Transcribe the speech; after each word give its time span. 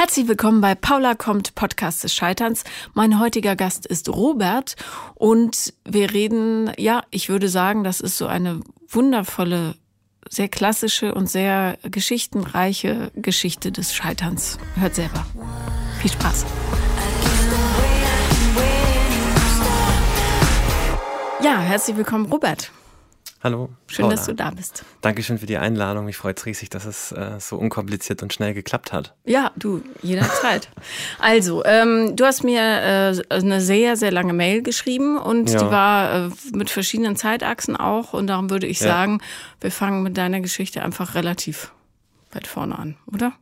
Herzlich 0.00 0.28
willkommen 0.28 0.60
bei 0.60 0.76
Paula 0.76 1.16
kommt 1.16 1.56
Podcast 1.56 2.04
des 2.04 2.14
Scheiterns. 2.14 2.62
Mein 2.94 3.18
heutiger 3.18 3.56
Gast 3.56 3.84
ist 3.84 4.08
Robert 4.08 4.76
und 5.16 5.74
wir 5.84 6.12
reden, 6.14 6.70
ja, 6.78 7.02
ich 7.10 7.28
würde 7.28 7.48
sagen, 7.48 7.82
das 7.82 8.00
ist 8.00 8.16
so 8.16 8.28
eine 8.28 8.60
wundervolle, 8.86 9.74
sehr 10.30 10.48
klassische 10.48 11.12
und 11.16 11.28
sehr 11.28 11.78
geschichtenreiche 11.82 13.10
Geschichte 13.16 13.72
des 13.72 13.92
Scheiterns. 13.92 14.58
Hört 14.76 14.94
selber. 14.94 15.26
Viel 16.00 16.12
Spaß. 16.12 16.46
Ja, 21.42 21.58
herzlich 21.58 21.96
willkommen, 21.96 22.26
Robert. 22.26 22.70
Hallo. 23.40 23.68
Schön, 23.86 24.04
Paula. 24.04 24.16
dass 24.16 24.26
du 24.26 24.34
da 24.34 24.50
bist. 24.50 24.84
Dankeschön 25.00 25.38
für 25.38 25.46
die 25.46 25.58
Einladung. 25.58 26.06
Mich 26.06 26.16
freut 26.16 26.38
es 26.38 26.46
riesig, 26.46 26.70
dass 26.70 26.84
es 26.86 27.12
äh, 27.12 27.38
so 27.38 27.56
unkompliziert 27.56 28.22
und 28.22 28.32
schnell 28.32 28.52
geklappt 28.52 28.92
hat. 28.92 29.14
Ja, 29.24 29.52
du, 29.54 29.82
jederzeit. 30.02 30.68
also, 31.20 31.64
ähm, 31.64 32.16
du 32.16 32.24
hast 32.24 32.42
mir 32.42 32.60
äh, 32.60 33.22
eine 33.30 33.60
sehr, 33.60 33.96
sehr 33.96 34.10
lange 34.10 34.32
Mail 34.32 34.62
geschrieben 34.62 35.18
und 35.18 35.50
ja. 35.50 35.58
die 35.58 35.70
war 35.70 36.26
äh, 36.26 36.30
mit 36.52 36.68
verschiedenen 36.68 37.14
Zeitachsen 37.14 37.76
auch. 37.76 38.12
Und 38.12 38.26
darum 38.26 38.50
würde 38.50 38.66
ich 38.66 38.80
ja. 38.80 38.88
sagen, 38.88 39.20
wir 39.60 39.70
fangen 39.70 40.02
mit 40.02 40.16
deiner 40.16 40.40
Geschichte 40.40 40.82
einfach 40.82 41.14
relativ 41.14 41.72
weit 42.32 42.48
vorne 42.48 42.76
an, 42.76 42.96
oder? 43.06 43.34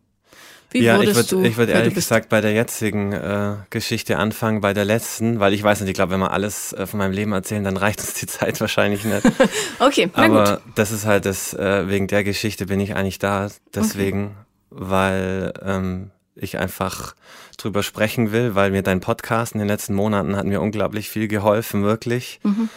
Wie 0.80 0.85
ja, 0.85 1.01
ich 1.01 1.15
würde 1.15 1.48
ich 1.48 1.57
würd 1.57 1.71
ehrlich 1.71 1.95
gesagt 1.95 2.29
bei 2.29 2.41
der 2.41 2.53
jetzigen 2.53 3.12
äh, 3.12 3.55
Geschichte 3.71 4.19
anfangen, 4.19 4.61
bei 4.61 4.75
der 4.75 4.84
letzten, 4.84 5.41
weil 5.41 5.55
ich 5.55 5.62
weiß 5.62 5.80
nicht, 5.80 5.89
ich 5.89 5.95
glaube, 5.95 6.12
wenn 6.12 6.21
wir 6.21 6.33
alles 6.33 6.73
äh, 6.75 6.87
von 6.87 6.98
meinem 6.98 7.12
Leben 7.12 7.33
erzählen, 7.33 7.65
dann 7.65 7.77
reicht 7.77 8.01
uns 8.01 8.15
die 8.15 8.27
Zeit 8.27 8.61
wahrscheinlich 8.61 9.05
nicht. 9.05 9.23
okay, 9.79 10.11
na 10.15 10.25
Aber 10.25 10.51
gut. 10.57 10.62
das 10.75 10.93
ist 10.93 11.07
halt 11.07 11.25
das, 11.25 11.55
äh, 11.55 11.89
wegen 11.89 12.09
der 12.09 12.25
Geschichte 12.25 12.67
bin 12.67 12.81
ich 12.81 12.95
eigentlich 12.95 13.19
da, 13.19 13.48
deswegen, 13.75 14.37
okay. 14.70 14.83
weil 14.89 15.53
ähm, 15.65 16.11
ich 16.34 16.59
einfach 16.59 17.15
drüber 17.56 17.83
sprechen 17.83 18.33
will, 18.33 18.55
weil 18.55 18.70
mir 18.70 18.83
dein 18.83 19.01
Podcast 19.01 19.55
in 19.55 19.61
den 19.61 19.69
letzten 19.69 19.95
Monaten 19.95 20.37
hat 20.37 20.45
mir 20.45 20.61
unglaublich 20.61 21.09
viel 21.09 21.27
geholfen, 21.27 21.83
wirklich. 21.83 22.39
Mhm. 22.43 22.69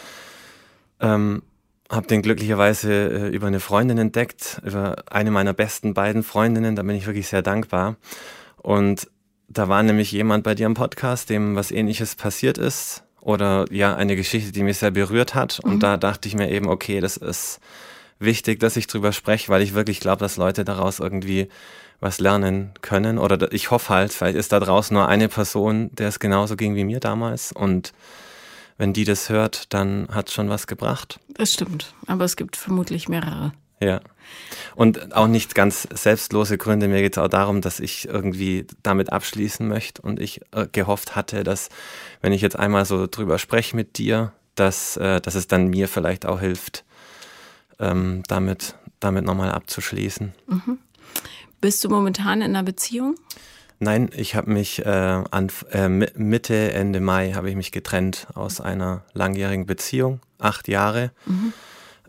Ähm, 1.00 1.42
habe 1.90 2.06
den 2.06 2.22
glücklicherweise 2.22 2.92
äh, 2.92 3.28
über 3.28 3.48
eine 3.48 3.60
Freundin 3.60 3.98
entdeckt, 3.98 4.62
über 4.64 5.02
eine 5.10 5.30
meiner 5.30 5.52
besten 5.52 5.92
beiden 5.92 6.22
Freundinnen, 6.22 6.76
da 6.76 6.82
bin 6.82 6.96
ich 6.96 7.06
wirklich 7.06 7.28
sehr 7.28 7.42
dankbar. 7.42 7.96
Und 8.56 9.10
da 9.48 9.68
war 9.68 9.82
nämlich 9.82 10.12
jemand 10.12 10.44
bei 10.44 10.54
dir 10.54 10.66
im 10.66 10.74
Podcast, 10.74 11.28
dem 11.28 11.56
was 11.56 11.72
ähnliches 11.72 12.14
passiert 12.14 12.56
ist 12.56 13.02
oder 13.20 13.64
ja, 13.70 13.96
eine 13.96 14.14
Geschichte, 14.14 14.52
die 14.52 14.62
mich 14.62 14.78
sehr 14.78 14.92
berührt 14.92 15.34
hat. 15.34 15.58
Und 15.60 15.74
mhm. 15.74 15.80
da 15.80 15.96
dachte 15.96 16.28
ich 16.28 16.36
mir 16.36 16.50
eben, 16.50 16.68
okay, 16.68 17.00
das 17.00 17.16
ist 17.16 17.58
wichtig, 18.20 18.60
dass 18.60 18.76
ich 18.76 18.86
drüber 18.86 19.12
spreche, 19.12 19.48
weil 19.48 19.62
ich 19.62 19.74
wirklich 19.74 19.98
glaube, 19.98 20.20
dass 20.20 20.36
Leute 20.36 20.64
daraus 20.64 21.00
irgendwie 21.00 21.48
was 21.98 22.20
lernen 22.20 22.72
können. 22.80 23.18
Oder 23.18 23.52
ich 23.52 23.72
hoffe 23.72 23.92
halt, 23.92 24.12
vielleicht 24.12 24.36
ist 24.36 24.52
da 24.52 24.60
draußen 24.60 24.94
nur 24.94 25.08
eine 25.08 25.28
Person, 25.28 25.90
der 25.92 26.08
es 26.08 26.20
genauso 26.20 26.54
ging 26.54 26.76
wie 26.76 26.84
mir 26.84 27.00
damals. 27.00 27.50
Und 27.50 27.92
wenn 28.80 28.94
die 28.94 29.04
das 29.04 29.28
hört, 29.28 29.74
dann 29.74 30.08
hat 30.10 30.28
es 30.28 30.34
schon 30.34 30.48
was 30.48 30.66
gebracht. 30.66 31.20
Das 31.34 31.52
stimmt, 31.52 31.92
aber 32.06 32.24
es 32.24 32.34
gibt 32.34 32.56
vermutlich 32.56 33.10
mehrere. 33.10 33.52
Ja. 33.78 34.00
Und 34.74 35.14
auch 35.14 35.26
nicht 35.26 35.54
ganz 35.54 35.86
selbstlose 35.92 36.56
Gründe. 36.56 36.88
Mir 36.88 37.02
geht 37.02 37.18
es 37.18 37.22
auch 37.22 37.28
darum, 37.28 37.60
dass 37.60 37.78
ich 37.78 38.08
irgendwie 38.08 38.66
damit 38.82 39.12
abschließen 39.12 39.68
möchte 39.68 40.00
und 40.00 40.18
ich 40.18 40.40
äh, 40.52 40.66
gehofft 40.72 41.14
hatte, 41.14 41.44
dass, 41.44 41.68
wenn 42.22 42.32
ich 42.32 42.40
jetzt 42.40 42.58
einmal 42.58 42.86
so 42.86 43.06
drüber 43.06 43.38
spreche 43.38 43.76
mit 43.76 43.98
dir, 43.98 44.32
dass, 44.54 44.96
äh, 44.96 45.20
dass 45.20 45.34
es 45.34 45.46
dann 45.46 45.68
mir 45.68 45.86
vielleicht 45.86 46.24
auch 46.24 46.40
hilft, 46.40 46.84
ähm, 47.80 48.22
damit, 48.28 48.76
damit 48.98 49.26
nochmal 49.26 49.52
abzuschließen. 49.52 50.32
Mhm. 50.46 50.78
Bist 51.60 51.84
du 51.84 51.90
momentan 51.90 52.40
in 52.40 52.56
einer 52.56 52.62
Beziehung? 52.62 53.16
Nein, 53.82 54.10
ich 54.14 54.34
habe 54.34 54.50
mich 54.50 54.84
äh, 54.84 54.88
an, 55.30 55.50
äh, 55.72 55.88
Mitte, 55.88 56.72
Ende 56.72 57.00
Mai 57.00 57.32
habe 57.32 57.48
ich 57.48 57.56
mich 57.56 57.72
getrennt 57.72 58.26
aus 58.34 58.60
einer 58.60 59.04
langjährigen 59.14 59.64
Beziehung, 59.64 60.20
acht 60.38 60.68
Jahre, 60.68 61.12
mhm. 61.24 61.52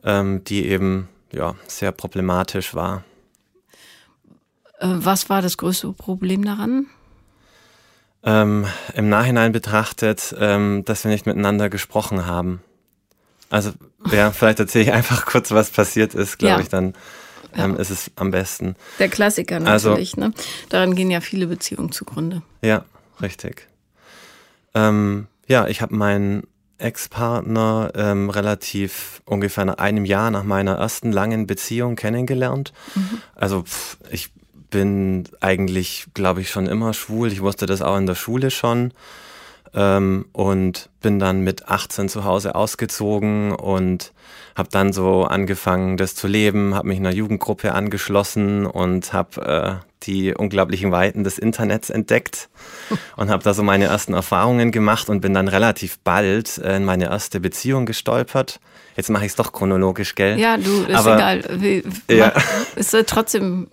ähm, 0.04 0.44
die 0.44 0.68
eben 0.68 1.08
ja 1.32 1.56
sehr 1.68 1.94
problematisch 1.94 2.76
war. 2.76 3.06
Äh, 4.80 4.88
was 4.90 5.30
war 5.30 5.42
das 5.42 5.56
größte 5.56 5.94
Problem 5.94 6.44
daran? 6.44 6.88
Ähm, 8.24 8.68
Im 8.94 9.08
Nachhinein 9.08 9.54
betrachtet, 9.54 10.36
ähm, 10.38 10.84
dass 10.84 11.06
wir 11.06 11.12
nicht 11.12 11.26
miteinander 11.26 11.70
gesprochen 11.70 12.26
haben. 12.26 12.62
Also 13.50 13.72
ja, 14.12 14.32
vielleicht 14.32 14.60
erzähle 14.60 14.84
ich 14.84 14.92
einfach 14.92 15.26
kurz, 15.26 15.52
was 15.52 15.70
passiert 15.70 16.16
ist, 16.16 16.38
glaube 16.38 16.56
ja. 16.56 16.60
ich 16.60 16.70
dann 16.70 16.96
ähm, 17.56 17.78
ist 17.78 17.90
es 17.90 18.12
am 18.16 18.32
besten. 18.32 18.76
Der 19.00 19.10
Klassiker 19.10 19.56
also 19.66 19.90
natürlich, 19.90 20.18
also, 20.18 20.30
ne? 20.30 20.34
Daran 20.70 20.96
gehen 20.96 21.12
ja 21.12 21.22
viele 21.22 21.48
Beziehungen 21.48 21.92
zugrunde. 21.92 22.42
Ja, 22.62 22.86
richtig. 23.22 23.68
Ähm, 24.74 25.28
ja, 25.48 25.68
ich 25.68 25.82
habe 25.82 25.96
meinen 25.96 26.44
Ex-Partner 26.78 27.92
ähm, 27.96 28.30
relativ 28.30 29.22
ungefähr 29.26 29.66
nach 29.66 29.78
einem 29.78 30.06
Jahr 30.06 30.32
nach 30.32 30.44
meiner 30.44 30.76
ersten 30.76 31.12
langen 31.12 31.48
Beziehung 31.48 31.96
kennengelernt. 31.96 32.74
Mhm. 32.96 33.22
Also 33.36 33.64
pff, 33.64 33.98
ich 34.10 34.32
bin 34.72 35.26
eigentlich, 35.42 36.08
glaube 36.14 36.42
ich, 36.42 36.50
schon 36.50 36.66
immer 36.66 36.94
schwul. 36.94 37.32
Ich 37.32 37.42
wusste 37.42 37.66
das 37.66 37.82
auch 37.82 37.98
in 37.98 38.08
der 38.08 38.16
Schule 38.16 38.50
schon. 38.50 38.94
Ähm, 39.74 40.26
und 40.34 40.90
bin 41.02 41.20
dann 41.20 41.42
mit 41.42 41.68
18 41.68 42.10
zu 42.10 42.26
Hause 42.26 42.56
ausgezogen 42.56 43.54
und 43.54 44.12
habe 44.56 44.70
dann 44.72 44.94
so 44.94 45.24
angefangen, 45.24 45.98
das 45.98 46.16
zu 46.16 46.28
leben, 46.28 46.76
habe 46.76 46.88
mich 46.88 47.00
einer 47.00 47.12
Jugendgruppe 47.12 47.74
angeschlossen 47.74 48.66
und 48.66 49.14
habe 49.14 49.82
äh, 49.82 49.86
die 50.04 50.34
unglaublichen 50.34 50.92
Weiten 50.92 51.24
des 51.24 51.38
Internets 51.38 51.90
entdeckt 51.90 52.50
und 53.18 53.30
habe 53.30 53.44
da 53.44 53.54
so 53.54 53.64
meine 53.64 53.86
ersten 53.86 54.14
Erfahrungen 54.14 54.72
gemacht 54.72 55.10
und 55.10 55.22
bin 55.22 55.34
dann 55.34 55.48
relativ 55.48 56.00
bald 56.00 56.58
äh, 56.58 56.78
in 56.78 56.86
meine 56.86 57.06
erste 57.06 57.40
Beziehung 57.40 57.86
gestolpert. 57.86 58.60
Jetzt 58.96 59.10
mache 59.10 59.26
ich 59.26 59.32
es 59.32 59.36
doch 59.36 59.54
chronologisch, 59.54 60.16
gell? 60.16 60.38
Ja, 60.38 60.58
du, 60.58 60.84
ist 60.84 60.96
Aber, 60.96 61.16
egal. 61.16 61.44
Wie, 61.62 61.84
ja. 62.10 62.34
Ist 62.76 62.96
trotzdem 63.08 63.68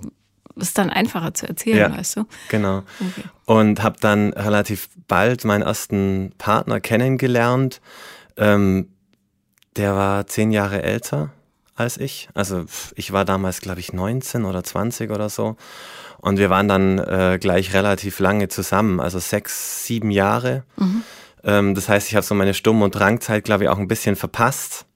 ist 0.58 0.76
dann 0.78 0.90
einfacher 0.90 1.34
zu 1.34 1.48
erzählen, 1.48 1.92
ja, 1.92 1.96
weißt 1.96 2.16
du? 2.16 2.24
Genau. 2.48 2.78
Okay. 3.00 3.28
Und 3.44 3.82
habe 3.82 3.96
dann 4.00 4.32
relativ 4.32 4.88
bald 5.06 5.44
meinen 5.44 5.62
ersten 5.62 6.32
Partner 6.38 6.80
kennengelernt. 6.80 7.80
Ähm, 8.36 8.88
der 9.78 9.94
war 9.94 10.26
zehn 10.26 10.50
Jahre 10.50 10.82
älter 10.82 11.30
als 11.74 11.96
ich. 11.96 12.28
Also 12.34 12.64
ich 12.96 13.12
war 13.12 13.24
damals, 13.24 13.60
glaube 13.60 13.80
ich, 13.80 13.92
19 13.92 14.44
oder 14.44 14.64
20 14.64 15.10
oder 15.10 15.28
so. 15.28 15.56
Und 16.20 16.38
wir 16.38 16.50
waren 16.50 16.66
dann 16.66 16.98
äh, 16.98 17.38
gleich 17.40 17.72
relativ 17.72 18.18
lange 18.18 18.48
zusammen, 18.48 18.98
also 18.98 19.20
sechs, 19.20 19.84
sieben 19.84 20.10
Jahre. 20.10 20.64
Mhm. 20.76 21.02
Ähm, 21.44 21.74
das 21.76 21.88
heißt, 21.88 22.08
ich 22.08 22.16
habe 22.16 22.26
so 22.26 22.34
meine 22.34 22.54
Sturm- 22.54 22.82
und 22.82 22.94
Drangzeit, 22.96 23.44
glaube 23.44 23.64
ich, 23.64 23.70
auch 23.70 23.78
ein 23.78 23.86
bisschen 23.86 24.16
verpasst, 24.16 24.86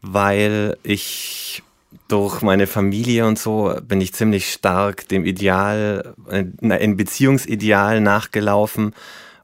weil 0.00 0.78
ich 0.82 1.62
durch 2.08 2.40
meine 2.40 2.66
Familie 2.66 3.26
und 3.26 3.38
so 3.38 3.74
bin 3.82 4.00
ich 4.00 4.14
ziemlich 4.14 4.50
stark 4.50 5.08
dem 5.08 5.26
Ideal, 5.26 6.14
äh, 6.30 6.44
ein 6.62 6.96
Beziehungsideal 6.96 8.00
nachgelaufen, 8.00 8.94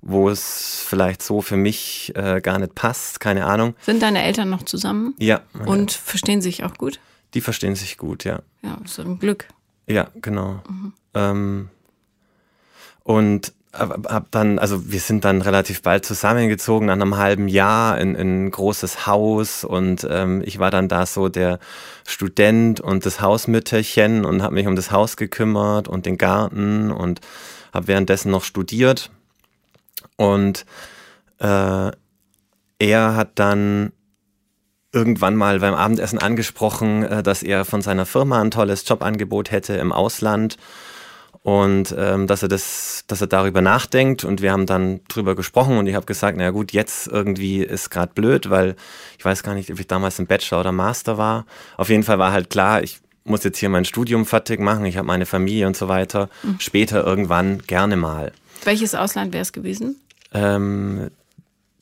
wo 0.02 0.28
es 0.28 0.84
vielleicht 0.86 1.22
so 1.22 1.40
für 1.42 1.56
mich 1.56 2.12
äh, 2.14 2.40
gar 2.40 2.58
nicht 2.58 2.74
passt, 2.74 3.20
keine 3.20 3.46
Ahnung. 3.46 3.74
Sind 3.82 4.02
deine 4.02 4.22
Eltern 4.22 4.50
noch 4.50 4.62
zusammen? 4.62 5.14
Ja. 5.18 5.40
Und 5.66 5.92
verstehen 5.92 6.40
sich 6.40 6.64
auch 6.64 6.74
gut? 6.74 7.00
Die 7.34 7.40
verstehen 7.40 7.74
sich 7.74 7.98
gut, 7.98 8.24
ja. 8.24 8.40
Ja, 8.62 8.78
so 8.84 9.02
ein 9.02 9.18
Glück. 9.18 9.48
Ja, 9.86 10.08
genau. 10.20 10.62
Mhm. 10.68 10.92
Ähm, 11.14 11.68
und 13.02 13.52
hab 13.72 14.30
dann, 14.30 14.58
also 14.58 14.90
wir 14.90 15.00
sind 15.00 15.24
dann 15.24 15.42
relativ 15.42 15.82
bald 15.82 16.04
zusammengezogen, 16.04 16.86
nach 16.86 16.94
einem 16.94 17.16
halben 17.16 17.48
Jahr 17.48 17.98
in, 17.98 18.14
in 18.14 18.46
ein 18.46 18.50
großes 18.50 19.06
Haus 19.06 19.62
und 19.62 20.06
ähm, 20.10 20.42
ich 20.44 20.58
war 20.58 20.70
dann 20.70 20.88
da 20.88 21.06
so 21.06 21.28
der 21.28 21.58
Student 22.06 22.80
und 22.80 23.04
das 23.04 23.20
Hausmütterchen 23.20 24.24
und 24.24 24.42
habe 24.42 24.54
mich 24.54 24.66
um 24.66 24.74
das 24.74 24.90
Haus 24.90 25.16
gekümmert 25.16 25.86
und 25.86 26.06
den 26.06 26.16
Garten 26.16 26.90
und 26.90 27.20
habe 27.72 27.88
währenddessen 27.88 28.30
noch 28.30 28.42
studiert 28.42 29.10
und 30.16 30.64
äh, 31.38 31.90
er 32.80 33.16
hat 33.16 33.38
dann 33.38 33.92
irgendwann 34.92 35.36
mal 35.36 35.60
beim 35.60 35.74
Abendessen 35.74 36.18
angesprochen, 36.18 37.02
äh, 37.04 37.22
dass 37.22 37.42
er 37.42 37.64
von 37.64 37.82
seiner 37.82 38.06
Firma 38.06 38.40
ein 38.40 38.50
tolles 38.50 38.88
Jobangebot 38.88 39.50
hätte 39.50 39.74
im 39.74 39.92
Ausland 39.92 40.56
und 41.42 41.94
ähm, 41.96 42.26
dass 42.26 42.42
er 42.42 42.48
das, 42.48 43.04
dass 43.06 43.20
er 43.20 43.26
darüber 43.26 43.60
nachdenkt 43.60 44.24
und 44.24 44.42
wir 44.42 44.52
haben 44.52 44.66
dann 44.66 45.00
drüber 45.08 45.34
gesprochen 45.34 45.78
und 45.78 45.86
ich 45.86 45.94
habe 45.94 46.06
gesagt, 46.06 46.36
na 46.38 46.50
gut, 46.50 46.72
jetzt 46.72 47.06
irgendwie 47.06 47.62
ist 47.62 47.90
gerade 47.90 48.12
blöd, 48.14 48.50
weil 48.50 48.76
ich 49.18 49.24
weiß 49.24 49.42
gar 49.42 49.54
nicht, 49.54 49.70
ob 49.70 49.78
ich 49.78 49.86
damals 49.86 50.18
im 50.18 50.26
Bachelor 50.26 50.60
oder 50.60 50.72
Master 50.72 51.18
war. 51.18 51.46
Auf 51.76 51.90
jeden 51.90 52.02
Fall 52.02 52.18
war 52.18 52.32
halt 52.32 52.50
klar, 52.50 52.82
ich 52.82 53.00
muss 53.24 53.44
jetzt 53.44 53.58
hier 53.58 53.68
mein 53.68 53.84
Studium 53.84 54.26
fertig 54.26 54.58
machen, 54.60 54.86
ich 54.86 54.96
habe 54.96 55.06
meine 55.06 55.26
Familie 55.26 55.66
und 55.66 55.76
so 55.76 55.88
weiter. 55.88 56.28
Mhm. 56.42 56.60
Später 56.60 57.04
irgendwann 57.04 57.58
gerne 57.66 57.96
mal. 57.96 58.32
Welches 58.64 58.94
Ausland 58.94 59.32
wäre 59.32 59.42
es 59.42 59.52
gewesen? 59.52 59.96
Ähm, 60.32 61.10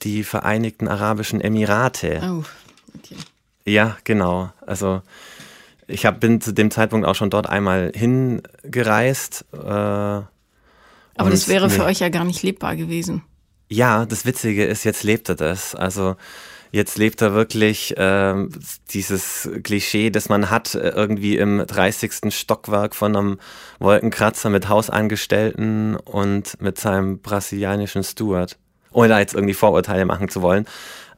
die 0.02 0.24
Vereinigten 0.24 0.88
Arabischen 0.88 1.40
Emirate. 1.40 2.20
Oh, 2.22 2.44
okay. 2.98 3.16
Ja, 3.64 3.96
genau. 4.04 4.50
Also 4.64 5.02
ich 5.86 6.06
hab, 6.06 6.20
bin 6.20 6.40
zu 6.40 6.52
dem 6.52 6.70
Zeitpunkt 6.70 7.06
auch 7.06 7.14
schon 7.14 7.30
dort 7.30 7.48
einmal 7.48 7.92
hingereist 7.94 9.44
äh, 9.52 9.58
Aber 9.58 10.30
das 11.16 11.48
wäre 11.48 11.70
für 11.70 11.84
euch 11.84 12.00
ja 12.00 12.08
gar 12.08 12.24
nicht 12.24 12.42
lebbar 12.42 12.76
gewesen. 12.76 13.22
Ja, 13.68 14.06
das 14.06 14.24
Witzige 14.24 14.64
ist, 14.64 14.84
jetzt 14.84 15.02
lebt 15.02 15.28
er 15.28 15.34
das. 15.34 15.74
Also 15.74 16.16
jetzt 16.72 16.98
lebt 16.98 17.22
er 17.22 17.34
wirklich 17.34 17.96
äh, 17.96 18.46
dieses 18.90 19.48
Klischee, 19.62 20.10
das 20.10 20.28
man 20.28 20.50
hat, 20.50 20.74
äh, 20.74 20.90
irgendwie 20.90 21.36
im 21.36 21.64
30. 21.66 22.34
Stockwerk 22.34 22.94
von 22.94 23.16
einem 23.16 23.38
Wolkenkratzer 23.78 24.50
mit 24.50 24.68
Hausangestellten 24.68 25.96
und 25.96 26.60
mit 26.60 26.78
seinem 26.78 27.18
brasilianischen 27.18 28.02
Steward. 28.02 28.58
Ohne 28.92 29.08
da 29.08 29.18
jetzt 29.18 29.34
irgendwie 29.34 29.54
Vorurteile 29.54 30.04
machen 30.06 30.28
zu 30.28 30.42
wollen. 30.42 30.66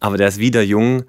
Aber 0.01 0.17
der 0.17 0.29
ist 0.29 0.39
wieder 0.39 0.63
jung, 0.63 1.05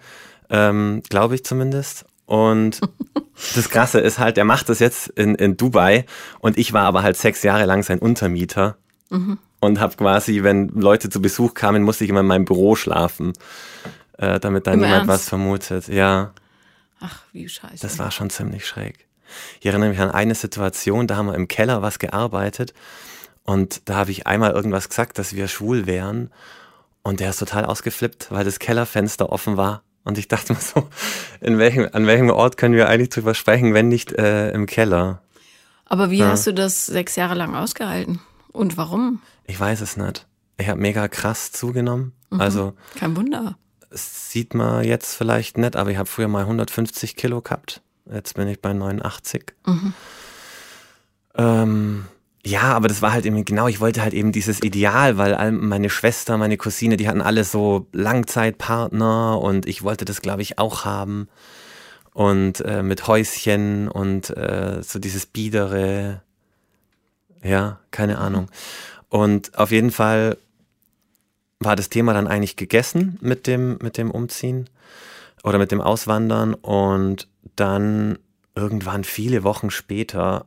ähm, 0.50 1.02
glaube 1.10 1.36
ich 1.36 1.44
zumindest. 1.44 2.06
Und 2.26 2.80
das 3.56 3.70
Krasse 3.70 4.00
ist 4.00 4.20
halt, 4.20 4.38
er 4.38 4.46
macht 4.46 4.70
das 4.70 4.80
jetzt 4.80 5.08
in, 5.10 5.36
in 5.36 5.58
Dubai 5.58 6.06
und 6.40 6.58
ich 6.60 6.74
war 6.74 6.84
aber 6.84 7.02
halt 7.02 7.18
sechs 7.18 7.42
Jahre 7.42 7.66
lang 7.66 7.82
sein 7.84 8.00
Untermieter. 8.00 8.78
Mhm. 9.10 9.40
Und 9.62 9.80
habe 9.80 9.96
quasi, 9.98 10.44
wenn 10.44 10.70
Leute 10.70 11.10
zu 11.10 11.22
Besuch 11.22 11.54
kamen, 11.54 11.84
musste 11.84 12.04
ich 12.04 12.10
immer 12.10 12.22
in 12.22 12.28
meinem 12.28 12.46
Büro 12.46 12.76
schlafen, 12.76 13.34
äh, 14.20 14.40
damit 14.40 14.68
da 14.68 14.72
niemand 14.72 14.94
Ernst? 14.94 15.08
was 15.08 15.30
vermutet. 15.30 15.88
Ja. 15.88 16.34
Ach, 17.00 17.22
wie 17.32 17.48
scheiße. 17.48 17.80
Das 17.82 17.98
war 18.00 18.12
schon 18.12 18.30
ziemlich 18.30 18.66
schräg. 18.66 19.08
Ich 19.60 19.68
erinnere 19.68 19.90
mich 19.90 20.00
an 20.00 20.12
eine 20.12 20.36
Situation, 20.36 21.08
da 21.08 21.16
haben 21.16 21.28
wir 21.28 21.36
im 21.36 21.48
Keller 21.48 21.82
was 21.82 22.00
gearbeitet 22.00 22.74
und 23.44 23.88
da 23.88 23.96
habe 23.96 24.12
ich 24.12 24.28
einmal 24.28 24.52
irgendwas 24.52 24.90
gesagt, 24.90 25.20
dass 25.20 25.36
wir 25.36 25.48
schwul 25.48 25.86
wären 25.86 26.32
und 27.04 27.20
der 27.20 27.30
ist 27.30 27.38
total 27.38 27.66
ausgeflippt, 27.66 28.32
weil 28.32 28.44
das 28.44 28.60
Kellerfenster 28.60 29.32
offen 29.32 29.56
war 29.56 29.84
und 30.04 30.18
ich 30.18 30.28
dachte 30.28 30.54
mir 30.54 30.60
so, 30.60 30.90
in 31.42 31.60
welchem, 31.60 31.88
an 31.94 32.08
welchem 32.08 32.30
Ort 32.32 32.58
können 32.58 32.76
wir 32.76 32.90
eigentlich 32.90 33.10
drüber 33.10 33.36
sprechen, 33.36 33.74
wenn 33.74 33.88
nicht 33.88 34.12
äh, 34.14 34.52
im 34.52 34.66
Keller? 34.66 35.22
Aber 35.86 36.12
wie 36.12 36.18
ja. 36.18 36.30
hast 36.30 36.48
du 36.48 36.54
das 36.54 36.88
sechs 36.88 37.16
Jahre 37.16 37.36
lang 37.36 37.56
ausgehalten? 37.56 38.20
Und 38.52 38.78
warum? 38.78 39.22
Ich 39.46 39.60
weiß 39.60 39.82
es 39.82 39.96
nicht. 39.96 40.28
Ich 40.58 40.68
habe 40.68 40.82
mega 40.82 41.08
krass 41.08 41.52
zugenommen. 41.52 42.14
Mhm. 42.30 42.42
Also 42.42 42.74
kein 42.96 43.16
Wunder. 43.16 43.58
Sieht 43.92 44.54
man 44.54 44.84
jetzt 44.84 45.16
vielleicht 45.16 45.58
nicht, 45.58 45.76
aber 45.76 45.90
ich 45.90 45.98
habe 45.98 46.08
früher 46.08 46.28
mal 46.28 46.42
150 46.42 47.16
Kilo 47.16 47.42
gehabt. 47.42 47.82
Jetzt 48.12 48.36
bin 48.36 48.48
ich 48.48 48.62
bei 48.62 48.74
89. 48.74 49.54
Mhm. 49.66 49.94
Ähm, 51.36 52.06
ja, 52.46 52.74
aber 52.74 52.88
das 52.88 53.02
war 53.02 53.12
halt 53.12 53.26
eben 53.26 53.44
genau, 53.46 53.68
ich 53.68 53.80
wollte 53.80 54.02
halt 54.02 54.14
eben 54.14 54.32
dieses 54.32 54.62
Ideal, 54.62 55.18
weil 55.18 55.52
meine 55.52 55.90
Schwester, 55.90 56.38
meine 56.38 56.58
Cousine, 56.58 56.98
die 56.98 57.08
hatten 57.08 57.22
alle 57.22 57.44
so 57.44 57.88
Langzeitpartner 57.92 59.40
und 59.42 59.68
ich 59.68 59.84
wollte 59.84 60.06
das, 60.06 60.22
glaube 60.22 60.42
ich, 60.42 60.58
auch 60.58 60.86
haben. 60.86 61.28
Und 62.14 62.62
äh, 62.62 62.82
mit 62.82 63.08
Häuschen 63.08 63.88
und 63.88 64.36
äh, 64.36 64.82
so 64.82 65.00
dieses 65.00 65.26
Biedere. 65.26 66.22
Ja, 67.44 67.80
keine 67.92 68.16
mhm. 68.16 68.20
Ahnung. 68.20 68.50
Und 69.10 69.58
auf 69.58 69.72
jeden 69.72 69.92
Fall 69.92 70.38
war 71.60 71.76
das 71.76 71.90
Thema 71.90 72.14
dann 72.14 72.28
eigentlich 72.28 72.56
gegessen 72.56 73.18
mit 73.22 73.48
dem, 73.48 73.78
mit 73.82 73.98
dem 73.98 74.12
Umziehen 74.12 74.70
oder 75.44 75.58
mit 75.58 75.72
dem 75.72 75.82
Auswandern. 75.82 76.54
Und 76.54 77.28
dann 77.56 78.18
irgendwann 78.56 79.04
viele 79.04 79.44
Wochen 79.44 79.70
später 79.70 80.46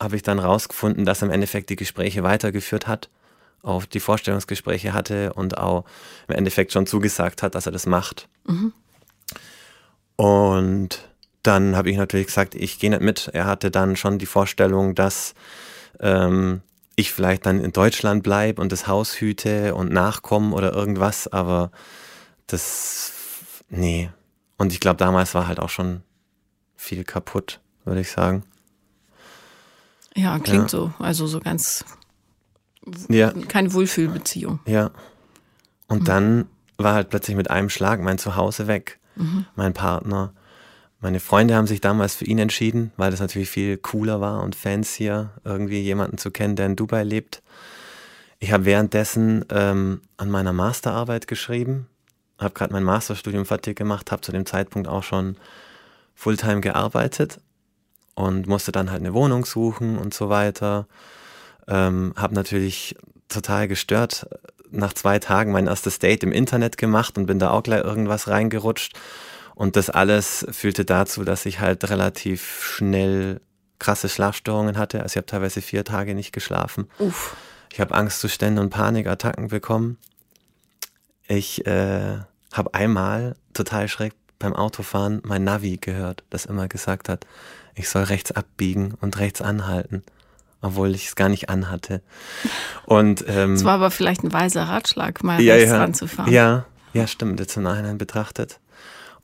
habe 0.00 0.16
ich 0.16 0.22
dann 0.22 0.38
rausgefunden, 0.38 1.04
dass 1.04 1.22
er 1.22 1.26
im 1.26 1.34
Endeffekt 1.34 1.70
die 1.70 1.76
Gespräche 1.76 2.22
weitergeführt 2.22 2.86
hat, 2.86 3.08
auch 3.62 3.84
die 3.84 4.00
Vorstellungsgespräche 4.00 4.92
hatte 4.92 5.32
und 5.34 5.58
auch 5.58 5.84
im 6.28 6.34
Endeffekt 6.34 6.72
schon 6.72 6.86
zugesagt 6.86 7.42
hat, 7.42 7.54
dass 7.54 7.66
er 7.66 7.72
das 7.72 7.86
macht. 7.86 8.28
Mhm. 8.46 8.72
Und 10.16 11.08
dann 11.42 11.76
habe 11.76 11.90
ich 11.90 11.96
natürlich 11.96 12.28
gesagt, 12.28 12.54
ich 12.54 12.78
gehe 12.78 12.90
nicht 12.90 13.02
mit. 13.02 13.30
Er 13.32 13.46
hatte 13.46 13.70
dann 13.70 13.96
schon 13.96 14.18
die 14.18 14.26
Vorstellung, 14.26 14.94
dass 14.94 15.34
ähm, 16.00 16.62
ich 16.96 17.12
vielleicht 17.12 17.46
dann 17.46 17.60
in 17.60 17.72
Deutschland 17.72 18.22
bleibe 18.22 18.60
und 18.60 18.72
das 18.72 18.86
Haus 18.86 19.20
hüte 19.20 19.74
und 19.74 19.92
nachkomme 19.92 20.54
oder 20.54 20.72
irgendwas, 20.72 21.28
aber 21.28 21.70
das, 22.46 23.12
nee. 23.68 24.10
Und 24.56 24.72
ich 24.72 24.80
glaube, 24.80 24.96
damals 24.96 25.34
war 25.34 25.46
halt 25.46 25.58
auch 25.58 25.70
schon 25.70 26.02
viel 26.76 27.04
kaputt, 27.04 27.60
würde 27.84 28.00
ich 28.00 28.10
sagen. 28.10 28.44
Ja, 30.14 30.38
klingt 30.38 30.64
ja. 30.64 30.78
so. 30.78 30.92
Also 30.98 31.26
so 31.26 31.40
ganz 31.40 31.84
ja. 33.08 33.32
keine 33.48 33.72
Wohlfühlbeziehung. 33.72 34.60
Ja. 34.66 34.90
Und 35.88 36.02
mhm. 36.02 36.04
dann 36.04 36.46
war 36.76 36.94
halt 36.94 37.10
plötzlich 37.10 37.36
mit 37.36 37.50
einem 37.50 37.70
Schlag 37.70 38.00
mein 38.00 38.18
Zuhause 38.18 38.66
weg. 38.66 39.00
Mhm. 39.16 39.46
Mein 39.56 39.74
Partner. 39.74 40.32
Meine 41.04 41.20
Freunde 41.20 41.54
haben 41.54 41.66
sich 41.66 41.82
damals 41.82 42.14
für 42.14 42.24
ihn 42.24 42.38
entschieden, 42.38 42.90
weil 42.96 43.10
das 43.10 43.20
natürlich 43.20 43.50
viel 43.50 43.76
cooler 43.76 44.22
war 44.22 44.42
und 44.42 44.56
fancier, 44.56 45.32
irgendwie 45.44 45.82
jemanden 45.82 46.16
zu 46.16 46.30
kennen, 46.30 46.56
der 46.56 46.64
in 46.64 46.76
Dubai 46.76 47.02
lebt. 47.02 47.42
Ich 48.38 48.52
habe 48.52 48.64
währenddessen 48.64 49.44
ähm, 49.50 50.00
an 50.16 50.30
meiner 50.30 50.54
Masterarbeit 50.54 51.26
geschrieben, 51.28 51.88
habe 52.38 52.54
gerade 52.54 52.72
mein 52.72 52.84
Masterstudium 52.84 53.44
fertig 53.44 53.76
gemacht, 53.76 54.12
habe 54.12 54.22
zu 54.22 54.32
dem 54.32 54.46
Zeitpunkt 54.46 54.88
auch 54.88 55.02
schon 55.02 55.36
Fulltime 56.14 56.62
gearbeitet 56.62 57.38
und 58.14 58.46
musste 58.46 58.72
dann 58.72 58.90
halt 58.90 59.02
eine 59.02 59.12
Wohnung 59.12 59.44
suchen 59.44 59.98
und 59.98 60.14
so 60.14 60.30
weiter. 60.30 60.86
Ähm, 61.68 62.14
habe 62.16 62.34
natürlich 62.34 62.96
total 63.28 63.68
gestört 63.68 64.26
nach 64.70 64.94
zwei 64.94 65.18
Tagen 65.18 65.52
mein 65.52 65.66
erstes 65.66 65.98
Date 65.98 66.22
im 66.22 66.32
Internet 66.32 66.78
gemacht 66.78 67.18
und 67.18 67.26
bin 67.26 67.38
da 67.38 67.50
auch 67.50 67.62
gleich 67.62 67.84
irgendwas 67.84 68.26
reingerutscht. 68.26 68.96
Und 69.54 69.76
das 69.76 69.90
alles 69.90 70.46
führte 70.50 70.84
dazu, 70.84 71.24
dass 71.24 71.46
ich 71.46 71.60
halt 71.60 71.88
relativ 71.88 72.62
schnell 72.64 73.40
krasse 73.78 74.08
Schlafstörungen 74.08 74.78
hatte. 74.78 75.02
Also 75.02 75.12
ich 75.12 75.16
habe 75.16 75.26
teilweise 75.26 75.62
vier 75.62 75.84
Tage 75.84 76.14
nicht 76.14 76.32
geschlafen. 76.32 76.88
Uff. 76.98 77.36
Ich 77.72 77.80
habe 77.80 77.94
Angstzustände 77.94 78.60
und 78.60 78.70
Panikattacken 78.70 79.48
bekommen. 79.48 79.98
Ich 81.26 81.66
äh, 81.66 82.18
habe 82.52 82.74
einmal 82.74 83.36
total 83.52 83.88
schräg 83.88 84.12
beim 84.38 84.54
Autofahren 84.54 85.22
mein 85.24 85.44
Navi 85.44 85.78
gehört, 85.78 86.24
das 86.30 86.44
immer 86.44 86.68
gesagt 86.68 87.08
hat, 87.08 87.26
ich 87.74 87.88
soll 87.88 88.04
rechts 88.04 88.32
abbiegen 88.32 88.94
und 89.00 89.18
rechts 89.18 89.40
anhalten, 89.40 90.02
obwohl 90.60 90.94
ich 90.94 91.06
es 91.06 91.16
gar 91.16 91.28
nicht 91.28 91.48
anhatte. 91.48 92.02
Und 92.84 93.24
ähm, 93.26 93.54
das 93.54 93.64
war 93.64 93.74
aber 93.74 93.90
vielleicht 93.90 94.22
ein 94.22 94.32
weiser 94.32 94.64
Ratschlag, 94.64 95.24
mal 95.24 95.40
ja, 95.40 95.54
rechts 95.54 95.70
ja, 95.70 95.78
ranzufahren. 95.78 96.32
Ja, 96.32 96.66
ja, 96.92 97.06
stimmt, 97.06 97.40
jetzt 97.40 97.56
im 97.56 97.62
Nachhinein 97.62 97.98
betrachtet. 97.98 98.60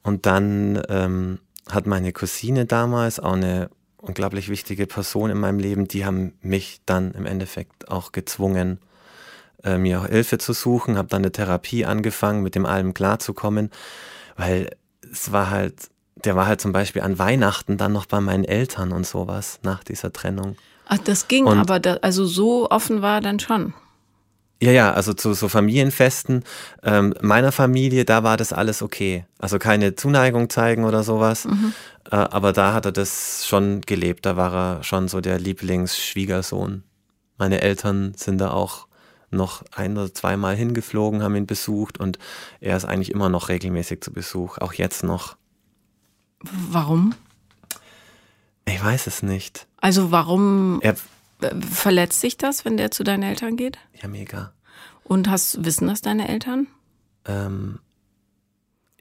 Und 0.03 0.27
dann 0.27 0.83
ähm, 0.89 1.39
hat 1.71 1.87
meine 1.87 2.13
Cousine 2.13 2.67
damals, 2.67 3.21
auch 3.21 3.35
eine 3.35 3.71
unglaublich 3.99 4.49
wichtige 4.49 4.87
Person 4.87 5.31
in 5.31 5.39
meinem 5.39 5.59
Leben, 5.59 5.87
die 5.87 6.05
haben 6.05 6.33
mich 6.41 6.81
dann 6.87 7.13
im 7.13 7.27
Endeffekt 7.27 7.89
auch 7.89 8.13
gezwungen, 8.13 8.79
äh, 9.63 9.77
mir 9.77 10.01
auch 10.01 10.07
Hilfe 10.07 10.39
zu 10.39 10.55
suchen, 10.55 10.97
habe 10.97 11.09
dann 11.09 11.23
eine 11.23 11.33
Therapie 11.33 11.85
angefangen, 11.85 12.43
mit 12.43 12.55
dem 12.55 12.65
allem 12.65 12.95
klarzukommen, 12.95 13.71
weil 14.37 14.71
es 15.13 15.33
war 15.33 15.51
halt 15.51 15.91
der 16.25 16.37
war 16.37 16.47
halt 16.47 16.61
zum 16.61 16.73
Beispiel 16.73 17.03
an 17.03 17.19
Weihnachten 17.19 17.77
dann 17.77 17.93
noch 17.93 18.07
bei 18.07 18.21
meinen 18.21 18.45
Eltern 18.45 18.93
und 18.93 19.07
sowas 19.07 19.61
nach 19.63 19.85
dieser 19.85 20.13
Trennung. 20.13 20.57
Ach, 20.87 20.99
das 20.99 21.29
ging, 21.29 21.47
und, 21.47 21.59
aber 21.59 21.79
da, 21.81 21.95
also 22.03 22.27
so 22.27 22.69
offen 22.71 23.03
war 23.03 23.21
dann 23.21 23.39
schon. 23.39 23.75
Ja, 24.63 24.73
ja, 24.73 24.93
also 24.93 25.15
zu 25.15 25.33
so 25.33 25.49
Familienfesten 25.49 26.45
ähm, 26.83 27.15
meiner 27.23 27.51
Familie, 27.51 28.05
da 28.05 28.23
war 28.23 28.37
das 28.37 28.53
alles 28.53 28.83
okay. 28.83 29.25
Also 29.39 29.59
keine 29.59 29.95
Zuneigung 29.95 30.51
zeigen 30.51 30.85
oder 30.85 31.03
sowas. 31.03 31.47
Mhm. 31.47 31.73
Äh, 32.11 32.17
aber 32.17 32.53
da 32.53 32.75
hat 32.75 32.85
er 32.85 32.93
das 32.93 33.47
schon 33.47 33.81
gelebt. 33.81 34.27
Da 34.27 34.37
war 34.37 34.53
er 34.53 34.83
schon 34.83 35.09
so 35.09 35.23
der 35.23 35.39
Lieblingsschwiegersohn. 35.39 36.83
Meine 37.39 37.63
Eltern 37.63 38.13
sind 38.17 38.39
da 38.39 38.51
auch 38.51 38.87
noch 39.31 39.63
ein 39.75 39.97
oder 39.97 40.13
zweimal 40.13 40.57
hingeflogen, 40.57 41.23
haben 41.23 41.37
ihn 41.37 41.47
besucht 41.47 41.99
und 41.99 42.19
er 42.61 42.77
ist 42.77 42.85
eigentlich 42.85 43.13
immer 43.13 43.29
noch 43.29 43.49
regelmäßig 43.49 44.03
zu 44.03 44.13
Besuch, 44.13 44.59
auch 44.59 44.75
jetzt 44.75 45.05
noch. 45.05 45.37
Warum? 46.43 47.15
Ich 48.67 48.83
weiß 48.83 49.07
es 49.07 49.23
nicht. 49.23 49.67
Also 49.79 50.11
warum 50.11 50.81
er, 50.83 50.97
verletzt 51.71 52.21
sich 52.21 52.37
das, 52.37 52.65
wenn 52.65 52.77
der 52.77 52.91
zu 52.91 53.05
deinen 53.05 53.23
Eltern 53.23 53.57
geht? 53.57 53.79
Ja, 54.01 54.09
mega. 54.09 54.53
Und 55.05 55.29
hast 55.29 55.65
wissen 55.65 55.89
das 55.89 56.01
deine 56.03 56.29
Eltern? 56.29 56.69
Ähm, 57.27 57.79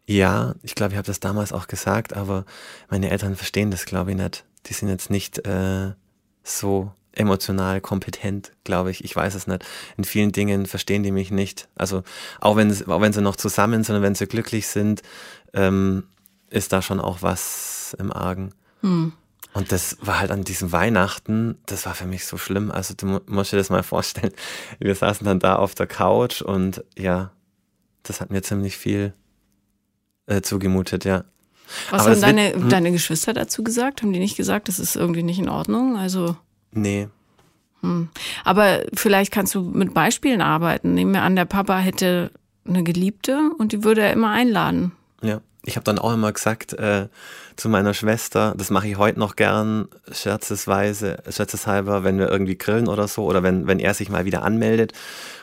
ja, 0.06 0.56
ich 0.64 0.76
glaube, 0.76 0.94
ich 0.94 0.98
habe 0.98 1.06
das 1.06 1.20
damals 1.20 1.54
auch 1.54 1.68
gesagt, 1.68 2.16
aber 2.16 2.46
meine 2.90 3.12
Eltern 3.12 3.36
verstehen 3.36 3.70
das, 3.70 3.86
glaube 3.86 4.12
ich, 4.12 4.18
nicht. 4.18 4.44
Die 4.66 4.74
sind 4.74 4.90
jetzt 4.90 5.10
nicht 5.10 5.46
äh, 5.48 5.92
so 6.44 6.92
emotional 7.14 7.82
kompetent, 7.82 8.54
glaube 8.64 8.92
ich. 8.92 9.04
Ich 9.04 9.16
weiß 9.16 9.36
es 9.36 9.46
nicht. 9.46 9.66
In 9.98 10.04
vielen 10.04 10.32
Dingen 10.32 10.66
verstehen 10.66 11.04
die 11.04 11.12
mich 11.12 11.32
nicht. 11.32 11.68
Also 11.76 12.04
auch 12.40 12.56
wenn, 12.56 12.72
auch 12.90 13.02
wenn 13.02 13.14
sie 13.14 13.22
noch 13.22 13.36
zusammen 13.36 13.84
sind 13.84 13.98
und 13.98 14.02
wenn 14.02 14.16
sie 14.16 14.28
glücklich 14.28 14.68
sind, 14.68 15.04
ähm, 15.54 16.04
ist 16.50 16.74
da 16.74 16.82
schon 16.82 17.00
auch 17.00 17.22
was 17.22 17.96
im 18.00 18.12
Argen. 18.12 18.54
Hm. 18.82 19.14
Und 19.54 19.72
das 19.72 19.98
war 20.02 20.20
halt 20.20 20.32
an 20.32 20.44
diesem 20.44 20.72
Weihnachten, 20.72 21.58
das 21.66 21.86
war 21.86 21.96
für 21.96 22.06
mich 22.06 22.26
so 22.26 22.38
schlimm. 22.38 22.72
Also 22.72 22.94
du 22.96 23.20
musst 23.28 23.52
dir 23.52 23.58
das 23.58 23.70
mal 23.70 23.84
vorstellen. 23.84 24.32
Wir 24.80 24.94
saßen 24.94 25.26
dann 25.26 25.40
da 25.40 25.56
auf 25.56 25.76
der 25.76 25.88
Couch 25.88 26.42
und 26.42 26.84
ja, 26.98 27.32
das 28.04 28.22
hat 28.22 28.30
mir 28.30 28.42
ziemlich 28.42 28.78
viel 28.78 29.14
äh, 30.28 30.42
zugemutet, 30.42 31.06
ja. 31.06 31.26
Was 31.90 32.02
Aber 32.02 32.12
haben 32.12 32.22
deine, 32.22 32.54
wird, 32.54 32.64
hm? 32.64 32.70
deine 32.70 32.92
Geschwister 32.92 33.34
dazu 33.34 33.64
gesagt? 33.64 34.02
Haben 34.02 34.14
die 34.14 34.20
nicht 34.20 34.38
gesagt, 34.38 34.68
das 34.68 34.80
ist 34.80 34.96
irgendwie 34.96 35.24
nicht 35.24 35.40
in 35.40 35.50
Ordnung? 35.50 35.98
Also. 35.98 36.36
Nee. 36.72 37.08
Hm. 37.82 38.10
Aber 38.44 38.84
vielleicht 38.94 39.32
kannst 39.32 39.56
du 39.56 39.62
mit 39.62 39.94
Beispielen 39.94 40.42
arbeiten. 40.42 40.94
Nehmen 40.94 41.14
wir 41.14 41.22
an, 41.22 41.36
der 41.36 41.46
Papa 41.46 41.78
hätte 41.78 42.32
eine 42.68 42.84
Geliebte 42.84 43.52
und 43.58 43.72
die 43.72 43.84
würde 43.84 44.02
er 44.02 44.14
immer 44.14 44.32
einladen. 44.32 44.92
Ja, 45.22 45.42
ich 45.64 45.76
habe 45.76 45.84
dann 45.84 46.00
auch 46.00 46.14
immer 46.14 46.32
gesagt 46.32 46.74
äh, 46.74 47.08
zu 47.56 47.68
meiner 47.70 47.94
Schwester, 47.94 48.54
das 48.58 48.70
mache 48.70 48.88
ich 48.88 48.98
heute 48.98 49.20
noch 49.20 49.36
gern, 49.36 49.88
scherzesweise, 50.12 51.18
scherzeshalber, 51.30 52.04
wenn 52.04 52.18
wir 52.18 52.30
irgendwie 52.30 52.58
grillen 52.58 52.88
oder 52.88 53.08
so, 53.08 53.26
oder 53.26 53.44
wenn, 53.44 53.68
wenn 53.68 53.80
er 53.80 53.94
sich 53.94 54.10
mal 54.10 54.26
wieder 54.26 54.44
anmeldet. 54.44 54.94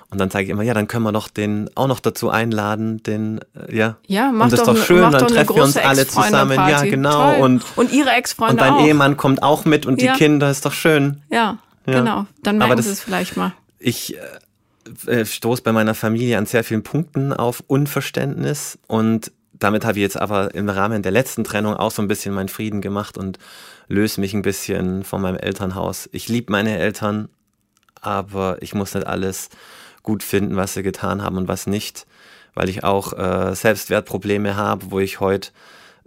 Und 0.08 0.18
dann 0.18 0.30
sage 0.30 0.44
ich 0.44 0.50
immer, 0.50 0.62
ja, 0.62 0.72
dann 0.72 0.86
können 0.86 1.02
wir 1.02 1.12
doch 1.12 1.28
den 1.28 1.68
auch 1.74 1.88
noch 1.88 1.98
dazu 2.00 2.30
einladen, 2.30 3.02
den, 3.02 3.40
äh, 3.68 3.76
ja. 3.76 3.96
Ja, 4.06 4.30
mach 4.32 4.44
und 4.44 4.52
das 4.52 4.62
doch, 4.62 4.74
ist 4.74 4.80
doch 4.80 4.86
schön, 4.86 5.02
dann 5.02 5.12
doch 5.12 5.26
treffen 5.26 5.56
wir 5.56 5.64
uns 5.64 5.76
alle 5.76 6.06
zusammen. 6.06 6.54
Ja, 6.56 6.82
genau. 6.82 7.32
Toll. 7.34 7.42
Und, 7.42 7.64
Und 7.76 7.92
ihre 7.92 8.10
und 8.10 8.14
Ex-Freunde 8.14 8.56
dein 8.56 8.72
auch. 8.74 8.86
Ehemann 8.86 9.16
kommt 9.16 9.42
auch 9.42 9.64
mit 9.64 9.84
und 9.84 10.00
Ja. 10.00 10.12
die 10.12 10.18
Kinder, 10.18 10.48
ist 10.50 10.64
doch 10.64 10.72
schön. 10.72 11.22
Ja, 11.30 11.58
Ja. 11.86 11.98
genau. 11.98 12.26
Dann 12.42 12.58
merken 12.58 12.76
das- 12.76 12.86
sie 12.86 12.92
es 12.92 13.00
vielleicht 13.00 13.36
mal. 13.36 13.52
Ich 13.80 14.16
äh, 15.06 15.10
äh, 15.10 15.26
stoße 15.26 15.62
bei 15.62 15.72
meiner 15.72 15.94
Familie 15.94 16.38
an 16.38 16.46
sehr 16.46 16.62
vielen 16.62 16.84
Punkten 16.84 17.32
auf 17.32 17.62
Unverständnis 17.66 18.78
und 18.86 19.32
damit 19.58 19.84
habe 19.84 19.98
ich 19.98 20.02
jetzt 20.02 20.18
aber 20.20 20.54
im 20.54 20.68
Rahmen 20.68 21.02
der 21.02 21.12
letzten 21.12 21.44
Trennung 21.44 21.74
auch 21.74 21.90
so 21.90 22.02
ein 22.02 22.08
bisschen 22.08 22.34
meinen 22.34 22.48
Frieden 22.48 22.80
gemacht 22.80 23.16
und 23.18 23.38
löse 23.88 24.20
mich 24.20 24.34
ein 24.34 24.42
bisschen 24.42 25.04
von 25.04 25.20
meinem 25.22 25.36
Elternhaus. 25.38 26.08
Ich 26.12 26.28
liebe 26.28 26.52
meine 26.52 26.76
Eltern, 26.78 27.28
aber 28.00 28.58
ich 28.62 28.74
muss 28.74 28.94
nicht 28.94 29.06
alles 29.06 29.48
gut 30.02 30.22
finden, 30.22 30.56
was 30.56 30.74
sie 30.74 30.82
getan 30.82 31.22
haben 31.22 31.36
und 31.36 31.48
was 31.48 31.66
nicht, 31.66 32.06
weil 32.54 32.68
ich 32.68 32.84
auch 32.84 33.12
äh, 33.12 33.54
Selbstwertprobleme 33.54 34.56
habe, 34.56 34.90
wo 34.90 35.00
ich 35.00 35.20
heute 35.20 35.50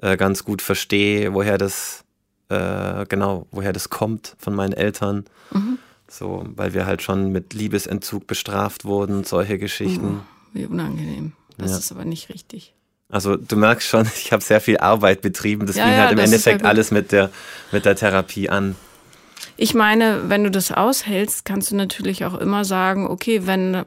äh, 0.02 0.16
ganz 0.18 0.44
gut 0.46 0.62
verstehe, 0.62 1.34
woher 1.34 1.58
das 1.58 2.04
äh, 2.50 3.06
genau, 3.08 3.46
woher 3.52 3.74
das 3.74 3.90
kommt 3.90 4.36
von 4.40 4.56
meinen 4.56 4.74
Eltern. 4.74 5.26
So, 6.08 6.44
weil 6.56 6.74
wir 6.74 6.88
halt 6.88 7.04
schon 7.04 7.32
mit 7.32 7.54
Liebesentzug 7.54 8.26
bestraft 8.26 8.86
wurden, 8.86 9.24
solche 9.24 9.60
Geschichten. 9.60 10.22
Wie 10.54 10.66
unangenehm. 10.66 11.34
Das 11.60 11.72
Ja. 11.72 11.78
ist 11.78 11.92
aber 11.92 12.06
nicht 12.06 12.30
richtig. 12.30 12.74
Also 13.10 13.36
du 13.36 13.56
merkst 13.56 13.88
schon, 13.88 14.08
ich 14.16 14.32
habe 14.32 14.44
sehr 14.44 14.62
viel 14.62 14.78
Arbeit 14.78 15.22
betrieben. 15.22 15.66
Das 15.66 15.76
Ja, 15.76 15.86
fing 15.86 15.94
ja, 15.94 16.00
halt 16.02 16.12
im 16.12 16.18
das 16.18 16.26
Endeffekt 16.26 16.64
alles 16.64 16.92
mit 16.92 17.12
der, 17.12 17.30
mit 17.72 17.86
der 17.86 17.96
Therapie 17.96 18.50
an. 18.50 18.76
Ich 19.58 19.74
meine, 19.74 20.30
wenn 20.30 20.44
du 20.46 20.52
das 20.52 20.72
aushältst, 20.72 21.44
kannst 21.44 21.72
du 21.72 21.76
natürlich 21.76 22.24
auch 22.24 22.36
immer 22.36 22.64
sagen, 22.64 23.08
okay, 23.08 23.46
wenn 23.46 23.84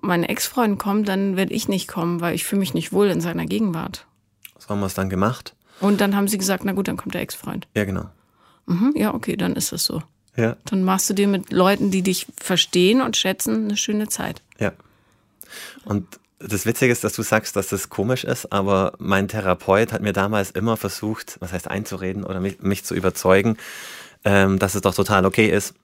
mein 0.00 0.24
Ex-Freund 0.24 0.78
kommt, 0.78 1.08
dann 1.08 1.36
werde 1.36 1.52
ich 1.52 1.68
nicht 1.68 1.88
kommen, 1.88 2.20
weil 2.22 2.34
ich 2.34 2.44
fühle 2.44 2.60
mich 2.60 2.72
nicht 2.72 2.92
wohl 2.92 3.08
in 3.08 3.20
seiner 3.20 3.44
Gegenwart. 3.44 4.06
So 4.58 4.68
haben 4.70 4.80
wir 4.80 4.86
es 4.86 4.94
dann 4.94 5.10
gemacht. 5.10 5.54
Und 5.80 6.00
dann 6.00 6.16
haben 6.16 6.28
sie 6.28 6.38
gesagt, 6.38 6.64
na 6.64 6.72
gut, 6.72 6.88
dann 6.88 6.96
kommt 6.96 7.14
der 7.14 7.20
Ex-Freund. 7.22 7.66
Ja, 7.74 7.84
genau. 7.84 8.06
Mhm, 8.66 8.94
ja, 8.96 9.12
okay, 9.12 9.36
dann 9.36 9.56
ist 9.56 9.72
es 9.72 9.84
so. 9.84 10.02
Ja, 10.36 10.56
Dann 10.66 10.84
machst 10.84 11.10
du 11.10 11.14
dir 11.14 11.26
mit 11.28 11.52
Leuten, 11.52 11.90
die 11.90 12.02
dich 12.02 12.26
verstehen 12.38 13.02
und 13.02 13.16
schätzen, 13.16 13.64
eine 13.64 13.76
schöne 13.76 14.08
Zeit. 14.08 14.42
ja. 14.58 14.72
Und 15.84 16.06
das 16.40 16.64
Witzige 16.64 16.90
ist, 16.90 17.04
dass 17.04 17.12
du 17.12 17.22
sagst, 17.22 17.54
dass 17.56 17.68
das 17.68 17.90
komisch 17.90 18.24
ist, 18.24 18.50
aber 18.50 18.94
mein 18.98 19.28
Therapeut 19.28 19.92
hat 19.92 20.00
mir 20.00 20.12
damals 20.12 20.50
immer 20.50 20.76
versucht, 20.76 21.36
was 21.40 21.52
heißt 21.52 21.68
einzureden 21.68 22.24
oder 22.24 22.40
mich, 22.40 22.60
mich 22.60 22.84
zu 22.84 22.94
überzeugen, 22.94 23.58
ähm, 24.24 24.58
dass 24.58 24.74
es 24.74 24.80
doch 24.80 24.94
total 24.94 25.26
okay 25.26 25.48
ist. 25.50 25.74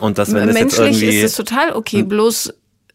Und 0.00 0.18
dass 0.18 0.32
wenn 0.32 0.48
es 0.48 0.58
jetzt 0.58 0.78
Menschlich 0.78 1.02
irgendwie... 1.02 1.18
ist 1.18 1.30
es 1.30 1.36
total 1.36 1.72
okay, 1.72 2.02
bloß 2.02 2.52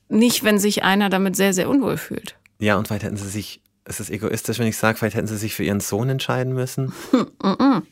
nicht, 0.10 0.44
wenn 0.44 0.60
sich 0.60 0.84
einer 0.84 1.10
damit 1.10 1.36
sehr, 1.36 1.54
sehr 1.54 1.70
unwohl 1.70 1.98
fühlt. 1.98 2.36
Ja, 2.60 2.76
und 2.76 2.88
vielleicht 2.88 3.04
hätten 3.04 3.18
sie 3.18 3.30
sich, 3.30 3.62
es 3.86 4.02
ist 4.02 4.10
egoistisch, 4.10 4.60
wenn 4.60 4.68
ich 4.68 4.76
sage, 4.76 4.98
vielleicht 4.98 5.16
hätten 5.16 5.28
sie 5.28 5.38
sich 5.38 5.56
für 5.56 5.64
ihren 5.64 5.80
Sohn 5.80 6.10
entscheiden 6.10 6.54
müssen. 6.54 6.94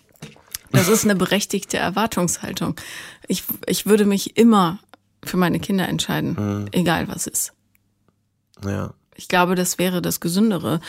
Das 0.73 0.89
ist 0.89 1.05
eine 1.05 1.15
berechtigte 1.15 1.77
Erwartungshaltung. 1.77 2.75
Ich, 3.29 3.45
ich 3.67 3.85
würde 3.85 4.05
mich 4.05 4.35
immer 4.35 4.79
für 5.23 5.37
meine 5.37 5.61
Kinder 5.61 5.87
entscheiden, 5.87 6.69
egal 6.73 7.07
was 7.07 7.25
ist. 7.25 7.53
Ja, 8.65 8.93
Ich 9.15 9.27
glaube, 9.27 9.55
das 9.55 9.77
wäre 9.77 10.01
das 10.01 10.19
Gesündere. 10.19 10.79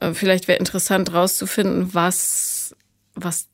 Äh, 0.00 0.12
Vielleicht 0.14 0.48
wäre 0.48 0.58
interessant 0.58 1.12
rauszufinden, 1.12 1.94
was, 1.94 2.74
was, 3.14 3.48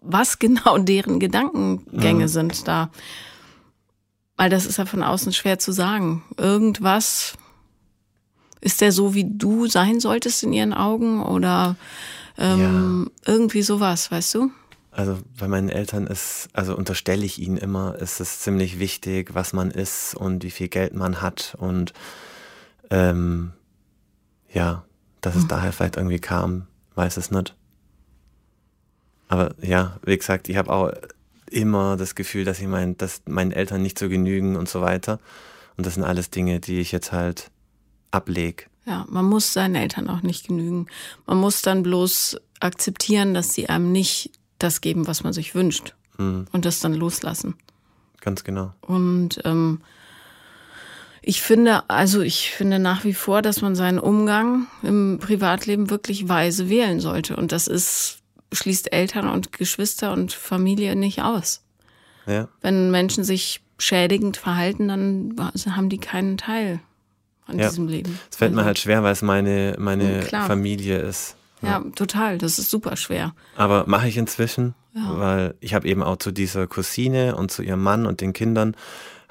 was 0.00 0.38
genau 0.38 0.78
deren 0.78 1.20
Gedankengänge 1.20 2.28
sind 2.28 2.66
da. 2.68 2.90
Weil 4.36 4.50
das 4.50 4.66
ist 4.66 4.78
ja 4.78 4.86
von 4.86 5.02
außen 5.02 5.32
schwer 5.32 5.58
zu 5.58 5.72
sagen. 5.72 6.22
Irgendwas, 6.38 7.34
ist 8.60 8.80
der 8.80 8.92
so, 8.92 9.14
wie 9.14 9.26
du 9.28 9.66
sein 9.66 10.00
solltest 10.00 10.42
in 10.42 10.52
ihren 10.52 10.72
Augen 10.72 11.22
oder 11.22 11.76
ähm, 12.38 13.10
irgendwie 13.26 13.62
sowas, 13.62 14.10
weißt 14.10 14.34
du? 14.34 14.50
also 14.92 15.18
bei 15.38 15.48
meinen 15.48 15.68
Eltern 15.68 16.06
ist, 16.06 16.48
also 16.52 16.76
unterstelle 16.76 17.24
ich 17.24 17.38
ihnen 17.38 17.56
immer, 17.56 17.96
ist 17.96 18.20
es 18.20 18.40
ziemlich 18.40 18.78
wichtig, 18.78 19.34
was 19.34 19.52
man 19.52 19.70
ist 19.70 20.14
und 20.14 20.42
wie 20.42 20.50
viel 20.50 20.68
Geld 20.68 20.94
man 20.94 21.22
hat 21.22 21.56
und 21.58 21.92
ähm, 22.90 23.52
ja, 24.52 24.84
dass 25.20 25.36
es 25.36 25.46
daher 25.46 25.72
vielleicht 25.72 25.96
irgendwie 25.96 26.18
kam, 26.18 26.66
weiß 26.94 27.16
es 27.16 27.30
nicht. 27.30 27.54
Aber 29.28 29.54
ja, 29.62 29.98
wie 30.04 30.16
gesagt, 30.16 30.48
ich 30.48 30.56
habe 30.56 30.72
auch 30.72 30.92
immer 31.50 31.96
das 31.96 32.14
Gefühl, 32.14 32.44
dass 32.44 32.60
ich 32.60 32.66
mein, 32.66 32.96
dass 32.96 33.22
meinen 33.26 33.52
Eltern 33.52 33.82
nicht 33.82 33.98
so 33.98 34.08
genügen 34.08 34.56
und 34.56 34.68
so 34.68 34.80
weiter. 34.80 35.20
Und 35.76 35.86
das 35.86 35.94
sind 35.94 36.04
alles 36.04 36.30
Dinge, 36.30 36.60
die 36.60 36.80
ich 36.80 36.92
jetzt 36.92 37.12
halt 37.12 37.50
ablege. 38.10 38.64
Ja, 38.86 39.06
man 39.08 39.24
muss 39.24 39.52
seinen 39.52 39.76
Eltern 39.76 40.08
auch 40.08 40.22
nicht 40.22 40.48
genügen. 40.48 40.86
Man 41.26 41.38
muss 41.38 41.62
dann 41.62 41.82
bloß 41.82 42.40
akzeptieren, 42.60 43.34
dass 43.34 43.54
sie 43.54 43.68
einem 43.68 43.92
nicht 43.92 44.32
das 44.58 44.80
geben, 44.80 45.06
was 45.06 45.22
man 45.22 45.32
sich 45.32 45.54
wünscht. 45.54 45.94
Und 46.18 46.64
das 46.66 46.80
dann 46.80 46.92
loslassen. 46.92 47.54
Ganz 48.20 48.44
genau. 48.44 48.74
Und 48.82 49.40
ähm, 49.44 49.80
ich 51.22 51.42
finde, 51.42 51.88
also 51.88 52.20
ich 52.22 52.50
finde 52.50 52.78
nach 52.78 53.04
wie 53.04 53.14
vor, 53.14 53.42
dass 53.42 53.60
man 53.62 53.74
seinen 53.74 53.98
Umgang 53.98 54.66
im 54.82 55.18
Privatleben 55.20 55.90
wirklich 55.90 56.28
weise 56.28 56.68
wählen 56.68 57.00
sollte. 57.00 57.36
Und 57.36 57.52
das 57.52 57.66
ist, 57.66 58.18
schließt 58.52 58.92
Eltern 58.92 59.28
und 59.28 59.52
Geschwister 59.52 60.12
und 60.12 60.32
Familie 60.32 60.96
nicht 60.96 61.22
aus. 61.22 61.62
Ja. 62.26 62.48
Wenn 62.62 62.90
Menschen 62.90 63.24
sich 63.24 63.60
schädigend 63.78 64.36
verhalten, 64.36 64.88
dann 64.88 65.34
haben 65.70 65.88
die 65.88 65.98
keinen 65.98 66.36
Teil 66.36 66.80
an 67.46 67.58
Ja. 67.58 67.68
diesem 67.68 67.88
Leben. 67.88 68.18
Es 68.30 68.36
fällt 68.36 68.52
mir 68.52 68.58
Also, 68.58 68.66
halt 68.66 68.78
schwer, 68.78 69.02
weil 69.02 69.12
es 69.12 69.22
meine, 69.22 69.76
meine 69.78 70.20
klar. 70.20 70.46
Familie 70.46 70.98
ist. 70.98 71.36
Ja, 71.62 71.82
total. 71.94 72.38
Das 72.38 72.58
ist 72.58 72.70
super 72.70 72.96
schwer. 72.96 73.34
Aber 73.56 73.84
mache 73.86 74.08
ich 74.08 74.16
inzwischen, 74.16 74.74
weil 74.94 75.54
ich 75.60 75.74
habe 75.74 75.86
eben 75.86 76.02
auch 76.02 76.16
zu 76.16 76.30
dieser 76.30 76.66
Cousine 76.66 77.36
und 77.36 77.50
zu 77.50 77.62
ihrem 77.62 77.82
Mann 77.82 78.06
und 78.06 78.22
den 78.22 78.32
Kindern 78.32 78.74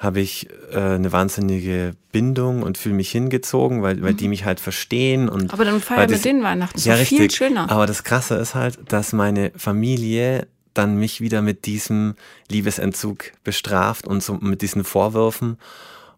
habe 0.00 0.20
ich 0.20 0.48
äh, 0.72 0.78
eine 0.78 1.12
wahnsinnige 1.12 1.94
Bindung 2.10 2.62
und 2.62 2.78
fühle 2.78 2.94
mich 2.94 3.10
hingezogen, 3.10 3.82
weil, 3.82 4.02
weil 4.02 4.14
die 4.14 4.28
mich 4.28 4.46
halt 4.46 4.58
verstehen. 4.58 5.28
Und 5.28 5.44
Mhm. 5.44 5.50
Aber 5.50 5.66
dann 5.66 5.80
feiern 5.80 6.10
mit 6.10 6.24
denen 6.24 6.42
Weihnachten. 6.42 6.80
Ja, 6.80 6.96
viel 6.96 7.20
richtig. 7.20 7.36
schöner. 7.36 7.70
Aber 7.70 7.86
das 7.86 8.02
Krasse 8.02 8.36
ist 8.36 8.54
halt, 8.54 8.78
dass 8.90 9.12
meine 9.12 9.52
Familie 9.56 10.48
dann 10.72 10.96
mich 10.96 11.20
wieder 11.20 11.42
mit 11.42 11.66
diesem 11.66 12.14
Liebesentzug 12.48 13.32
bestraft 13.44 14.06
und 14.06 14.22
so 14.22 14.34
mit 14.34 14.62
diesen 14.62 14.84
Vorwürfen. 14.84 15.58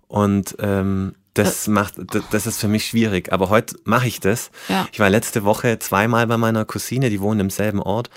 Und 0.06 0.54
ähm, 0.60 1.16
das 1.34 1.66
macht, 1.66 1.94
das, 2.14 2.22
das 2.30 2.46
ist 2.46 2.60
für 2.60 2.68
mich 2.68 2.86
schwierig. 2.86 3.32
Aber 3.32 3.48
heute 3.48 3.74
mache 3.82 4.06
ich 4.06 4.20
das. 4.20 4.52
Ja. 4.68 4.86
Ich 4.92 5.00
war 5.00 5.10
letzte 5.10 5.42
Woche 5.42 5.80
zweimal 5.80 6.28
bei 6.28 6.36
meiner 6.36 6.64
Cousine, 6.64 7.10
die 7.10 7.20
wohnt 7.20 7.40
im 7.40 7.50
selben 7.50 7.80
Ort. 7.80 8.10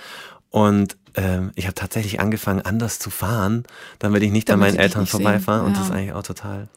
Und 0.51 0.95
ähm, 1.15 1.51
ich 1.55 1.65
habe 1.65 1.75
tatsächlich 1.75 2.19
angefangen, 2.19 2.61
anders 2.61 2.99
zu 2.99 3.09
fahren, 3.09 3.63
damit 3.99 4.23
ich 4.23 4.31
nicht 4.31 4.49
Damit 4.49 4.67
an 4.67 4.71
meinen 4.73 4.79
Eltern 4.79 5.05
vorbeifahre. 5.07 5.59
sehen. 5.59 5.67
Und 5.67 5.73
Ja. 5.73 5.79
das 5.79 5.89
ist 5.89 5.95
eigentlich 5.95 6.13
auch 6.13 6.23
total 6.23 6.67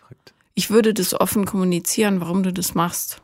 verrückt. 0.00 0.32
Ich 0.54 0.70
würde 0.70 0.94
das 0.94 1.18
offen 1.18 1.44
kommunizieren, 1.44 2.20
warum 2.20 2.42
du 2.42 2.52
das 2.52 2.74
machst. 2.74 3.20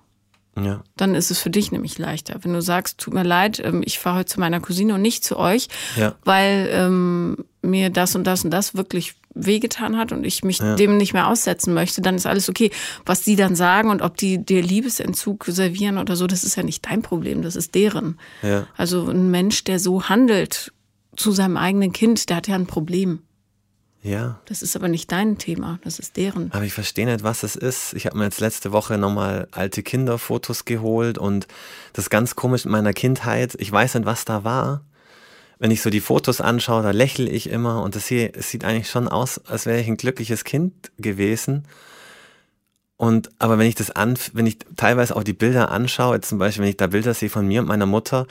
Ja. 0.59 0.83
Dann 0.97 1.15
ist 1.15 1.31
es 1.31 1.39
für 1.39 1.51
dich 1.51 1.71
nämlich 1.73 1.99
leichter. 1.99 2.39
Wenn 2.43 2.53
du 2.53 2.61
sagst, 2.63 2.99
tut 2.99 3.15
mir 3.15 3.23
leid, 3.25 3.61
ähm, 3.65 3.83
ich 3.85 3.99
fahre 3.99 4.19
heute 4.19 4.33
zu 4.33 4.41
meiner 4.41 4.61
Cousine 4.61 4.95
und 4.95 5.03
nicht 5.03 5.25
zu 5.25 5.37
euch, 5.39 5.69
Ja. 5.97 6.15
weil 6.25 6.69
ähm, 6.73 7.37
mir 7.63 7.91
das 7.91 8.15
und 8.17 8.25
das 8.25 8.45
und 8.45 8.51
das 8.51 8.75
wirklich 8.75 9.15
wehgetan 9.33 9.97
hat 9.97 10.11
und 10.11 10.25
ich 10.25 10.43
mich 10.43 10.59
Ja. 10.59 10.75
dem 10.75 10.97
nicht 10.97 11.13
mehr 11.13 11.29
aussetzen 11.29 11.73
möchte, 11.73 12.03
dann 12.03 12.17
ist 12.17 12.27
alles 12.27 12.49
okay. 12.49 12.71
Was 13.07 13.23
die 13.23 13.37
dann 13.37 13.55
sagen 13.55 13.91
und 13.91 14.03
ob 14.03 14.17
die 14.17 14.45
dir 14.45 14.61
Liebesentzug 14.61 15.45
servieren 15.47 15.99
oder 15.99 16.17
so, 16.17 16.27
das 16.27 16.43
ist 16.43 16.57
ja 16.57 16.65
nicht 16.65 16.85
dein 16.87 17.03
Problem, 17.03 17.43
das 17.43 17.55
ist 17.55 17.75
deren. 17.77 18.19
Ja. 18.43 18.67
Also 18.77 19.09
ein 19.09 19.31
Mensch, 19.31 19.63
der 19.65 19.79
so 19.79 20.09
handelt 20.09 20.73
zu 21.17 21.31
seinem 21.33 21.57
eigenen 21.57 21.93
Kind, 21.93 22.29
der 22.29 22.37
hat 22.39 22.49
ja 22.49 22.57
ein 22.57 22.67
Problem. 22.67 23.21
Ja. 24.03 24.41
Das 24.47 24.63
ist 24.63 24.77
aber 24.77 24.89
nicht 24.89 25.13
dein 25.13 25.37
Thema, 25.37 25.79
das 25.85 25.99
ist 25.99 26.17
deren. 26.17 26.51
Aber 26.53 26.65
ich 26.65 26.73
verstehe 26.73 27.05
nicht, 27.05 27.23
was 27.23 27.43
es 27.43 27.55
ist. 27.55 27.93
Ich 27.93 28.07
habe 28.07 28.17
mir 28.17 28.25
jetzt 28.25 28.41
letzte 28.41 28.73
Woche 28.73 28.97
nochmal 28.97 29.47
alte 29.51 29.83
Kinderfotos 29.83 30.65
geholt 30.65 31.19
und 31.19 31.47
das 31.93 32.07
ist 32.07 32.11
ganz 32.11 32.35
komisch 32.35 32.65
in 32.65 32.71
meiner 32.71 32.95
Kindheit. 32.95 33.55
Ich 33.59 33.71
weiß 33.71 33.95
nicht, 33.95 34.07
was 34.07 34.25
da 34.25 34.43
war. 34.43 34.85
Wenn 35.59 35.71
ich 35.71 35.83
so 35.83 35.91
die 35.91 36.01
Fotos 36.01 36.41
anschaue, 36.41 36.83
da 36.83 36.93
lächle 36.93 37.29
ich 37.29 37.51
immer 37.51 37.83
und 37.83 37.95
das 37.95 38.07
hier, 38.07 38.35
es 38.35 38.51
sieht 38.51 38.65
eigentlich 38.65 38.89
schon 38.89 39.07
aus, 39.07 39.39
als 39.45 39.67
wäre 39.67 39.81
ich 39.81 39.89
ein 39.89 39.99
glückliches 39.99 40.45
Kind 40.45 40.91
gewesen. 40.97 41.67
Und 42.97 43.31
aber 43.39 43.59
wenn 43.59 43.67
ich 43.67 43.75
das 43.75 43.91
an, 43.91 44.19
wenn 44.33 44.47
ich 44.47 44.59
teilweise 44.77 45.15
auch 45.15 45.25
die 45.25 45.35
Bilder 45.35 45.71
anschaue, 45.71 46.15
jetzt 46.17 46.31
zum 46.31 46.39
Beispiel, 46.39 46.63
wenn 46.63 46.71
ich 46.71 46.79
da 46.79 46.87
Bilder 46.87 47.13
sehe 47.13 47.29
von 47.29 47.47
mir 47.47 47.61
und 47.61 47.69
meiner 47.69 47.87
Mutter, 47.87 48.27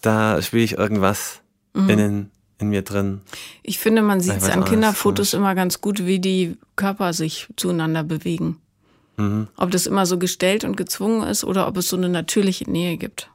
da 0.00 0.40
spüre 0.40 0.62
ich 0.62 0.78
irgendwas 0.78 1.40
in 1.74 1.88
den 1.88 2.30
in 2.58 2.68
mir 2.68 2.82
drin. 2.82 3.20
Ich 3.62 3.78
finde, 3.78 4.02
man 4.02 4.20
sieht 4.20 4.36
es 4.36 4.48
an 4.48 4.64
Kinderfotos 4.64 5.34
immer 5.34 5.54
ganz 5.54 5.80
gut, 5.80 6.06
wie 6.06 6.20
die 6.20 6.56
Körper 6.76 7.12
sich 7.12 7.48
zueinander 7.56 8.04
bewegen. 8.04 8.58
Mhm. 9.16 9.48
Ob 9.56 9.70
das 9.70 9.86
immer 9.86 10.06
so 10.06 10.18
gestellt 10.18 10.64
und 10.64 10.76
gezwungen 10.76 11.26
ist 11.26 11.44
oder 11.44 11.68
ob 11.68 11.76
es 11.76 11.88
so 11.88 11.96
eine 11.96 12.08
natürliche 12.08 12.70
Nähe 12.70 12.96
gibt. 12.96 13.30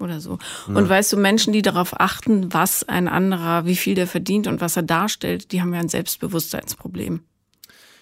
Oder 0.00 0.20
so. 0.20 0.38
Ja. 0.68 0.74
Und 0.74 0.88
weißt 0.88 1.12
du, 1.12 1.16
Menschen, 1.16 1.52
die 1.52 1.62
darauf 1.62 2.00
achten, 2.00 2.52
was 2.52 2.86
ein 2.88 3.08
anderer, 3.08 3.64
wie 3.64 3.76
viel 3.76 3.94
der 3.94 4.06
verdient 4.06 4.46
und 4.46 4.60
was 4.60 4.76
er 4.76 4.82
darstellt, 4.82 5.52
die 5.52 5.62
haben 5.62 5.72
ja 5.72 5.80
ein 5.80 5.88
Selbstbewusstseinsproblem. 5.88 7.20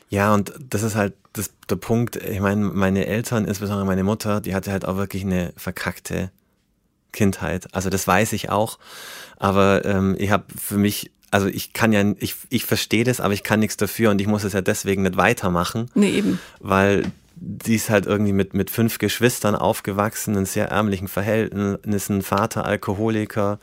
Ja, 0.09 0.35
und 0.35 0.53
das 0.69 0.83
ist 0.83 0.95
halt 0.95 1.15
das, 1.33 1.51
der 1.69 1.77
Punkt. 1.77 2.17
Ich 2.17 2.41
meine, 2.41 2.65
meine 2.65 3.07
Eltern, 3.07 3.47
insbesondere 3.47 3.87
meine 3.87 4.05
Mutter, 4.05 4.41
die 4.41 4.55
hatte 4.55 4.73
halt 4.73 4.85
auch 4.85 4.97
wirklich 4.97 5.25
eine 5.25 5.53
verkackte 5.57 6.31
Kindheit. 7.12 7.69
Also 7.73 7.90
das 7.90 8.07
weiß 8.07 8.33
ich 8.33 8.50
auch. 8.50 8.78
Aber 9.38 9.85
ähm, 9.85 10.16
ich 10.19 10.31
habe 10.31 10.45
für 10.57 10.76
mich, 10.76 11.11
also 11.31 11.47
ich 11.47 11.73
kann 11.73 11.92
ja, 11.92 12.02
ich, 12.19 12.37
ich 12.49 12.64
verstehe 12.64 13.04
das, 13.04 13.21
aber 13.21 13.35
ich 13.35 13.42
kann 13.42 13.61
nichts 13.61 13.76
dafür 13.76 14.11
und 14.11 14.21
ich 14.21 14.26
muss 14.26 14.45
es 14.45 14.52
ja 14.52 14.61
deswegen 14.61 15.02
nicht 15.02 15.16
weitermachen. 15.16 15.90
Nee, 15.95 16.11
eben. 16.11 16.38
Weil 16.61 17.04
die 17.45 17.75
ist 17.75 17.90
halt 17.90 18.07
irgendwie 18.07 18.33
mit, 18.33 18.54
mit 18.54 18.71
fünf 18.71 18.99
Geschwistern 18.99 19.57
aufgewachsen, 19.57 20.37
in 20.37 20.47
sehr 20.47 20.69
ärmlichen 20.69 21.09
Verhältnissen, 21.09 22.23
Vater 22.23 22.64
Alkoholiker, 22.64 23.59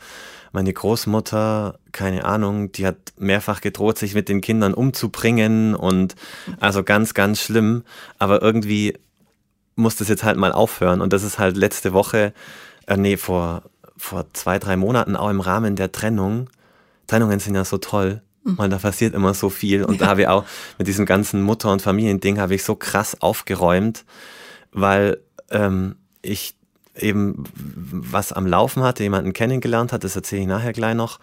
meine 0.52 0.72
Großmutter, 0.72 1.78
keine 1.92 2.24
Ahnung, 2.26 2.72
die 2.72 2.86
hat 2.86 2.96
mehrfach 3.18 3.62
gedroht, 3.62 3.96
sich 3.96 4.14
mit 4.14 4.28
den 4.28 4.42
Kindern 4.42 4.74
umzubringen 4.74 5.74
und 5.74 6.14
also 6.58 6.82
ganz, 6.82 7.14
ganz 7.14 7.40
schlimm. 7.40 7.84
Aber 8.18 8.42
irgendwie 8.42 8.98
muss 9.76 9.96
das 9.96 10.08
jetzt 10.08 10.24
halt 10.24 10.36
mal 10.36 10.52
aufhören 10.52 11.00
und 11.00 11.12
das 11.12 11.22
ist 11.22 11.38
halt 11.38 11.56
letzte 11.56 11.94
Woche, 11.94 12.34
äh, 12.86 12.96
nee, 12.96 13.16
vor, 13.16 13.62
vor 13.96 14.26
zwei, 14.32 14.58
drei 14.58 14.76
Monaten 14.76 15.16
auch 15.16 15.30
im 15.30 15.40
Rahmen 15.40 15.76
der 15.76 15.92
Trennung. 15.92 16.48
Trennungen 17.06 17.40
sind 17.40 17.54
ja 17.54 17.64
so 17.64 17.78
toll 17.78 18.22
weil 18.44 18.68
da 18.68 18.78
passiert 18.78 19.14
immer 19.14 19.34
so 19.34 19.50
viel. 19.50 19.84
Und 19.84 19.94
ja. 19.94 20.00
da 20.00 20.06
habe 20.06 20.22
ich 20.22 20.28
auch 20.28 20.44
mit 20.78 20.86
diesem 20.86 21.06
ganzen 21.06 21.42
Mutter- 21.42 21.70
und 21.70 21.82
Familiending 21.82 22.38
habe 22.38 22.54
ich 22.54 22.64
so 22.64 22.74
krass 22.74 23.20
aufgeräumt, 23.20 24.04
weil 24.72 25.18
ähm, 25.50 25.96
ich 26.22 26.54
eben 26.96 27.44
was 27.54 28.32
am 28.32 28.46
Laufen 28.46 28.82
hatte, 28.82 29.02
jemanden 29.02 29.32
kennengelernt 29.32 29.92
hat, 29.92 30.04
das 30.04 30.16
erzähle 30.16 30.42
ich 30.42 30.48
nachher 30.48 30.72
gleich 30.72 30.94
noch. 30.94 31.18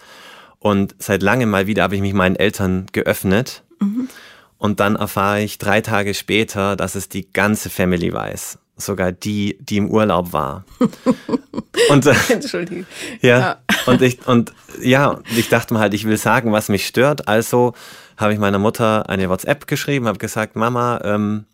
Und 0.59 0.95
seit 0.99 1.21
langem 1.21 1.49
mal 1.49 1.67
wieder 1.67 1.83
habe 1.83 1.95
ich 1.95 2.01
mich 2.01 2.13
meinen 2.13 2.35
Eltern 2.35 2.87
geöffnet. 2.91 3.63
Mhm. 3.79 4.09
Und 4.57 4.79
dann 4.79 4.95
erfahre 4.95 5.41
ich 5.41 5.59
drei 5.59 5.81
Tage 5.81 6.13
später, 6.13 6.75
dass 6.75 6.95
es 6.95 7.09
die 7.09 7.31
ganze 7.31 7.69
Family 7.69 8.11
weiß 8.11 8.57
sogar 8.77 9.11
die, 9.11 9.57
die 9.59 9.77
im 9.77 9.89
Urlaub 9.89 10.33
war. 10.33 10.63
und, 11.89 12.05
äh, 12.05 12.13
Entschuldigung. 12.29 12.85
Ja, 13.21 13.39
ja, 13.39 13.57
Und 13.85 14.01
ich, 14.01 14.25
und 14.27 14.53
ja, 14.81 15.19
ich 15.35 15.49
dachte 15.49 15.73
mir 15.73 15.79
halt, 15.79 15.93
ich 15.93 16.05
will 16.05 16.17
sagen, 16.17 16.51
was 16.51 16.69
mich 16.69 16.87
stört. 16.87 17.27
Also 17.27 17.73
habe 18.17 18.33
ich 18.33 18.39
meiner 18.39 18.59
Mutter 18.59 19.09
eine 19.09 19.29
WhatsApp 19.29 19.67
geschrieben, 19.67 20.07
habe 20.07 20.19
gesagt, 20.19 20.55
Mama, 20.55 21.01
ähm, 21.03 21.45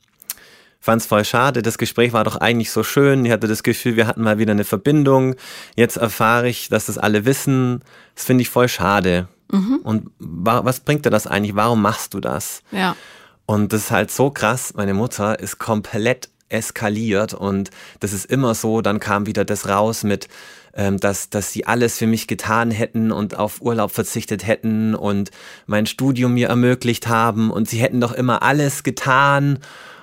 fand 0.79 1.01
es 1.01 1.07
voll 1.07 1.23
schade. 1.23 1.61
Das 1.61 1.77
Gespräch 1.77 2.11
war 2.11 2.25
doch 2.25 2.35
eigentlich 2.35 2.69
so 2.69 2.83
schön. 2.83 3.25
Ich 3.25 3.31
hatte 3.31 3.47
das 3.47 3.63
Gefühl, 3.63 3.95
wir 3.95 4.05
hatten 4.05 4.21
mal 4.21 4.37
wieder 4.37 4.51
eine 4.51 4.65
Verbindung. 4.65 5.35
Jetzt 5.77 5.95
erfahre 5.95 6.49
ich, 6.49 6.67
dass 6.67 6.87
das 6.87 6.97
alle 6.97 7.25
wissen. 7.25 7.81
Das 8.15 8.25
finde 8.25 8.41
ich 8.41 8.49
voll 8.49 8.67
schade. 8.67 9.29
Mhm. 9.49 9.79
Und 9.83 10.11
was 10.19 10.81
bringt 10.81 11.05
dir 11.05 11.09
das 11.09 11.25
eigentlich? 11.25 11.55
Warum 11.55 11.81
machst 11.81 12.13
du 12.13 12.19
das? 12.19 12.63
Ja. 12.71 12.97
Und 13.45 13.71
das 13.71 13.83
ist 13.83 13.91
halt 13.91 14.11
so 14.11 14.29
krass. 14.29 14.73
Meine 14.75 14.93
Mutter 14.93 15.39
ist 15.39 15.57
komplett 15.57 16.29
eskaliert 16.53 17.33
und 17.33 17.71
das 17.99 18.13
ist 18.13 18.25
immer 18.25 18.55
so, 18.55 18.81
dann 18.81 18.99
kam 18.99 19.25
wieder 19.25 19.43
das 19.43 19.67
raus 19.67 20.03
mit, 20.03 20.27
ähm, 20.75 20.99
dass, 20.99 21.29
dass 21.29 21.51
sie 21.51 21.65
alles 21.65 21.97
für 21.97 22.07
mich 22.07 22.27
getan 22.27 22.71
hätten 22.71 23.11
und 23.11 23.37
auf 23.37 23.61
Urlaub 23.61 23.91
verzichtet 23.91 24.47
hätten 24.47 24.95
und 24.95 25.31
mein 25.65 25.85
Studium 25.85 26.33
mir 26.33 26.49
ermöglicht 26.49 27.07
haben 27.07 27.51
und 27.51 27.69
sie 27.69 27.77
hätten 27.77 28.01
doch 28.01 28.13
immer 28.13 28.43
alles 28.43 28.83
getan. 28.83 29.59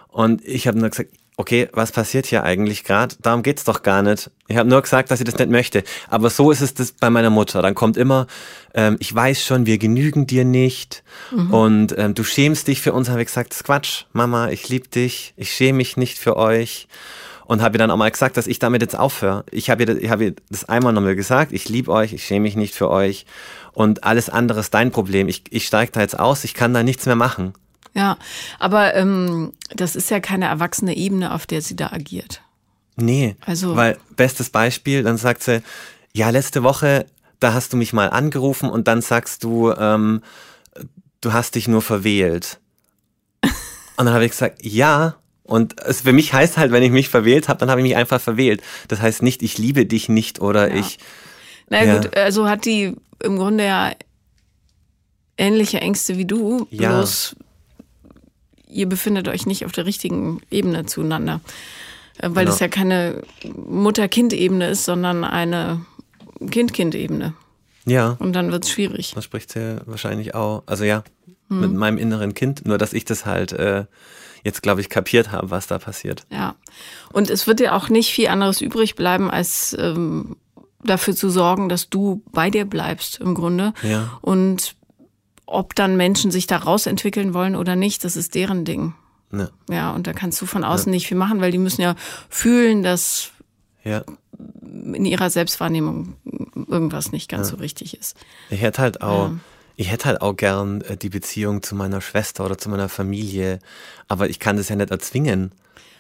Und 0.09 0.45
ich 0.45 0.67
habe 0.67 0.79
nur 0.79 0.91
gesagt, 0.91 1.11
okay, 1.41 1.69
was 1.73 1.91
passiert 1.91 2.27
hier 2.27 2.45
eigentlich 2.45 2.85
gerade? 2.85 3.17
Darum 3.23 3.43
geht's 3.43 3.65
doch 3.65 3.83
gar 3.83 4.03
nicht. 4.03 4.31
Ich 4.47 4.57
habe 4.57 4.69
nur 4.69 4.83
gesagt, 4.83 5.11
dass 5.11 5.21
ich 5.21 5.25
das 5.25 5.39
nicht 5.39 5.51
möchte. 5.51 5.83
Aber 6.09 6.29
so 6.29 6.51
ist 6.51 6.61
es 6.61 6.75
das 6.75 6.93
bei 6.93 7.09
meiner 7.09 7.31
Mutter. 7.31 7.63
Dann 7.63 7.75
kommt 7.75 7.97
immer, 7.97 8.27
ähm, 8.75 8.97
ich 9.01 9.13
weiß 9.15 9.43
schon, 9.43 9.65
wir 9.65 9.79
genügen 9.79 10.27
dir 10.27 10.45
nicht 10.45 11.03
mhm. 11.31 11.53
und 11.53 11.99
ähm, 11.99 12.15
du 12.15 12.25
schämst 12.25 12.69
dich 12.69 12.83
für 12.83 12.93
uns. 12.93 13.09
Habe 13.09 13.23
ich 13.23 13.29
gesagt, 13.29 13.51
das 13.51 13.59
ist 13.59 13.65
Quatsch, 13.65 14.05
Mama, 14.13 14.51
ich 14.51 14.69
liebe 14.69 14.89
dich, 14.89 15.33
ich 15.37 15.51
schäme 15.51 15.79
mich 15.79 15.97
nicht 15.97 16.19
für 16.19 16.37
euch. 16.37 16.89
Und 17.47 17.63
habe 17.63 17.75
ihr 17.75 17.79
dann 17.79 17.91
auch 17.91 17.97
mal 17.97 18.11
gesagt, 18.13 18.37
dass 18.37 18.47
ich 18.47 18.61
damit 18.61 18.81
jetzt 18.81 18.97
aufhöre. 18.97 19.45
Ich 19.51 19.71
habe 19.71 19.83
ihr, 19.83 20.01
ich 20.01 20.09
hab 20.09 20.21
ihr 20.21 20.35
das 20.51 20.69
einmal 20.69 20.93
nochmal 20.93 21.17
gesagt, 21.17 21.53
ich 21.53 21.69
liebe 21.69 21.91
euch, 21.91 22.13
ich 22.13 22.25
schäme 22.25 22.45
mich 22.45 22.55
nicht 22.55 22.77
für 22.77 22.89
euch 22.89 23.27
und 23.73 24.05
alles 24.05 24.29
andere 24.29 24.61
ist 24.61 24.73
dein 24.73 24.93
Problem. 24.93 25.27
Ich, 25.27 25.43
ich 25.51 25.67
steige 25.67 25.91
da 25.91 26.01
jetzt 26.01 26.17
aus, 26.17 26.45
ich 26.45 26.55
kann 26.55 26.75
da 26.75 26.85
nichts 26.85 27.07
mehr 27.07 27.17
machen. 27.17 27.55
Ja, 27.95 28.19
aber 28.59 28.95
ähm, 28.95 29.53
das 29.75 29.97
ist 29.97 30.11
ja 30.11 30.21
keine 30.21 30.47
erwachsene 30.47 30.97
Ebene, 30.97 31.35
auf 31.35 31.47
der 31.47 31.61
sie 31.61 31.77
da 31.77 31.89
agiert. 31.89 32.43
Nee, 32.97 33.37
also 33.45 33.77
weil 33.77 33.99
bestes 34.17 34.51
Beispiel, 34.51 35.03
dann 35.03 35.17
sagt 35.17 35.43
sie, 35.43 35.63
ja, 36.13 36.31
letzte 36.31 36.63
Woche, 36.63 37.07
da 37.41 37.55
hast 37.55 37.73
du 37.73 37.77
mich 37.77 37.93
mal 37.93 38.11
angerufen 38.11 38.69
und 38.71 38.87
dann 38.87 39.01
sagst 39.01 39.43
du, 39.45 39.73
ähm, 39.73 40.23
du 41.21 41.33
hast 41.33 41.55
dich 41.55 41.69
nur 41.69 41.83
verwählt. 41.83 42.61
Und 43.97 44.07
dann 44.07 44.15
habe 44.15 44.25
ich 44.25 44.31
gesagt, 44.31 44.65
ja. 44.65 45.17
Und 45.43 45.81
es 45.81 46.03
für 46.03 46.13
mich 46.13 46.33
heißt 46.33 46.57
halt, 46.57 46.73
wenn 46.73 46.83
ich 46.83 46.91
mich 46.91 47.09
verwählt 47.09 47.49
habe, 47.49 47.59
dann 47.59 47.71
habe 47.71 47.81
ich 47.81 47.87
mich 47.87 47.97
einfach 47.97 48.21
verwählt. 48.21 48.63
Das 48.89 49.01
heißt 49.01 49.23
nicht, 49.23 49.43
ich 49.43 49.59
liebe 49.59 49.85
dich 49.85 50.09
nicht 50.09 50.41
oder 50.41 50.69
ja. 50.69 50.77
ich. 50.77 50.99
Na 51.69 51.85
ja. 51.85 51.97
gut, 51.97 52.17
also 52.17 52.49
hat 52.49 52.65
die 52.65 52.95
im 53.23 53.37
Grunde 53.37 53.67
ja 53.67 53.93
ähnliche 55.37 55.81
Ängste 55.81 56.17
wie 56.19 56.25
du, 56.25 56.67
ja. 56.71 56.91
bloß 56.91 57.37
ihr 58.73 58.89
befindet 58.89 59.29
euch 59.29 59.47
nicht 59.47 59.65
auf 59.65 59.73
der 59.73 59.87
richtigen 59.87 60.41
Ebene 60.51 60.87
zueinander. 60.87 61.41
Äh, 62.19 62.29
weil 62.31 62.45
genau. 62.45 62.51
das 62.51 62.61
ja 62.61 62.69
keine 62.69 63.23
Mutter-Kind-Ebene 63.55 64.69
ist, 64.69 64.85
sondern 64.85 65.25
eine 65.25 65.85
Kind-Kind-Ebene. 66.51 67.35
Ja. 67.87 68.17
Und 68.19 68.35
dann 68.35 68.53
wird 68.53 68.65
es 68.65 68.71
schwierig. 68.71 69.13
Das 69.15 69.25
spricht 69.25 69.53
sie 69.53 69.81
wahrscheinlich 69.87 70.35
auch. 70.35 70.63
Also 70.67 70.85
ja, 70.85 71.03
hm. 71.49 71.61
mit 71.61 71.73
meinem 71.73 71.99
inneren 71.99 72.35
Kind, 72.35 72.67
nur 72.67 72.79
dass 72.79 72.93
ich 72.93 73.05
das 73.05 73.27
halt 73.27 73.53
äh, 73.53 73.85
jetzt, 74.45 74.63
glaube 74.63 74.81
ich, 74.81 74.89
kapiert 74.89 75.33
habe, 75.33 75.51
was 75.51 75.67
da 75.67 75.79
passiert. 75.79 76.27
Ja. 76.31 76.55
Und 77.13 77.31
es 77.31 77.47
wird 77.47 77.61
ja 77.61 77.75
auch 77.75 77.89
nicht 77.89 78.13
viel 78.13 78.29
anderes 78.29 78.61
übrig 78.61 78.95
bleiben, 78.95 79.31
als 79.31 79.77
ähm, 79.79 80.37
dafür 80.83 81.15
zu 81.15 81.29
sorgen, 81.31 81.69
dass 81.69 81.91
du 81.91 82.23
bei 82.33 82.51
dir 82.51 82.65
bleibst 82.65 83.21
im 83.21 83.35
Grunde. 83.35 83.73
Ja. 83.83 84.19
Und 84.21 84.77
ob 85.51 85.75
dann 85.75 85.97
Menschen 85.97 86.31
sich 86.31 86.47
da 86.47 86.59
rausentwickeln 86.59 87.35
wollen 87.35 87.57
oder 87.57 87.77
nicht, 87.77 88.05
das 88.05 88.17
ist 88.17 88.35
deren 88.35 88.65
Ding. 88.65 88.95
Ja, 89.33 89.49
ja 89.69 89.91
und 89.93 90.07
da 90.07 90.13
kannst 90.13 90.41
du 90.41 90.47
von 90.47 90.65
außen 90.65 90.93
ja. 90.93 90.97
nicht 90.97 91.09
viel 91.09 91.17
machen, 91.17 91.41
weil 91.41 91.53
die 91.53 91.59
müssen 91.59 91.83
ja 91.83 91.95
fühlen, 92.29 92.83
dass 92.83 93.31
ja. 93.85 94.05
in 94.93 95.05
ihrer 95.05 95.31
Selbstwahrnehmung 95.31 96.17
irgendwas 96.69 97.13
nicht 97.13 97.29
ganz 97.29 97.49
so 97.49 97.57
richtig 97.57 97.97
ist. 97.99 98.17
Ich 98.51 98.61
hätte 98.61 98.83
halt 98.83 99.03
auch, 99.03 99.31
ich 99.77 99.91
hätte 99.91 100.07
halt 100.07 100.23
auch 100.23 100.37
gern 100.37 100.83
äh, 100.83 100.97
die 100.97 101.09
Beziehung 101.09 101.63
zu 101.63 101.75
meiner 101.75 102.01
Schwester 102.01 102.45
oder 102.45 102.59
zu 102.59 102.69
meiner 102.69 102.89
Familie, 102.89 103.59
aber 104.09 104.29
ich 104.29 104.39
kann 104.39 104.57
das 104.57 104.69
ja 104.69 104.77
nicht 104.77 104.91
erzwingen, 104.91 105.53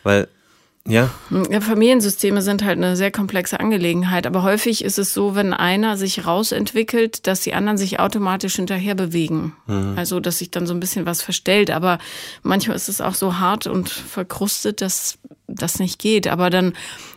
weil 0.03 0.29
ja. 0.87 1.11
ja. 1.51 1.61
Familiensysteme 1.61 2.41
sind 2.41 2.65
halt 2.65 2.79
eine 2.79 2.97
sehr 2.97 3.11
komplexe 3.11 3.61
Angelegenheit, 3.61 4.27
aber 4.27 4.43
häufig 4.43 4.83
ist 4.83 4.99
es 4.99 5.13
so, 5.13 5.35
wenn 5.35 5.53
einer 5.53 5.97
sich 5.97 6.27
rausentwickelt, 6.27 7.27
dass 7.27 7.43
die 7.43 7.55
anderen 7.55 7.77
sich 7.77 8.01
automatisch 8.01 8.57
hinterher 8.57 8.95
bewegen. 8.95 9.55
Mhm. 9.67 9.95
Also, 9.97 10.21
dass 10.21 10.39
sich 10.39 10.51
dann 10.51 10.67
so 10.67 10.73
ein 10.73 10.81
bisschen 10.81 11.07
was 11.07 11.23
verstellt. 11.23 11.71
Aber 11.71 11.99
manchmal 12.43 12.77
ist 12.77 12.89
es 12.89 13.01
auch 13.01 13.15
so 13.15 13.39
hart 13.39 13.67
und 13.67 13.91
verkrustet, 13.91 14.81
dass 14.81 15.19
das 15.47 15.79
nicht 15.79 15.99
geht. 15.99 16.27
Aber 16.29 16.49
dann, 16.49 16.73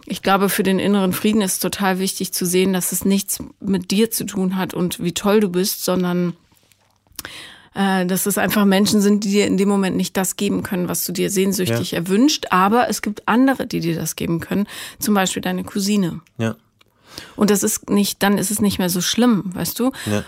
ich 0.05 0.21
glaube, 0.21 0.49
für 0.49 0.63
den 0.63 0.79
inneren 0.79 1.13
Frieden 1.13 1.41
ist 1.41 1.53
es 1.53 1.59
total 1.59 1.99
wichtig 1.99 2.33
zu 2.33 2.45
sehen, 2.45 2.73
dass 2.73 2.91
es 2.91 3.05
nichts 3.05 3.39
mit 3.61 3.91
dir 3.91 4.11
zu 4.11 4.25
tun 4.25 4.57
hat 4.57 4.73
und 4.73 5.01
wie 5.01 5.13
toll 5.13 5.39
du 5.39 5.49
bist, 5.49 5.85
sondern 5.85 6.33
äh, 7.75 8.05
dass 8.05 8.25
es 8.25 8.37
einfach 8.37 8.65
Menschen 8.65 9.01
sind, 9.01 9.23
die 9.23 9.31
dir 9.31 9.47
in 9.47 9.57
dem 9.57 9.69
Moment 9.69 9.95
nicht 9.97 10.15
das 10.17 10.35
geben 10.35 10.63
können, 10.63 10.89
was 10.89 11.05
du 11.05 11.11
dir 11.11 11.29
sehnsüchtig 11.29 11.91
ja. 11.91 11.99
erwünscht. 11.99 12.47
Aber 12.49 12.89
es 12.89 13.01
gibt 13.01 13.27
andere, 13.27 13.65
die 13.65 13.79
dir 13.79 13.95
das 13.95 14.15
geben 14.15 14.39
können. 14.39 14.67
Zum 14.99 15.13
Beispiel 15.13 15.41
deine 15.41 15.63
Cousine. 15.63 16.21
Ja. 16.37 16.55
Und 17.35 17.49
das 17.49 17.63
ist 17.63 17.89
nicht, 17.89 18.23
dann 18.23 18.37
ist 18.37 18.51
es 18.51 18.61
nicht 18.61 18.79
mehr 18.79 18.89
so 18.89 19.01
schlimm, 19.01 19.51
weißt 19.53 19.79
du? 19.79 19.91
Ja. 20.05 20.23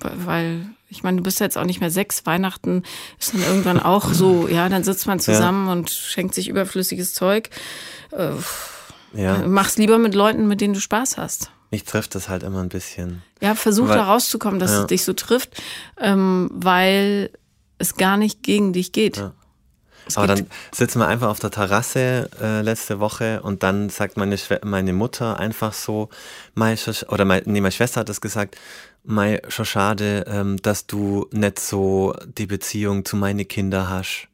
Weil, 0.00 0.66
ich 0.88 1.02
meine, 1.02 1.18
du 1.18 1.22
bist 1.22 1.40
jetzt 1.40 1.56
auch 1.56 1.64
nicht 1.64 1.80
mehr 1.80 1.90
sechs. 1.90 2.26
Weihnachten 2.26 2.82
ist 3.18 3.34
dann 3.34 3.42
irgendwann 3.42 3.80
auch 3.80 4.12
so, 4.12 4.48
ja, 4.50 4.68
dann 4.68 4.84
sitzt 4.84 5.06
man 5.06 5.20
zusammen 5.20 5.66
ja. 5.66 5.72
und 5.72 5.90
schenkt 5.90 6.34
sich 6.34 6.48
überflüssiges 6.48 7.14
Zeug. 7.14 7.50
Äh, 8.10 8.30
ja. 9.14 9.46
Mach's 9.46 9.76
lieber 9.76 9.98
mit 9.98 10.14
Leuten, 10.14 10.48
mit 10.48 10.60
denen 10.60 10.74
du 10.74 10.80
Spaß 10.80 11.18
hast. 11.18 11.50
Mich 11.72 11.84
trifft 11.84 12.14
das 12.14 12.28
halt 12.28 12.42
immer 12.42 12.60
ein 12.60 12.68
bisschen. 12.68 13.22
Ja, 13.40 13.54
versuch 13.54 13.88
weil, 13.88 13.96
da 13.96 14.04
rauszukommen, 14.04 14.60
dass 14.60 14.72
ja. 14.72 14.82
es 14.82 14.86
dich 14.88 15.04
so 15.04 15.14
trifft, 15.14 15.60
ähm, 15.98 16.50
weil 16.52 17.30
es 17.78 17.96
gar 17.96 18.18
nicht 18.18 18.42
gegen 18.42 18.74
dich 18.74 18.92
geht. 18.92 19.16
Ja. 19.16 19.32
Aber 20.14 20.26
dann 20.26 20.46
sitzen 20.70 20.98
wir 20.98 21.08
einfach 21.08 21.28
auf 21.28 21.38
der 21.38 21.50
Terrasse 21.50 22.28
äh, 22.42 22.60
letzte 22.60 23.00
Woche 23.00 23.40
und 23.40 23.62
dann 23.62 23.88
sagt 23.88 24.18
meine, 24.18 24.36
Schwe 24.36 24.60
meine 24.64 24.92
Mutter 24.92 25.38
einfach 25.38 25.72
so, 25.72 26.10
Mei, 26.54 26.76
schon 26.76 26.92
sch- 26.92 27.08
oder 27.08 27.24
mein, 27.24 27.42
nee, 27.46 27.62
meine 27.62 27.72
Schwester 27.72 28.00
hat 28.00 28.08
das 28.10 28.20
gesagt, 28.20 28.58
Mei, 29.04 29.40
schon 29.48 29.64
schade, 29.64 30.24
ähm, 30.26 30.60
dass 30.60 30.86
du 30.86 31.26
nicht 31.30 31.58
so 31.58 32.14
die 32.36 32.46
Beziehung 32.46 33.06
zu 33.06 33.16
meinen 33.16 33.48
Kindern 33.48 33.88
hast. 33.88 34.28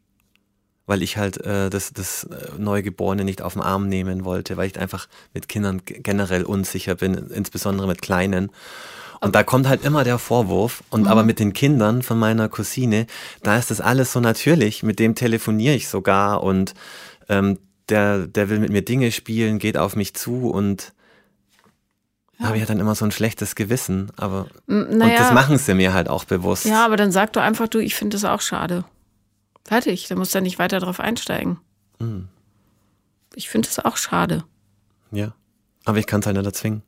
Weil 0.88 1.02
ich 1.04 1.16
halt 1.16 1.38
äh, 1.46 1.70
das, 1.70 1.92
das 1.92 2.24
äh, 2.24 2.58
Neugeborene 2.58 3.24
nicht 3.24 3.42
auf 3.42 3.52
den 3.52 3.62
Arm 3.62 3.88
nehmen 3.88 4.24
wollte, 4.24 4.56
weil 4.56 4.66
ich 4.66 4.80
einfach 4.80 5.06
mit 5.34 5.48
Kindern 5.48 5.82
generell 5.84 6.42
unsicher 6.42 6.96
bin, 6.96 7.14
insbesondere 7.14 7.86
mit 7.86 8.02
Kleinen. 8.02 8.50
Und 9.20 9.34
da 9.34 9.42
kommt 9.42 9.68
halt 9.68 9.84
immer 9.84 10.02
der 10.02 10.18
Vorwurf. 10.18 10.82
Und 10.90 11.06
aber 11.06 11.22
mit 11.22 11.38
den 11.38 11.52
Kindern 11.52 12.02
von 12.02 12.18
meiner 12.18 12.48
Cousine, 12.48 13.06
da 13.42 13.56
ist 13.56 13.70
das 13.70 13.80
alles 13.80 14.12
so 14.12 14.20
natürlich. 14.20 14.82
Mit 14.82 14.98
dem 14.98 15.14
telefoniere 15.14 15.74
ich 15.74 15.88
sogar 15.88 16.42
und 16.42 16.74
ähm, 17.28 17.58
der, 17.88 18.26
der 18.26 18.48
will 18.48 18.58
mit 18.58 18.70
mir 18.70 18.82
Dinge 18.82 19.12
spielen, 19.12 19.58
geht 19.58 19.76
auf 19.76 19.96
mich 19.96 20.14
zu 20.14 20.50
und 20.50 20.92
da 22.38 22.46
habe 22.46 22.56
ich 22.56 22.60
halt 22.60 22.70
dann 22.70 22.78
immer 22.78 22.94
so 22.94 23.04
ein 23.04 23.10
schlechtes 23.10 23.56
Gewissen. 23.56 24.12
Aber 24.16 24.46
M, 24.68 24.86
und 24.88 24.98
naja, 24.98 25.18
das 25.18 25.32
machen 25.32 25.58
sie 25.58 25.74
mir 25.74 25.92
halt 25.92 26.08
auch 26.08 26.24
bewusst. 26.24 26.66
Ja, 26.66 26.84
aber 26.84 26.96
dann 26.96 27.10
sag 27.10 27.32
doch 27.32 27.42
einfach, 27.42 27.66
du, 27.66 27.80
ich 27.80 27.96
finde 27.96 28.14
das 28.14 28.24
auch 28.24 28.40
schade. 28.40 28.84
Fertig, 29.68 30.08
da 30.08 30.14
musst 30.14 30.32
du 30.32 30.38
ja 30.38 30.42
nicht 30.42 30.58
weiter 30.58 30.80
drauf 30.80 30.98
einsteigen. 30.98 31.60
Hm. 32.00 32.28
Ich 33.34 33.50
finde 33.50 33.68
es 33.68 33.78
auch 33.78 33.98
schade. 33.98 34.44
ja. 35.12 35.34
Aber 35.84 35.98
ich 35.98 36.06
kann 36.06 36.20
es 36.20 36.26
nicht 36.26 36.36
erzwingen. 36.44 36.82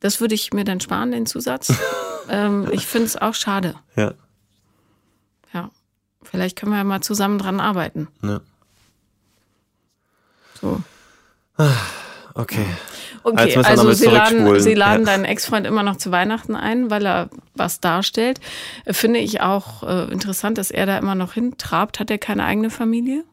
Das 0.00 0.20
würde 0.20 0.34
ich 0.34 0.52
mir 0.52 0.64
dann 0.64 0.80
sparen, 0.80 1.10
den 1.10 1.26
Zusatz. 1.26 1.72
ähm, 2.28 2.68
ich 2.72 2.86
finde 2.86 3.06
es 3.06 3.16
auch 3.16 3.34
schade. 3.34 3.74
Ja. 3.96 4.14
Ja. 5.52 5.70
Vielleicht 6.22 6.56
können 6.56 6.70
wir 6.70 6.78
ja 6.78 6.84
mal 6.84 7.00
zusammen 7.00 7.38
dran 7.38 7.58
arbeiten. 7.58 8.06
ja. 8.22 8.40
So. 10.60 10.82
Okay. 12.34 12.66
Okay, 13.24 13.54
wir 13.54 13.66
also 13.66 13.92
Sie 13.92 14.06
laden. 14.06 14.60
Sie 14.60 14.74
laden 14.74 15.06
Ja. 15.06 15.12
deinen 15.12 15.24
Ex-Freund 15.24 15.66
immer 15.66 15.82
noch 15.82 15.96
zu 15.96 16.10
Weihnachten 16.10 16.56
ein, 16.56 16.90
weil 16.90 17.06
er 17.06 17.30
was 17.54 17.80
darstellt. 17.80 18.40
Äh, 18.84 18.92
Finde 18.92 19.20
ich 19.20 19.40
auch 19.40 19.82
äh, 19.82 20.10
interessant, 20.12 20.58
dass 20.58 20.70
er 20.70 20.86
da 20.86 20.98
immer 20.98 21.14
noch 21.14 21.32
hintrabt. 21.34 22.00
Hat 22.00 22.10
er 22.10 22.18
keine 22.18 22.44
eigene 22.44 22.70
Familie? 22.70 23.24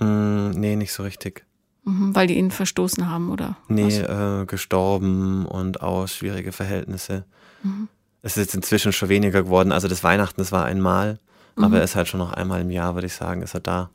Mm, 0.00 0.50
nee, 0.50 0.76
nicht 0.76 0.92
so 0.92 1.02
richtig. 1.02 1.44
Mhm, 1.84 2.14
weil 2.14 2.26
die 2.26 2.38
ihn 2.38 2.50
verstoßen 2.50 3.10
haben, 3.10 3.30
oder? 3.30 3.56
Nee, 3.68 3.98
äh, 3.98 4.46
gestorben 4.46 5.44
und 5.46 5.82
aus 5.82 6.14
schwierige 6.14 6.52
Verhältnisse. 6.52 7.24
Mhm. 7.62 7.88
Es 8.22 8.36
ist 8.36 8.44
jetzt 8.44 8.54
inzwischen 8.54 8.92
schon 8.92 9.10
weniger 9.10 9.42
geworden. 9.42 9.70
Also 9.72 9.86
das 9.88 10.02
Weihnachten, 10.02 10.40
das 10.40 10.50
war 10.50 10.64
einmal, 10.64 11.18
Mhm. 11.56 11.64
aber 11.64 11.78
er 11.78 11.84
ist 11.84 11.94
halt 11.94 12.08
schon 12.08 12.18
noch 12.20 12.32
einmal 12.32 12.60
im 12.62 12.70
Jahr, 12.70 12.94
würde 12.94 13.06
ich 13.06 13.14
sagen, 13.14 13.42
ist 13.42 13.54
er 13.54 13.60
da. 13.60 13.90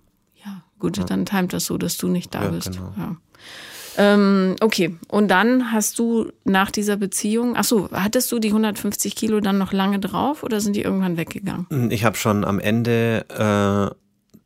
Ja, 0.46 0.62
gut, 0.78 1.00
dann 1.10 1.26
timet 1.26 1.52
das 1.54 1.66
so, 1.66 1.78
dass 1.80 1.98
du 1.98 2.08
nicht 2.08 2.34
da 2.36 2.44
Ja, 2.44 2.50
bist. 2.50 2.72
genau. 2.72 2.94
Ja. 2.98 3.16
Ähm, 4.02 4.56
okay, 4.62 4.96
und 5.10 5.28
dann 5.28 5.74
hast 5.74 6.00
du 6.00 6.32
nach 6.46 6.72
dieser 6.72 6.96
Beziehung, 6.96 7.56
ach 7.58 7.66
so, 7.66 7.90
hattest 7.92 8.32
du 8.32 8.40
die 8.40 8.48
150 8.48 9.14
Kilo 9.14 9.42
dann 9.42 9.58
noch 9.58 9.74
lange 9.74 10.00
drauf 10.00 10.42
oder 10.44 10.62
sind 10.62 10.78
die 10.78 10.84
irgendwann 10.84 11.18
weggegangen? 11.18 11.92
Ich 11.92 12.06
habe 12.06 12.16
schon 12.16 12.46
am 12.46 12.60
Ende 12.62 13.26
äh, 13.28 13.94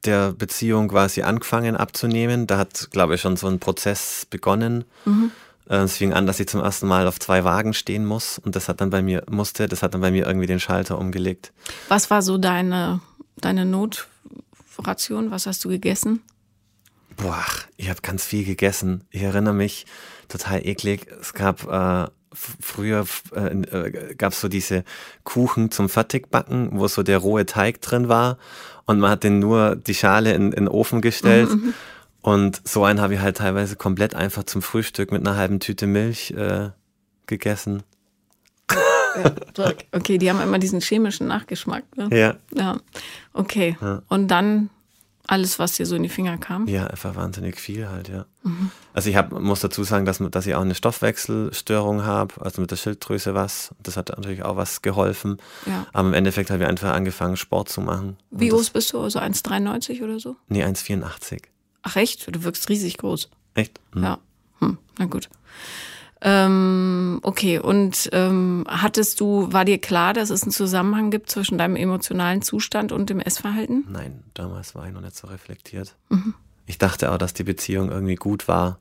der 0.05 0.31
Beziehung 0.33 0.87
quasi 0.87 1.21
angefangen 1.21 1.77
abzunehmen. 1.77 2.47
Da 2.47 2.57
hat, 2.57 2.89
glaube 2.91 3.13
ich, 3.13 3.21
schon 3.21 3.37
so 3.37 3.45
ein 3.45 3.59
Prozess 3.59 4.25
begonnen. 4.27 4.85
Mhm. 5.05 5.29
Äh, 5.69 5.75
Es 5.83 5.97
fing 5.97 6.13
an, 6.13 6.25
dass 6.25 6.39
ich 6.39 6.47
zum 6.47 6.61
ersten 6.61 6.87
Mal 6.87 7.07
auf 7.07 7.19
zwei 7.19 7.43
Wagen 7.43 7.75
stehen 7.75 8.05
muss 8.05 8.39
und 8.39 8.55
das 8.55 8.67
hat 8.69 8.81
dann 8.81 8.89
bei 8.89 9.03
mir, 9.03 9.23
musste, 9.29 9.67
das 9.67 9.83
hat 9.83 9.93
dann 9.93 10.01
bei 10.01 10.09
mir 10.09 10.25
irgendwie 10.25 10.47
den 10.47 10.59
Schalter 10.59 10.97
umgelegt. 10.97 11.53
Was 11.89 12.09
war 12.09 12.23
so 12.23 12.39
deine, 12.39 13.01
deine 13.37 13.65
Notration? 13.65 15.29
Was 15.29 15.45
hast 15.45 15.63
du 15.63 15.69
gegessen? 15.69 16.21
Boah, 17.17 17.45
ich 17.77 17.89
habe 17.89 18.01
ganz 18.01 18.25
viel 18.25 18.45
gegessen. 18.45 19.03
Ich 19.11 19.21
erinnere 19.21 19.53
mich, 19.53 19.85
total 20.27 20.65
eklig. 20.65 21.07
Es 21.21 21.33
gab 21.33 21.67
äh, 21.67 22.09
früher 22.33 23.05
äh, 23.35 23.47
äh, 23.47 24.15
gab 24.15 24.33
es 24.33 24.41
so 24.41 24.47
diese 24.47 24.83
Kuchen 25.23 25.71
zum 25.71 25.89
Fertigbacken, 25.89 26.69
wo 26.73 26.87
so 26.87 27.03
der 27.03 27.19
rohe 27.19 27.45
Teig 27.45 27.81
drin 27.81 28.09
war 28.09 28.37
und 28.85 28.99
man 28.99 29.11
hat 29.11 29.23
den 29.23 29.39
nur 29.39 29.75
die 29.75 29.93
Schale 29.93 30.33
in, 30.33 30.51
in 30.51 30.65
den 30.65 30.67
Ofen 30.67 31.01
gestellt. 31.01 31.49
Und 32.21 32.61
so 32.63 32.85
einen 32.85 33.01
habe 33.01 33.15
ich 33.15 33.19
halt 33.19 33.37
teilweise 33.37 33.75
komplett 33.75 34.15
einfach 34.15 34.43
zum 34.43 34.61
Frühstück 34.61 35.11
mit 35.11 35.27
einer 35.27 35.35
halben 35.35 35.59
Tüte 35.59 35.87
Milch 35.87 36.31
äh, 36.31 36.69
gegessen. 37.27 37.83
Okay, 39.91 40.17
die 40.17 40.29
haben 40.29 40.41
immer 40.41 40.57
diesen 40.57 40.79
chemischen 40.79 41.27
Nachgeschmack. 41.27 41.83
Ne? 41.95 42.09
Ja. 42.17 42.35
Ja, 42.51 42.77
okay. 43.33 43.77
Und 44.07 44.29
dann 44.29 44.69
alles, 45.33 45.57
was 45.57 45.73
dir 45.73 45.87
so 45.87 45.95
in 45.95 46.03
die 46.03 46.09
Finger 46.09 46.37
kam? 46.37 46.67
Ja, 46.67 46.85
einfach 46.85 47.15
wahnsinnig 47.15 47.59
viel 47.59 47.89
halt, 47.89 48.07
ja. 48.07 48.25
Also 48.93 49.09
ich 49.09 49.15
hab, 49.15 49.31
muss 49.31 49.61
dazu 49.61 49.83
sagen, 49.83 50.05
dass, 50.05 50.19
dass 50.19 50.45
ich 50.45 50.53
auch 50.53 50.61
eine 50.61 50.75
Stoffwechselstörung 50.75 52.03
habe, 52.03 52.39
also 52.39 52.61
mit 52.61 52.69
der 52.69 52.75
Schilddrüse 52.75 53.33
was. 53.33 53.73
Das 53.81 53.97
hat 53.97 54.09
natürlich 54.09 54.43
auch 54.43 54.57
was 54.57 54.83
geholfen. 54.83 55.37
Ja. 55.65 55.87
Aber 55.91 56.09
im 56.09 56.13
Endeffekt 56.13 56.51
habe 56.51 56.61
ich 56.61 56.69
einfach 56.69 56.93
angefangen, 56.93 57.35
Sport 57.35 57.69
zu 57.69 57.81
machen. 57.81 58.17
Wie 58.29 58.49
groß 58.49 58.69
bist 58.69 58.93
du? 58.93 58.99
Also 59.01 59.17
1,93 59.17 60.03
oder 60.03 60.19
so? 60.19 60.35
Nee, 60.49 60.63
1,84. 60.63 61.41
Ach 61.81 61.95
echt? 61.95 62.33
Du 62.33 62.43
wirkst 62.43 62.69
riesig 62.69 62.99
groß. 62.99 63.31
Echt? 63.55 63.79
Hm. 63.93 64.03
Ja. 64.03 64.19
Hm, 64.59 64.77
na 64.99 65.05
gut. 65.05 65.29
Ähm, 66.25 67.19
okay, 67.21 67.59
und 67.59 68.09
ähm, 68.13 68.63
hattest 68.69 69.19
du, 69.19 69.51
war 69.51 69.65
dir 69.65 69.77
klar, 69.77 70.13
dass 70.13 70.29
es 70.29 70.43
einen 70.43 70.53
Zusammenhang 70.53 71.11
gibt 71.11 71.29
zwischen 71.29 71.57
deinem 71.57 71.75
emotionalen 71.75 72.41
Zustand 72.41 72.93
und 72.93 73.09
dem 73.09 73.19
Essverhalten? 73.19 73.85
Nein, 73.89 74.23
damals 74.33 74.73
war 74.73 74.87
ich 74.87 74.93
noch 74.93 75.01
nicht 75.01 75.17
so 75.17 75.27
reflektiert. 75.27 75.95
Mhm. 76.07 76.33
Ich 76.65 76.77
dachte 76.77 77.11
auch, 77.11 77.17
dass 77.17 77.33
die 77.33 77.43
Beziehung 77.43 77.91
irgendwie 77.91 78.15
gut 78.15 78.47
war. 78.47 78.79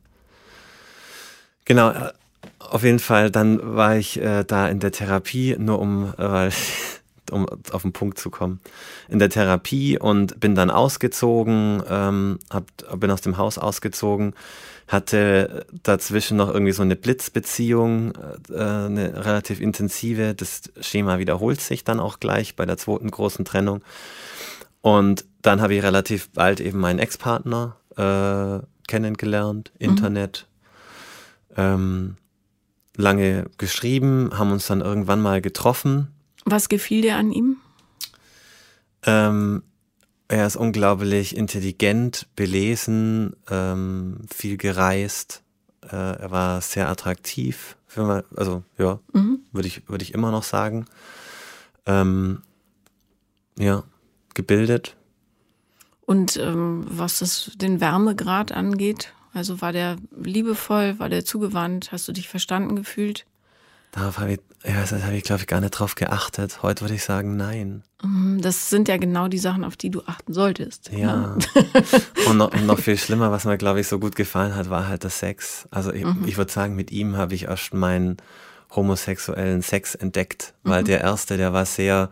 Genau, 1.64 1.90
äh, 1.90 2.12
auf 2.60 2.84
jeden 2.84 3.00
Fall, 3.00 3.32
dann 3.32 3.76
war 3.76 3.96
ich 3.96 4.20
äh, 4.20 4.44
da 4.44 4.68
in 4.68 4.78
der 4.78 4.92
Therapie, 4.92 5.56
nur 5.58 5.80
um, 5.80 6.14
äh, 6.16 6.48
um 7.32 7.48
auf 7.72 7.82
den 7.82 7.92
Punkt 7.92 8.18
zu 8.18 8.30
kommen, 8.30 8.60
in 9.08 9.18
der 9.18 9.30
Therapie 9.30 9.98
und 9.98 10.38
bin 10.38 10.54
dann 10.54 10.70
ausgezogen, 10.70 11.82
ähm, 11.88 12.38
hab, 12.50 12.66
bin 13.00 13.10
aus 13.10 13.20
dem 13.20 13.36
Haus 13.36 13.58
ausgezogen, 13.58 14.34
hatte 14.92 15.66
dazwischen 15.82 16.36
noch 16.36 16.52
irgendwie 16.52 16.72
so 16.72 16.82
eine 16.82 16.96
Blitzbeziehung, 16.96 18.12
äh, 18.50 18.62
eine 18.62 19.24
relativ 19.24 19.60
intensive. 19.60 20.34
Das 20.34 20.70
Schema 20.80 21.18
wiederholt 21.18 21.60
sich 21.60 21.82
dann 21.82 21.98
auch 21.98 22.20
gleich 22.20 22.56
bei 22.56 22.66
der 22.66 22.76
zweiten 22.76 23.10
großen 23.10 23.44
Trennung. 23.44 23.82
Und 24.82 25.24
dann 25.40 25.62
habe 25.62 25.74
ich 25.74 25.82
relativ 25.82 26.30
bald 26.30 26.60
eben 26.60 26.78
meinen 26.78 26.98
Ex-Partner 26.98 27.76
äh, 27.96 28.66
kennengelernt, 28.86 29.72
Internet, 29.78 30.46
ähm, 31.56 32.16
lange 32.96 33.46
geschrieben, 33.56 34.30
haben 34.36 34.52
uns 34.52 34.66
dann 34.66 34.82
irgendwann 34.82 35.22
mal 35.22 35.40
getroffen. 35.40 36.08
Was 36.44 36.68
gefiel 36.68 37.00
dir 37.00 37.16
an 37.16 37.32
ihm? 37.32 37.56
Ähm, 39.04 39.62
er 40.32 40.46
ist 40.46 40.56
unglaublich 40.56 41.36
intelligent, 41.36 42.26
belesen, 42.36 43.36
ähm, 43.50 44.20
viel 44.34 44.56
gereist. 44.56 45.42
Äh, 45.82 45.94
er 45.94 46.30
war 46.30 46.62
sehr 46.62 46.88
attraktiv, 46.88 47.76
für 47.86 48.04
mal, 48.04 48.24
also 48.34 48.62
ja, 48.78 48.98
würde 49.52 49.68
ich, 49.68 49.86
würde 49.90 50.02
ich 50.02 50.14
immer 50.14 50.30
noch 50.30 50.42
sagen. 50.42 50.86
Ähm, 51.84 52.40
ja, 53.58 53.84
gebildet. 54.32 54.96
Und 56.06 56.38
ähm, 56.38 56.86
was 56.88 57.18
das, 57.18 57.50
den 57.56 57.82
Wärmegrad 57.82 58.52
angeht, 58.52 59.12
also 59.34 59.60
war 59.60 59.72
der 59.72 59.96
liebevoll, 60.18 60.98
war 60.98 61.10
der 61.10 61.26
zugewandt, 61.26 61.92
hast 61.92 62.08
du 62.08 62.12
dich 62.12 62.28
verstanden 62.28 62.74
gefühlt? 62.74 63.26
Darauf 63.92 64.18
habe 64.18 64.32
ich, 64.32 64.40
ja, 64.64 64.80
das 64.80 64.92
habe 64.92 65.14
ich, 65.14 65.22
glaube 65.22 65.42
ich, 65.42 65.46
gar 65.46 65.60
nicht 65.60 65.72
drauf 65.72 65.94
geachtet. 65.94 66.62
Heute 66.62 66.80
würde 66.80 66.94
ich 66.94 67.04
sagen, 67.04 67.36
nein. 67.36 67.82
Hm, 68.00 68.40
Das 68.40 68.70
sind 68.70 68.88
ja 68.88 68.96
genau 68.96 69.28
die 69.28 69.38
Sachen, 69.38 69.64
auf 69.64 69.76
die 69.76 69.90
du 69.90 70.02
achten 70.06 70.32
solltest. 70.32 70.90
Ja. 70.90 71.36
ne? 71.36 71.38
und, 72.28 72.38
noch, 72.38 72.52
und 72.54 72.66
noch 72.66 72.78
viel 72.78 72.96
schlimmer, 72.96 73.30
was 73.30 73.44
mir, 73.44 73.58
glaube 73.58 73.80
ich, 73.80 73.88
so 73.88 73.98
gut 73.98 74.16
gefallen 74.16 74.56
hat, 74.56 74.70
war 74.70 74.88
halt 74.88 75.02
der 75.02 75.10
Sex. 75.10 75.68
Also 75.70 75.92
ich, 75.92 76.06
ich 76.24 76.38
würde 76.38 76.50
sagen, 76.50 76.74
mit 76.74 76.90
ihm 76.90 77.16
habe 77.18 77.34
ich 77.34 77.44
erst 77.44 77.74
meinen 77.74 78.16
homosexuellen 78.74 79.60
Sex 79.60 79.94
entdeckt, 79.94 80.54
weil 80.62 80.82
der 80.84 81.02
erste, 81.02 81.36
der 81.36 81.52
war 81.52 81.66
sehr 81.66 82.08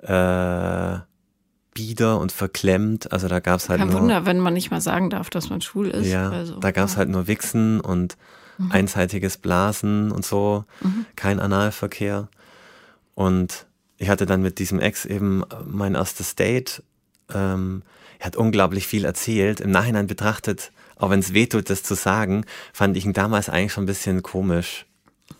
äh, 0.00 1.00
bieder 1.74 2.20
und 2.20 2.30
verklemmt. 2.30 3.10
Also 3.10 3.26
da 3.26 3.40
gab 3.40 3.58
es 3.58 3.68
halt 3.68 3.80
Kein 3.80 3.88
nur. 3.88 4.02
Wunder, 4.02 4.24
wenn 4.24 4.38
man 4.38 4.54
nicht 4.54 4.70
mal 4.70 4.80
sagen 4.80 5.10
darf, 5.10 5.30
dass 5.30 5.50
man 5.50 5.60
schwul 5.60 5.88
ist. 5.88 6.06
Ja, 6.06 6.30
also, 6.30 6.60
da 6.60 6.70
gab 6.70 6.86
es 6.86 6.92
ja. 6.92 6.98
halt 6.98 7.08
nur 7.08 7.26
Wichsen 7.26 7.80
und 7.80 8.16
einseitiges 8.70 9.36
Blasen 9.36 10.10
und 10.10 10.24
so, 10.24 10.64
kein 11.16 11.40
Analverkehr. 11.40 12.28
Und 13.14 13.66
ich 13.98 14.08
hatte 14.08 14.26
dann 14.26 14.42
mit 14.42 14.58
diesem 14.58 14.80
Ex 14.80 15.04
eben 15.04 15.42
mein 15.66 15.94
erstes 15.94 16.36
Date. 16.36 16.82
Ähm, 17.32 17.82
er 18.18 18.26
hat 18.26 18.36
unglaublich 18.36 18.86
viel 18.86 19.04
erzählt. 19.04 19.60
Im 19.60 19.70
Nachhinein 19.70 20.06
betrachtet, 20.06 20.72
auch 20.96 21.10
wenn 21.10 21.20
es 21.20 21.34
wehtut, 21.34 21.70
das 21.70 21.82
zu 21.82 21.94
sagen, 21.94 22.44
fand 22.72 22.96
ich 22.96 23.04
ihn 23.04 23.12
damals 23.12 23.48
eigentlich 23.48 23.72
schon 23.72 23.84
ein 23.84 23.88
bisschen 23.88 24.22
komisch, 24.22 24.86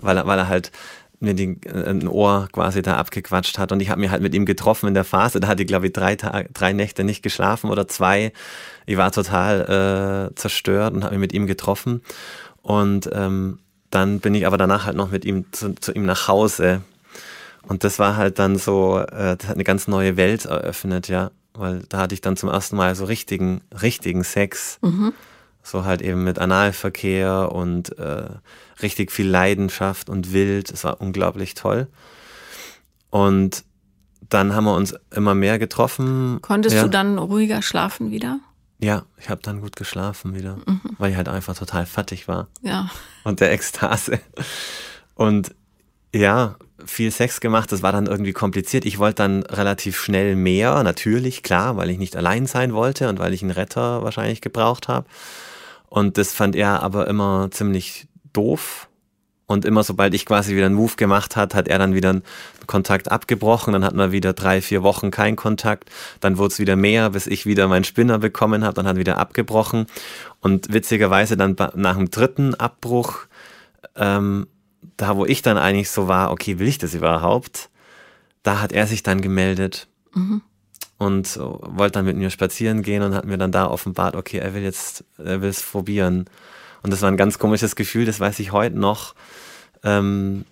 weil 0.00 0.16
er, 0.16 0.26
weil 0.26 0.38
er 0.38 0.48
halt 0.48 0.72
mir 1.20 1.34
die, 1.34 1.58
äh, 1.66 1.90
ein 1.90 2.06
Ohr 2.08 2.48
quasi 2.52 2.82
da 2.82 2.96
abgequatscht 2.96 3.58
hat. 3.58 3.72
Und 3.72 3.80
ich 3.80 3.90
habe 3.90 4.00
mir 4.00 4.10
halt 4.10 4.22
mit 4.22 4.34
ihm 4.34 4.46
getroffen 4.46 4.88
in 4.88 4.94
der 4.94 5.04
Phase. 5.04 5.40
Da 5.40 5.48
hatte 5.48 5.62
ich, 5.62 5.68
glaube 5.68 5.86
ich, 5.86 5.92
drei, 5.92 6.16
Tage, 6.16 6.48
drei 6.52 6.72
Nächte 6.72 7.04
nicht 7.04 7.22
geschlafen 7.22 7.70
oder 7.70 7.88
zwei. 7.88 8.32
Ich 8.86 8.96
war 8.96 9.10
total 9.10 10.30
äh, 10.30 10.34
zerstört 10.36 10.94
und 10.94 11.04
habe 11.04 11.14
mich 11.14 11.20
mit 11.20 11.32
ihm 11.32 11.46
getroffen. 11.46 12.02
Und 12.68 13.08
ähm, 13.14 13.60
dann 13.88 14.20
bin 14.20 14.34
ich 14.34 14.46
aber 14.46 14.58
danach 14.58 14.84
halt 14.84 14.94
noch 14.94 15.10
mit 15.10 15.24
ihm 15.24 15.46
zu, 15.52 15.74
zu 15.76 15.90
ihm 15.92 16.04
nach 16.04 16.28
Hause. 16.28 16.82
Und 17.62 17.82
das 17.82 17.98
war 17.98 18.18
halt 18.18 18.38
dann 18.38 18.58
so, 18.58 18.98
äh, 18.98 19.38
das 19.38 19.48
hat 19.48 19.54
eine 19.54 19.64
ganz 19.64 19.88
neue 19.88 20.18
Welt 20.18 20.44
eröffnet, 20.44 21.08
ja. 21.08 21.30
Weil 21.54 21.84
da 21.88 21.96
hatte 21.96 22.14
ich 22.14 22.20
dann 22.20 22.36
zum 22.36 22.50
ersten 22.50 22.76
Mal 22.76 22.94
so 22.94 23.06
richtigen, 23.06 23.62
richtigen 23.80 24.22
Sex. 24.22 24.78
Mhm. 24.82 25.14
So 25.62 25.86
halt 25.86 26.02
eben 26.02 26.24
mit 26.24 26.38
Analverkehr 26.38 27.50
und 27.52 27.98
äh, 27.98 28.28
richtig 28.82 29.12
viel 29.12 29.28
Leidenschaft 29.30 30.10
und 30.10 30.34
wild. 30.34 30.70
Es 30.70 30.84
war 30.84 31.00
unglaublich 31.00 31.54
toll. 31.54 31.86
Und 33.08 33.64
dann 34.28 34.54
haben 34.54 34.64
wir 34.64 34.74
uns 34.74 34.94
immer 35.10 35.34
mehr 35.34 35.58
getroffen. 35.58 36.40
Konntest 36.42 36.76
ja. 36.76 36.82
du 36.82 36.90
dann 36.90 37.16
ruhiger 37.16 37.62
schlafen 37.62 38.10
wieder? 38.10 38.40
Ja, 38.80 39.04
ich 39.18 39.28
habe 39.28 39.42
dann 39.42 39.60
gut 39.60 39.74
geschlafen 39.74 40.34
wieder, 40.34 40.56
mhm. 40.66 40.80
weil 40.98 41.10
ich 41.10 41.16
halt 41.16 41.28
einfach 41.28 41.56
total 41.56 41.84
fertig 41.84 42.28
war. 42.28 42.48
Ja. 42.62 42.90
Und 43.24 43.40
der 43.40 43.52
Ekstase. 43.52 44.20
Und 45.14 45.54
ja, 46.14 46.56
viel 46.84 47.10
Sex 47.10 47.40
gemacht, 47.40 47.72
das 47.72 47.82
war 47.82 47.92
dann 47.92 48.06
irgendwie 48.06 48.32
kompliziert. 48.32 48.84
Ich 48.84 48.98
wollte 48.98 49.16
dann 49.16 49.42
relativ 49.42 49.98
schnell 49.98 50.36
mehr, 50.36 50.82
natürlich, 50.82 51.42
klar, 51.42 51.76
weil 51.76 51.90
ich 51.90 51.98
nicht 51.98 52.16
allein 52.16 52.46
sein 52.46 52.72
wollte 52.72 53.08
und 53.08 53.18
weil 53.18 53.34
ich 53.34 53.42
einen 53.42 53.50
Retter 53.50 54.02
wahrscheinlich 54.04 54.40
gebraucht 54.40 54.88
habe. 54.88 55.06
Und 55.88 56.18
das 56.18 56.32
fand 56.32 56.54
er 56.54 56.82
aber 56.82 57.08
immer 57.08 57.50
ziemlich 57.50 58.06
doof. 58.32 58.87
Und 59.48 59.64
immer 59.64 59.82
sobald 59.82 60.12
ich 60.12 60.26
quasi 60.26 60.54
wieder 60.54 60.66
einen 60.66 60.74
Move 60.74 60.92
gemacht 60.96 61.34
hat, 61.34 61.54
hat 61.54 61.68
er 61.68 61.78
dann 61.78 61.94
wieder 61.94 62.10
einen 62.10 62.22
Kontakt 62.66 63.10
abgebrochen. 63.10 63.72
Dann 63.72 63.82
hatten 63.82 63.96
wir 63.96 64.12
wieder 64.12 64.34
drei, 64.34 64.60
vier 64.60 64.82
Wochen 64.82 65.10
keinen 65.10 65.36
Kontakt. 65.36 65.90
Dann 66.20 66.36
wurde 66.36 66.52
es 66.52 66.58
wieder 66.58 66.76
mehr, 66.76 67.10
bis 67.10 67.26
ich 67.26 67.46
wieder 67.46 67.66
meinen 67.66 67.84
Spinner 67.84 68.18
bekommen 68.18 68.62
habe. 68.62 68.74
Dann 68.74 68.86
hat 68.86 68.96
er 68.96 69.00
wieder 69.00 69.16
abgebrochen. 69.16 69.86
Und 70.40 70.70
witzigerweise 70.72 71.38
dann 71.38 71.56
nach 71.74 71.96
dem 71.96 72.10
dritten 72.10 72.54
Abbruch, 72.54 73.20
ähm, 73.96 74.46
da 74.98 75.16
wo 75.16 75.24
ich 75.24 75.40
dann 75.40 75.56
eigentlich 75.56 75.90
so 75.90 76.08
war, 76.08 76.30
okay, 76.30 76.58
will 76.58 76.68
ich 76.68 76.76
das 76.76 76.92
überhaupt? 76.92 77.70
Da 78.42 78.60
hat 78.60 78.72
er 78.72 78.86
sich 78.86 79.02
dann 79.02 79.22
gemeldet. 79.22 79.88
Mhm 80.14 80.42
und 80.98 81.38
wollte 81.38 81.92
dann 81.92 82.04
mit 82.04 82.16
mir 82.16 82.28
spazieren 82.30 82.82
gehen 82.82 83.02
und 83.02 83.14
hat 83.14 83.24
mir 83.24 83.38
dann 83.38 83.52
da 83.52 83.68
offenbart, 83.68 84.16
okay, 84.16 84.38
er 84.38 84.52
will 84.54 84.62
jetzt, 84.62 85.04
er 85.16 85.40
will 85.40 85.48
es 85.48 85.62
probieren. 85.62 86.28
Und 86.82 86.92
das 86.92 87.02
war 87.02 87.10
ein 87.10 87.16
ganz 87.16 87.38
komisches 87.38 87.76
Gefühl, 87.76 88.06
das 88.06 88.20
weiß 88.20 88.38
ich 88.38 88.52
heute 88.52 88.78
noch. 88.78 89.14
Ähm, 89.82 90.44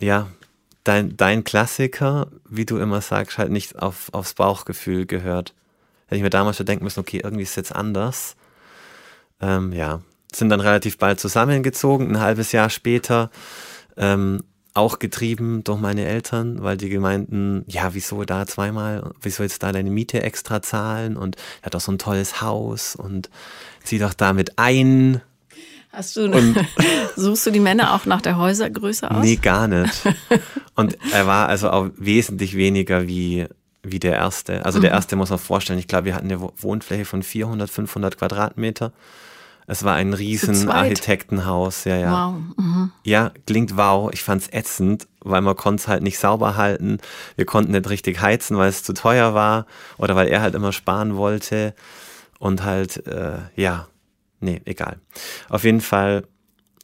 ja, 0.00 0.28
dein, 0.84 1.16
dein 1.16 1.44
Klassiker, 1.44 2.28
wie 2.48 2.66
du 2.66 2.78
immer 2.78 3.00
sagst, 3.00 3.38
halt 3.38 3.50
nicht 3.50 3.78
auf, 3.78 4.08
aufs 4.12 4.34
Bauchgefühl 4.34 5.06
gehört. 5.06 5.54
Hätte 6.06 6.16
ich 6.16 6.22
mir 6.22 6.30
damals 6.30 6.56
schon 6.56 6.66
denken 6.66 6.84
müssen, 6.84 7.00
okay, 7.00 7.20
irgendwie 7.22 7.42
ist 7.42 7.50
es 7.50 7.56
jetzt 7.56 7.74
anders. 7.74 8.36
Ähm, 9.40 9.72
ja, 9.72 10.00
sind 10.32 10.50
dann 10.50 10.60
relativ 10.60 10.98
bald 10.98 11.18
zusammengezogen, 11.20 12.08
ein 12.10 12.20
halbes 12.20 12.52
Jahr 12.52 12.70
später. 12.70 13.30
Ähm, 13.96 14.42
auch 14.76 14.98
getrieben 14.98 15.64
durch 15.64 15.80
meine 15.80 16.04
Eltern, 16.04 16.62
weil 16.62 16.76
die 16.76 16.90
gemeinten, 16.90 17.64
ja, 17.66 17.94
wieso 17.94 18.24
da 18.24 18.46
zweimal, 18.46 19.10
wieso 19.22 19.42
jetzt 19.42 19.62
da 19.62 19.72
deine 19.72 19.90
Miete 19.90 20.22
extra 20.22 20.60
zahlen 20.60 21.16
und 21.16 21.36
er 21.62 21.66
hat 21.66 21.74
doch 21.74 21.80
so 21.80 21.92
ein 21.92 21.98
tolles 21.98 22.42
Haus 22.42 22.94
und 22.94 23.30
zieh 23.82 23.98
doch 23.98 24.12
damit 24.12 24.58
ein. 24.58 25.22
Hast 25.96 26.14
du, 26.14 26.26
und, 26.26 26.54
suchst 27.16 27.46
du 27.46 27.50
die 27.50 27.60
Männer 27.60 27.94
auch 27.94 28.04
nach 28.04 28.20
der 28.20 28.36
Häusergröße 28.36 29.10
aus? 29.10 29.24
Nee, 29.24 29.36
gar 29.36 29.66
nicht. 29.66 30.02
Und 30.74 30.98
er 31.10 31.26
war 31.26 31.48
also 31.48 31.70
auch 31.70 31.88
wesentlich 31.96 32.54
weniger 32.54 33.08
wie, 33.08 33.46
wie 33.82 33.98
der 33.98 34.12
erste. 34.12 34.66
Also 34.66 34.78
der 34.78 34.90
mhm. 34.90 34.96
erste 34.96 35.16
muss 35.16 35.30
man 35.30 35.38
vorstellen, 35.38 35.78
ich 35.78 35.88
glaube, 35.88 36.04
wir 36.04 36.14
hatten 36.14 36.30
eine 36.30 36.38
Wohnfläche 36.58 37.06
von 37.06 37.22
400, 37.22 37.70
500 37.70 38.18
Quadratmeter. 38.18 38.92
Es 39.66 39.84
war 39.84 39.94
ein 39.94 40.12
riesen 40.12 40.68
Architektenhaus, 40.68 41.84
ja, 41.84 41.96
ja. 41.96 42.12
Wow. 42.12 42.34
Mhm. 42.58 42.92
Ja, 43.02 43.32
klingt 43.46 43.78
wow. 43.78 44.10
Ich 44.12 44.22
fand's 44.22 44.48
ätzend, 44.52 45.08
weil 45.20 45.40
man 45.40 45.56
konnte 45.56 45.80
es 45.80 45.88
halt 45.88 46.02
nicht 46.02 46.18
sauber 46.18 46.56
halten. 46.56 46.98
Wir 47.36 47.46
konnten 47.46 47.72
nicht 47.72 47.88
richtig 47.88 48.20
heizen, 48.20 48.58
weil 48.58 48.68
es 48.68 48.82
zu 48.82 48.92
teuer 48.92 49.32
war 49.32 49.64
oder 49.96 50.14
weil 50.14 50.28
er 50.28 50.42
halt 50.42 50.54
immer 50.54 50.72
sparen 50.72 51.16
wollte. 51.16 51.74
Und 52.38 52.64
halt, 52.64 53.06
äh, 53.06 53.38
ja, 53.56 53.86
nee, 54.40 54.60
egal. 54.64 54.98
Auf 55.48 55.64
jeden 55.64 55.80
Fall, 55.80 56.26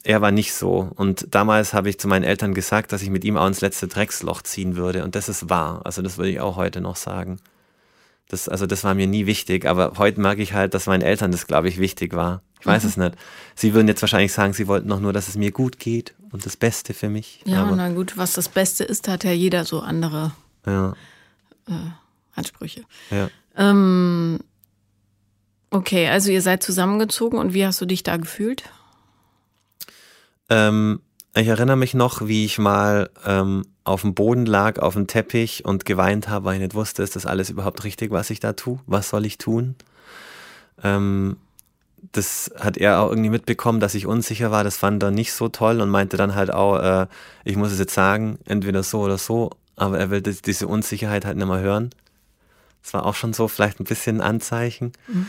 er 0.03 0.21
war 0.21 0.31
nicht 0.31 0.55
so. 0.55 0.91
Und 0.95 1.35
damals 1.35 1.75
habe 1.75 1.89
ich 1.89 1.99
zu 1.99 2.09
meinen 2.09 2.25
Eltern 2.25 2.55
gesagt, 2.55 2.93
dass 2.93 3.03
ich 3.03 3.11
mit 3.11 3.25
ihm 3.25 3.37
auch 3.37 3.47
ins 3.47 3.61
letzte 3.61 3.89
Drecksloch 3.89 4.43
ziehen 4.43 4.77
würde. 4.77 5.05
Und 5.05 5.15
das 5.15 5.29
ist 5.29 5.49
wahr. 5.49 5.81
Also 5.85 6.03
das 6.03 6.19
würde 6.19 6.31
ich 6.31 6.41
auch 6.41 6.57
heute 6.57 6.81
noch 6.81 6.97
sagen. 6.97 7.39
Das, 8.29 8.49
also 8.49 8.67
das 8.67 8.83
war 8.83 8.95
mir 8.95 9.07
nie 9.07 9.27
wichtig, 9.27 9.67
aber 9.67 9.93
heute 9.99 10.21
merke 10.21 10.41
ich 10.41 10.55
halt, 10.55 10.73
dass 10.75 10.87
meinen 10.87 11.03
Eltern 11.03 11.33
das, 11.33 11.47
glaube 11.47 11.69
ich, 11.69 11.79
wichtig 11.79 12.15
war. 12.15 12.43
Ich 12.61 12.67
weiß 12.67 12.85
mhm. 12.85 12.89
es 12.89 12.97
nicht. 12.97 13.15
Sie 13.55 13.75
würden 13.75 13.89
jetzt 13.89 14.01
wahrscheinlich 14.01 14.33
sagen, 14.33 14.55
sie 14.55 14.69
wollten 14.69 14.89
doch 14.89 15.01
nur, 15.01 15.13
dass 15.13 15.29
es 15.29 15.37
mir 15.37 15.51
gut 15.51 15.79
geht 15.79 16.15
und 16.31 16.47
das 16.47 16.57
Beste 16.57 16.95
für 16.95 17.11
mich. 17.11 17.43
Ja, 17.45 17.65
aber, 17.65 17.77
na 17.77 17.91
gut, 17.91 18.17
was 18.17 18.33
das 18.33 18.49
Beste 18.49 18.85
ist, 18.85 19.07
hat 19.09 19.25
ja 19.25 19.33
jeder 19.33 19.65
so 19.65 19.81
andere 19.81 20.33
ja. 20.65 20.95
äh, 21.69 21.73
Ansprüche. 22.35 22.85
Ja. 23.11 23.29
Ähm, 23.57 24.39
okay, 25.73 26.09
also 26.09 26.31
ihr 26.31 26.43
seid 26.43 26.63
zusammengezogen 26.63 27.39
und 27.39 27.55
wie 27.55 27.67
hast 27.67 27.81
du 27.81 27.87
dich 27.87 28.03
da 28.03 28.17
gefühlt? 28.17 28.65
Ähm, 30.49 31.01
ich 31.35 31.49
erinnere 31.49 31.77
mich 31.77 31.95
noch, 31.95 32.27
wie 32.27 32.45
ich 32.45 32.59
mal 32.59 33.11
ähm, 33.25 33.65
auf 33.85 34.03
dem 34.03 34.15
Boden 34.15 34.47
lag, 34.47 34.79
auf 34.79 34.95
dem 34.95 35.07
Teppich 35.07 35.65
und 35.65 35.85
geweint 35.85 36.29
habe, 36.29 36.45
weil 36.45 36.55
ich 36.57 36.61
nicht 36.61 36.75
wusste, 36.75 37.03
ist 37.03 37.17
das 37.17 37.27
alles 37.27 37.51
überhaupt 37.51 37.85
richtig, 37.85 38.11
was 38.11 38.31
ich 38.31 38.39
da 38.39 38.53
tue? 38.53 38.79
Was 38.87 39.09
soll 39.09 39.25
ich 39.25 39.39
tun? 39.39 39.75
Ähm, 40.83 41.37
das 42.13 42.51
hat 42.59 42.77
er 42.77 43.01
auch 43.01 43.11
irgendwie 43.11 43.31
mitbekommen, 43.31 43.81
dass 43.81 43.95
ich 43.95 44.07
unsicher 44.07 44.51
war. 44.51 44.65
Das 44.65 44.77
fand 44.77 45.03
er 45.03 45.11
nicht 45.11 45.33
so 45.33 45.49
toll 45.49 45.81
und 45.81 45.89
meinte 45.89 46.17
dann 46.17 46.35
halt 46.35 46.53
auch, 46.53 46.79
äh, 46.79 47.07
ich 47.45 47.57
muss 47.57 47.73
es 47.73 47.79
jetzt 47.79 47.95
sagen, 47.95 48.39
entweder 48.45 48.83
so 48.83 49.01
oder 49.01 49.19
so, 49.19 49.51
aber 49.77 49.99
er 49.99 50.11
will 50.11 50.21
diese 50.21 50.67
Unsicherheit 50.67 51.25
halt 51.25 51.37
nicht 51.39 51.47
mehr 51.47 51.61
hören. 51.61 51.91
Das 52.83 52.93
war 52.95 53.07
auch 53.07 53.15
schon 53.15 53.33
so 53.33 53.49
vielleicht 53.49 53.81
ein 53.81 53.85
bisschen 53.85 54.21
ein 54.21 54.27
Anzeichen. 54.27 54.93
Mhm. 55.07 55.29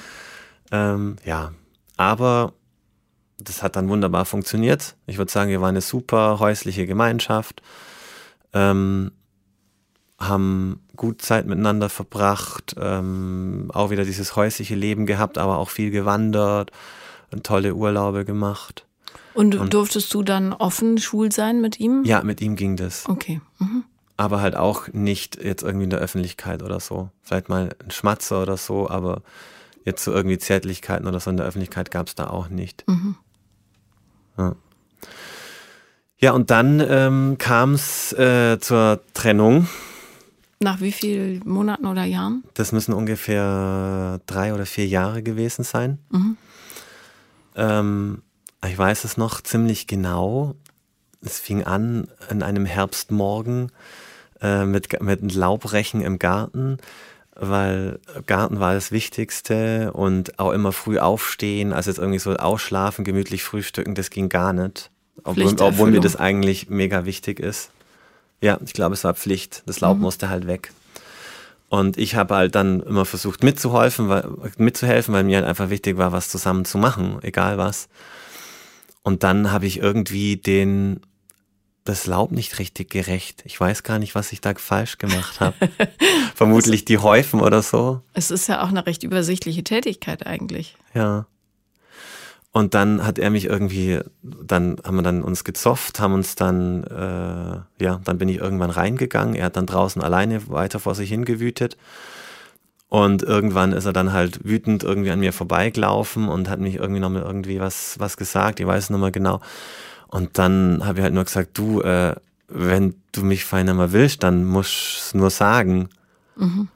Ähm, 0.73 1.17
ja, 1.23 1.53
aber 1.97 2.53
das 3.37 3.61
hat 3.61 3.75
dann 3.75 3.89
wunderbar 3.89 4.25
funktioniert. 4.25 4.95
Ich 5.05 5.19
würde 5.19 5.31
sagen, 5.31 5.51
wir 5.51 5.61
waren 5.61 5.69
eine 5.69 5.81
super 5.81 6.39
häusliche 6.39 6.87
Gemeinschaft, 6.87 7.61
ähm, 8.53 9.11
haben 10.19 10.81
gut 10.95 11.21
Zeit 11.21 11.45
miteinander 11.45 11.89
verbracht, 11.89 12.75
ähm, 12.79 13.69
auch 13.73 13.91
wieder 13.91 14.03
dieses 14.03 14.35
häusliche 14.35 14.73
Leben 14.73 15.05
gehabt, 15.05 15.37
aber 15.37 15.59
auch 15.59 15.69
viel 15.69 15.91
gewandert 15.91 16.71
und 17.31 17.45
tolle 17.45 17.75
Urlaube 17.75 18.25
gemacht. 18.25 18.87
Und, 19.35 19.55
und 19.55 19.73
durftest 19.73 20.11
du 20.13 20.23
dann 20.23 20.53
offen 20.53 20.97
schwul 20.97 21.31
sein 21.31 21.61
mit 21.61 21.79
ihm? 21.79 22.03
Ja, 22.03 22.23
mit 22.23 22.41
ihm 22.41 22.55
ging 22.55 22.77
das. 22.77 23.07
Okay. 23.07 23.41
Mhm. 23.59 23.83
Aber 24.17 24.41
halt 24.41 24.55
auch 24.55 24.87
nicht 24.87 25.43
jetzt 25.43 25.63
irgendwie 25.63 25.85
in 25.85 25.89
der 25.89 25.99
Öffentlichkeit 25.99 26.63
oder 26.63 26.79
so. 26.79 27.09
Vielleicht 27.21 27.49
mal 27.49 27.75
ein 27.83 27.91
Schmatzer 27.91 28.41
oder 28.41 28.57
so, 28.57 28.89
aber 28.89 29.21
jetzt 29.85 30.03
so 30.03 30.11
irgendwie 30.11 30.37
Zärtlichkeiten 30.37 31.07
oder 31.07 31.19
so 31.19 31.29
in 31.29 31.37
der 31.37 31.45
Öffentlichkeit 31.45 31.91
gab 31.91 32.07
es 32.07 32.15
da 32.15 32.27
auch 32.27 32.49
nicht. 32.49 32.83
Mhm. 32.87 33.15
Ja. 34.37 34.55
Ja, 36.17 36.31
und 36.31 36.51
dann 36.51 36.79
ähm, 36.79 37.35
kam 37.37 37.73
es 37.73 38.13
äh, 38.13 38.57
zur 38.59 39.01
Trennung. 39.13 39.67
Nach 40.61 40.79
wie 40.79 40.93
vielen 40.93 41.41
Monaten 41.45 41.85
oder 41.85 42.05
Jahren? 42.05 42.45
Das 42.53 42.71
müssen 42.71 42.93
ungefähr 42.93 44.21
drei 44.25 44.53
oder 44.53 44.65
vier 44.65 44.87
Jahre 44.87 45.21
gewesen 45.21 45.63
sein. 45.63 45.99
Mhm. 46.11 46.37
Ähm, 47.55 48.21
ich 48.65 48.77
weiß 48.77 49.03
es 49.03 49.17
noch 49.17 49.41
ziemlich 49.41 49.87
genau. 49.87 50.55
Es 51.21 51.39
fing 51.39 51.65
an 51.65 52.07
an 52.29 52.41
einem 52.41 52.65
Herbstmorgen 52.65 53.71
äh, 54.41 54.65
mit, 54.65 55.01
mit 55.01 55.33
Laubrechen 55.33 56.01
im 56.01 56.19
Garten, 56.19 56.77
weil 57.35 57.99
Garten 58.27 58.59
war 58.59 58.73
das 58.73 58.91
Wichtigste 58.91 59.91
und 59.93 60.39
auch 60.39 60.51
immer 60.51 60.71
früh 60.71 60.99
aufstehen, 60.99 61.73
also 61.73 61.89
jetzt 61.89 61.97
irgendwie 61.97 62.19
so 62.19 62.35
ausschlafen, 62.35 63.03
gemütlich 63.05 63.43
frühstücken, 63.43 63.95
das 63.95 64.09
ging 64.09 64.29
gar 64.29 64.53
nicht. 64.53 64.91
Obwohl, 65.23 65.55
obwohl 65.59 65.91
mir 65.91 65.99
das 65.99 66.15
eigentlich 66.15 66.69
mega 66.69 67.05
wichtig 67.05 67.39
ist. 67.39 67.71
Ja, 68.41 68.59
ich 68.65 68.73
glaube, 68.73 68.93
es 68.93 69.03
war 69.03 69.13
Pflicht. 69.13 69.63
Das 69.65 69.79
Laub 69.79 69.97
mhm. 69.97 70.03
musste 70.03 70.29
halt 70.29 70.47
weg. 70.47 70.71
Und 71.69 71.97
ich 71.97 72.15
habe 72.15 72.35
halt 72.35 72.55
dann 72.55 72.81
immer 72.81 73.05
versucht 73.05 73.43
mitzuhelfen, 73.43 74.09
weil, 74.09 74.27
mitzuhelfen, 74.57 75.13
weil 75.13 75.23
mir 75.23 75.37
halt 75.37 75.47
einfach 75.47 75.69
wichtig 75.69 75.97
war, 75.97 76.11
was 76.11 76.29
zusammen 76.29 76.65
zu 76.65 76.77
machen, 76.77 77.17
egal 77.21 77.57
was. 77.57 77.87
Und 79.01 79.23
dann 79.23 79.51
habe 79.51 79.65
ich 79.65 79.79
irgendwie 79.79 80.37
den 80.37 80.99
das 81.83 82.05
Laub 82.07 82.31
nicht 82.31 82.59
richtig 82.59 82.89
gerecht. 82.89 83.43
Ich 83.45 83.59
weiß 83.59 83.83
gar 83.83 83.99
nicht, 83.99 84.15
was 84.15 84.31
ich 84.31 84.41
da 84.41 84.53
falsch 84.55 84.97
gemacht 84.97 85.39
habe. 85.39 85.55
Vermutlich 86.35 86.85
die 86.85 86.97
Häufen 86.97 87.41
oder 87.41 87.61
so. 87.61 88.01
Es 88.13 88.31
ist 88.31 88.47
ja 88.47 88.63
auch 88.63 88.69
eine 88.69 88.85
recht 88.85 89.03
übersichtliche 89.03 89.63
Tätigkeit 89.63 90.25
eigentlich. 90.25 90.77
Ja. 90.93 91.25
Und 92.51 92.75
dann 92.75 93.03
hat 93.05 93.17
er 93.17 93.31
mich 93.31 93.45
irgendwie, 93.45 93.99
dann 94.21 94.77
haben 94.83 94.95
wir 94.95 95.01
dann 95.01 95.23
uns 95.23 95.43
gezofft, 95.43 95.99
haben 95.99 96.13
uns 96.13 96.35
dann, 96.35 96.83
äh, 96.83 97.83
ja, 97.83 97.99
dann 98.03 98.17
bin 98.19 98.29
ich 98.29 98.37
irgendwann 98.37 98.69
reingegangen. 98.69 99.33
Er 99.35 99.45
hat 99.45 99.57
dann 99.57 99.65
draußen 99.65 100.01
alleine 100.01 100.47
weiter 100.49 100.79
vor 100.79 100.93
sich 100.93 101.09
hingewütet. 101.09 101.77
Und 102.89 103.23
irgendwann 103.23 103.73
ist 103.73 103.85
er 103.85 103.93
dann 103.93 104.13
halt 104.13 104.45
wütend 104.45 104.83
irgendwie 104.83 105.09
an 105.09 105.19
mir 105.19 105.33
vorbeigelaufen 105.33 106.29
und 106.29 106.47
hat 106.47 106.59
mich 106.59 106.75
irgendwie 106.75 106.99
nochmal 106.99 107.23
irgendwie 107.23 107.59
was, 107.59 107.95
was 107.97 108.17
gesagt. 108.17 108.59
Ich 108.59 108.67
weiß 108.67 108.83
es 108.83 108.89
nochmal 108.91 109.11
genau. 109.11 109.41
Und 110.13 110.37
dann 110.37 110.85
habe 110.85 110.99
ich 110.99 111.03
halt 111.03 111.15
nur 111.15 111.23
gesagt, 111.23 111.57
du, 111.57 111.81
äh, 111.81 112.15
wenn 112.47 112.93
du 113.13 113.23
mich 113.23 113.45
feiner 113.45 113.73
mal 113.73 113.93
willst, 113.93 114.21
dann 114.21 114.45
musst 114.45 114.71
du 114.71 114.99
es 114.99 115.13
nur 115.15 115.29
sagen. 115.31 115.89
Mhm. 116.35 116.67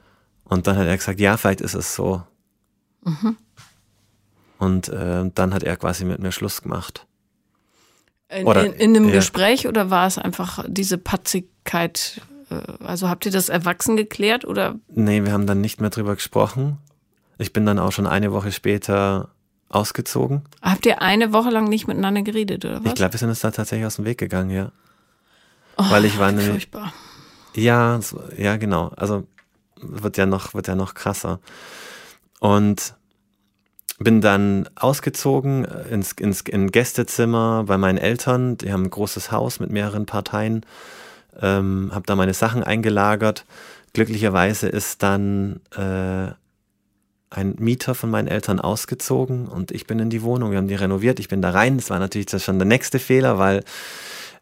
Und 0.45 0.65
dann 0.65 0.75
hat 0.75 0.87
er 0.87 0.97
gesagt, 0.97 1.19
ja, 1.19 1.37
vielleicht 1.37 1.61
ist 1.61 1.75
es 1.75 1.93
so. 1.93 2.23
Mhm. 3.03 3.37
Und 4.57 4.89
äh, 4.89 5.29
dann 5.35 5.53
hat 5.53 5.61
er 5.61 5.77
quasi 5.77 6.03
mit 6.03 6.17
mir 6.17 6.31
Schluss 6.31 6.63
gemacht. 6.63 7.05
In, 8.29 8.47
oder, 8.47 8.65
in, 8.65 8.73
in 8.73 8.95
einem 8.95 9.09
ja. 9.09 9.17
Gespräch 9.17 9.67
oder 9.67 9.91
war 9.91 10.07
es 10.07 10.17
einfach 10.17 10.65
diese 10.67 10.97
Patzigkeit? 10.97 12.21
Äh, 12.49 12.55
also 12.83 13.07
habt 13.07 13.27
ihr 13.27 13.31
das 13.31 13.49
erwachsen 13.49 13.97
geklärt 13.97 14.45
oder? 14.45 14.79
Nee, 14.89 15.23
wir 15.25 15.31
haben 15.31 15.45
dann 15.45 15.61
nicht 15.61 15.79
mehr 15.79 15.91
drüber 15.91 16.15
gesprochen. 16.15 16.79
Ich 17.37 17.53
bin 17.53 17.67
dann 17.67 17.77
auch 17.77 17.91
schon 17.91 18.07
eine 18.07 18.31
Woche 18.31 18.51
später 18.51 19.29
ausgezogen. 19.69 20.43
Habt 20.61 20.85
ihr 20.85 21.01
eine 21.01 21.33
Woche 21.33 21.49
lang 21.49 21.65
nicht 21.65 21.87
miteinander 21.87 22.21
geredet 22.21 22.65
oder 22.65 22.79
was? 22.79 22.85
Ich 22.85 22.95
glaube, 22.95 23.13
wir 23.13 23.19
sind 23.19 23.29
uns 23.29 23.41
da 23.41 23.51
tatsächlich 23.51 23.85
aus 23.85 23.97
dem 23.97 24.05
Weg 24.05 24.17
gegangen, 24.17 24.49
ja. 24.49 24.71
Oh, 25.77 25.89
Weil 25.89 26.05
ich 26.05 26.17
war 26.17 26.31
nämlich. 26.31 26.49
Furchtbar. 26.49 26.93
Ja, 27.55 27.99
ja, 28.37 28.57
genau. 28.57 28.89
Also 28.95 29.27
wird 29.81 30.17
ja 30.17 30.25
noch, 30.25 30.53
wird 30.53 30.67
ja 30.67 30.75
noch 30.75 30.93
krasser. 30.93 31.39
Und 32.39 32.95
bin 33.99 34.21
dann 34.21 34.69
ausgezogen 34.75 35.65
ins, 35.65 36.11
ins 36.13 36.41
in 36.41 36.71
Gästezimmer 36.71 37.63
bei 37.65 37.77
meinen 37.77 37.97
Eltern. 37.97 38.57
Die 38.57 38.71
haben 38.71 38.83
ein 38.83 38.89
großes 38.89 39.31
Haus 39.31 39.59
mit 39.59 39.71
mehreren 39.71 40.05
Parteien. 40.05 40.65
Ähm, 41.39 41.91
habe 41.93 42.05
da 42.05 42.15
meine 42.15 42.33
Sachen 42.33 42.63
eingelagert. 42.63 43.45
Glücklicherweise 43.93 44.67
ist 44.67 45.01
dann 45.01 45.61
äh, 45.75 46.31
ein 47.29 47.55
Mieter 47.59 47.93
von 47.95 48.09
meinen 48.09 48.27
Eltern 48.27 48.59
ausgezogen 48.59 49.47
und 49.47 49.71
ich 49.71 49.85
bin 49.85 49.99
in 49.99 50.09
die 50.09 50.21
Wohnung. 50.21 50.51
Wir 50.51 50.57
haben 50.57 50.67
die 50.67 50.75
renoviert. 50.75 51.19
Ich 51.19 51.27
bin 51.27 51.41
da 51.41 51.49
rein. 51.49 51.77
Das 51.77 51.89
war 51.89 51.99
natürlich 51.99 52.27
das 52.27 52.43
schon 52.43 52.57
der 52.57 52.67
nächste 52.67 52.99
Fehler, 52.99 53.37
weil 53.37 53.63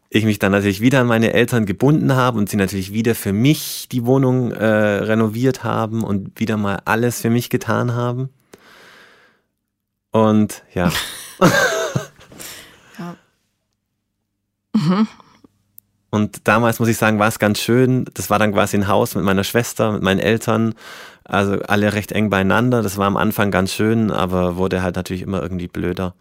ich 0.08 0.24
mich 0.24 0.38
dann 0.38 0.52
natürlich 0.52 0.80
wieder 0.80 1.00
an 1.00 1.08
meine 1.08 1.32
Eltern 1.32 1.66
gebunden 1.66 2.14
habe 2.14 2.38
und 2.38 2.48
sie 2.48 2.56
natürlich 2.56 2.92
wieder 2.92 3.14
für 3.14 3.32
mich 3.32 3.88
die 3.90 4.06
Wohnung 4.06 4.52
äh, 4.52 4.64
renoviert 4.64 5.64
haben 5.64 6.04
und 6.04 6.38
wieder 6.38 6.56
mal 6.56 6.80
alles 6.84 7.20
für 7.20 7.30
mich 7.30 7.50
getan 7.50 7.94
haben. 7.94 8.30
Und 10.12 10.62
ja. 10.72 10.92
ja. 12.98 13.16
Mhm. 14.74 15.08
Und 16.10 16.48
damals 16.48 16.78
muss 16.78 16.88
ich 16.88 16.96
sagen, 16.96 17.18
war 17.18 17.28
es 17.28 17.38
ganz 17.38 17.58
schön. 17.58 18.06
Das 18.14 18.30
war 18.30 18.38
dann 18.38 18.52
quasi 18.52 18.76
ein 18.76 18.88
Haus 18.88 19.14
mit 19.16 19.24
meiner 19.24 19.44
Schwester, 19.44 19.92
mit 19.92 20.02
meinen 20.02 20.20
Eltern. 20.20 20.74
Also 21.28 21.60
alle 21.62 21.92
recht 21.92 22.12
eng 22.12 22.30
beieinander. 22.30 22.82
Das 22.82 22.98
war 22.98 23.06
am 23.06 23.16
Anfang 23.16 23.50
ganz 23.50 23.72
schön, 23.72 24.10
aber 24.10 24.56
wurde 24.56 24.82
halt 24.82 24.96
natürlich 24.96 25.22
immer 25.22 25.42
irgendwie 25.42 25.68
blöder. 25.68 26.14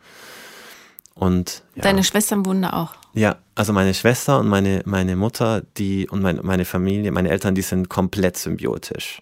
Und 1.13 1.63
ja. 1.75 1.83
deine 1.83 2.03
Schwestern 2.03 2.45
wohnen 2.45 2.63
da 2.63 2.73
auch? 2.73 2.95
Ja, 3.13 3.37
also 3.53 3.71
meine 3.71 3.93
Schwester 3.93 4.39
und 4.39 4.47
meine, 4.47 4.81
meine 4.85 5.15
Mutter, 5.15 5.61
die 5.77 6.09
und 6.09 6.21
meine, 6.21 6.41
meine 6.43 6.65
Familie, 6.65 7.11
meine 7.11 7.29
Eltern, 7.29 7.55
die 7.55 7.61
sind 7.61 7.87
komplett 7.87 8.37
symbiotisch 8.37 9.21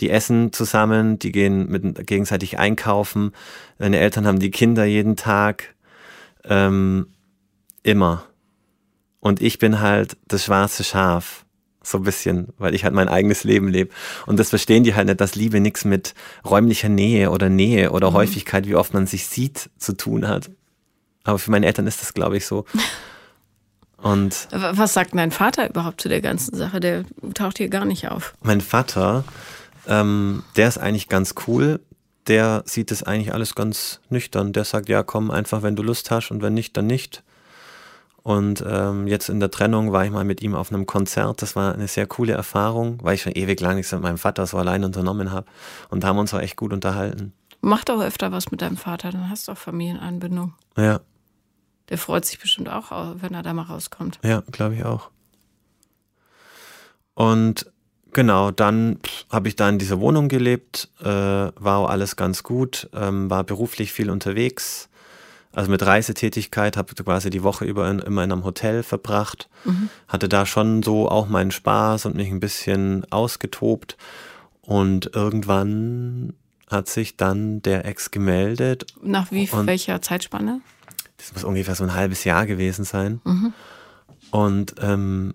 die 0.00 0.10
essen 0.10 0.52
zusammen, 0.52 1.18
die 1.18 1.32
gehen 1.32 1.68
mit, 1.68 2.06
gegenseitig 2.06 2.58
einkaufen. 2.58 3.32
Meine 3.78 3.98
Eltern 3.98 4.26
haben 4.26 4.40
die 4.40 4.50
Kinder 4.50 4.84
jeden 4.84 5.16
Tag. 5.16 5.74
Ähm, 6.44 7.06
immer. 7.82 8.24
Und 9.20 9.40
ich 9.40 9.58
bin 9.58 9.80
halt 9.80 10.16
das 10.26 10.44
schwarze 10.44 10.82
Schaf. 10.82 11.41
So 11.82 11.98
ein 11.98 12.04
bisschen, 12.04 12.48
weil 12.58 12.74
ich 12.74 12.84
halt 12.84 12.94
mein 12.94 13.08
eigenes 13.08 13.44
Leben 13.44 13.68
lebe. 13.68 13.90
Und 14.26 14.38
das 14.38 14.50
verstehen 14.50 14.84
die 14.84 14.94
halt 14.94 15.08
nicht, 15.08 15.20
dass 15.20 15.34
Liebe 15.34 15.60
nichts 15.60 15.84
mit 15.84 16.14
räumlicher 16.44 16.88
Nähe 16.88 17.30
oder 17.30 17.48
Nähe 17.48 17.92
oder 17.92 18.10
mhm. 18.10 18.14
Häufigkeit, 18.14 18.66
wie 18.66 18.74
oft 18.74 18.94
man 18.94 19.06
sich 19.06 19.26
sieht, 19.26 19.70
zu 19.78 19.94
tun 19.94 20.28
hat. 20.28 20.50
Aber 21.24 21.38
für 21.38 21.50
meine 21.50 21.66
Eltern 21.66 21.86
ist 21.86 22.00
das, 22.02 22.14
glaube 22.14 22.36
ich, 22.36 22.46
so. 22.46 22.64
Und 23.96 24.48
Was 24.50 24.94
sagt 24.94 25.14
dein 25.14 25.30
Vater 25.30 25.70
überhaupt 25.70 26.00
zu 26.00 26.08
der 26.08 26.20
ganzen 26.20 26.56
Sache? 26.56 26.80
Der 26.80 27.04
taucht 27.34 27.58
hier 27.58 27.68
gar 27.68 27.84
nicht 27.84 28.08
auf. 28.08 28.34
Mein 28.42 28.60
Vater 28.60 29.22
ähm, 29.86 30.42
der 30.56 30.68
ist 30.68 30.78
eigentlich 30.78 31.08
ganz 31.08 31.34
cool. 31.46 31.80
Der 32.28 32.62
sieht 32.66 32.92
es 32.92 33.02
eigentlich 33.02 33.34
alles 33.34 33.54
ganz 33.54 34.00
nüchtern. 34.08 34.52
Der 34.52 34.64
sagt, 34.64 34.88
ja, 34.88 35.02
komm 35.02 35.30
einfach, 35.30 35.62
wenn 35.62 35.76
du 35.76 35.82
Lust 35.82 36.10
hast 36.10 36.30
und 36.30 36.42
wenn 36.42 36.54
nicht, 36.54 36.76
dann 36.76 36.86
nicht. 36.86 37.22
Und 38.22 38.64
ähm, 38.66 39.08
jetzt 39.08 39.28
in 39.28 39.40
der 39.40 39.50
Trennung 39.50 39.92
war 39.92 40.04
ich 40.04 40.10
mal 40.10 40.24
mit 40.24 40.42
ihm 40.42 40.54
auf 40.54 40.72
einem 40.72 40.86
Konzert. 40.86 41.42
Das 41.42 41.56
war 41.56 41.74
eine 41.74 41.88
sehr 41.88 42.06
coole 42.06 42.32
Erfahrung, 42.32 42.98
weil 43.02 43.14
ich 43.14 43.22
schon 43.22 43.32
ewig 43.32 43.60
lang 43.60 43.76
nichts 43.76 43.90
mit 43.92 44.02
meinem 44.02 44.18
Vater 44.18 44.46
so 44.46 44.58
allein 44.58 44.84
unternommen 44.84 45.32
habe. 45.32 45.46
Und 45.90 46.04
da 46.04 46.08
haben 46.08 46.16
wir 46.16 46.20
uns 46.20 46.32
auch 46.32 46.40
echt 46.40 46.56
gut 46.56 46.72
unterhalten. 46.72 47.32
Mach 47.60 47.84
doch 47.84 48.00
öfter 48.00 48.30
was 48.30 48.50
mit 48.50 48.62
deinem 48.62 48.76
Vater, 48.76 49.10
dann 49.10 49.28
hast 49.28 49.48
du 49.48 49.52
auch 49.52 49.58
Familienanbindung. 49.58 50.54
Ja. 50.76 51.00
Der 51.88 51.98
freut 51.98 52.24
sich 52.24 52.38
bestimmt 52.38 52.68
auch, 52.68 52.90
wenn 53.16 53.34
er 53.34 53.42
da 53.42 53.52
mal 53.52 53.62
rauskommt. 53.62 54.18
Ja, 54.22 54.42
glaube 54.50 54.76
ich 54.76 54.84
auch. 54.84 55.10
Und 57.14 57.72
Genau, 58.14 58.50
dann 58.50 58.98
habe 59.30 59.48
ich 59.48 59.56
da 59.56 59.70
in 59.70 59.78
dieser 59.78 59.98
Wohnung 59.98 60.28
gelebt, 60.28 60.90
äh, 61.00 61.06
war 61.06 61.88
alles 61.88 62.16
ganz 62.16 62.42
gut, 62.42 62.90
ähm, 62.92 63.30
war 63.30 63.42
beruflich 63.42 63.90
viel 63.90 64.10
unterwegs, 64.10 64.90
also 65.52 65.70
mit 65.70 65.84
Reisetätigkeit, 65.84 66.76
habe 66.76 66.94
quasi 66.94 67.30
die 67.30 67.42
Woche 67.42 67.64
über 67.64 67.88
in, 67.90 67.98
immer 67.98 68.24
in 68.24 68.32
einem 68.32 68.44
Hotel 68.44 68.82
verbracht, 68.82 69.48
mhm. 69.64 69.88
hatte 70.08 70.28
da 70.28 70.46
schon 70.46 70.82
so 70.82 71.08
auch 71.08 71.28
meinen 71.28 71.50
Spaß 71.50 72.06
und 72.06 72.16
mich 72.16 72.30
ein 72.30 72.40
bisschen 72.40 73.04
ausgetobt 73.10 73.96
und 74.62 75.14
irgendwann 75.14 76.34
hat 76.68 76.88
sich 76.88 77.16
dann 77.16 77.60
der 77.62 77.84
Ex 77.84 78.10
gemeldet. 78.10 78.86
Nach 79.02 79.30
wie 79.30 79.48
welcher 79.52 80.00
Zeitspanne? 80.00 80.60
Das 81.18 81.32
muss 81.34 81.44
ungefähr 81.44 81.74
so 81.74 81.84
ein 81.84 81.94
halbes 81.94 82.24
Jahr 82.24 82.46
gewesen 82.46 82.84
sein. 82.84 83.20
Mhm. 83.24 83.52
Und 84.30 84.74
ähm, 84.80 85.34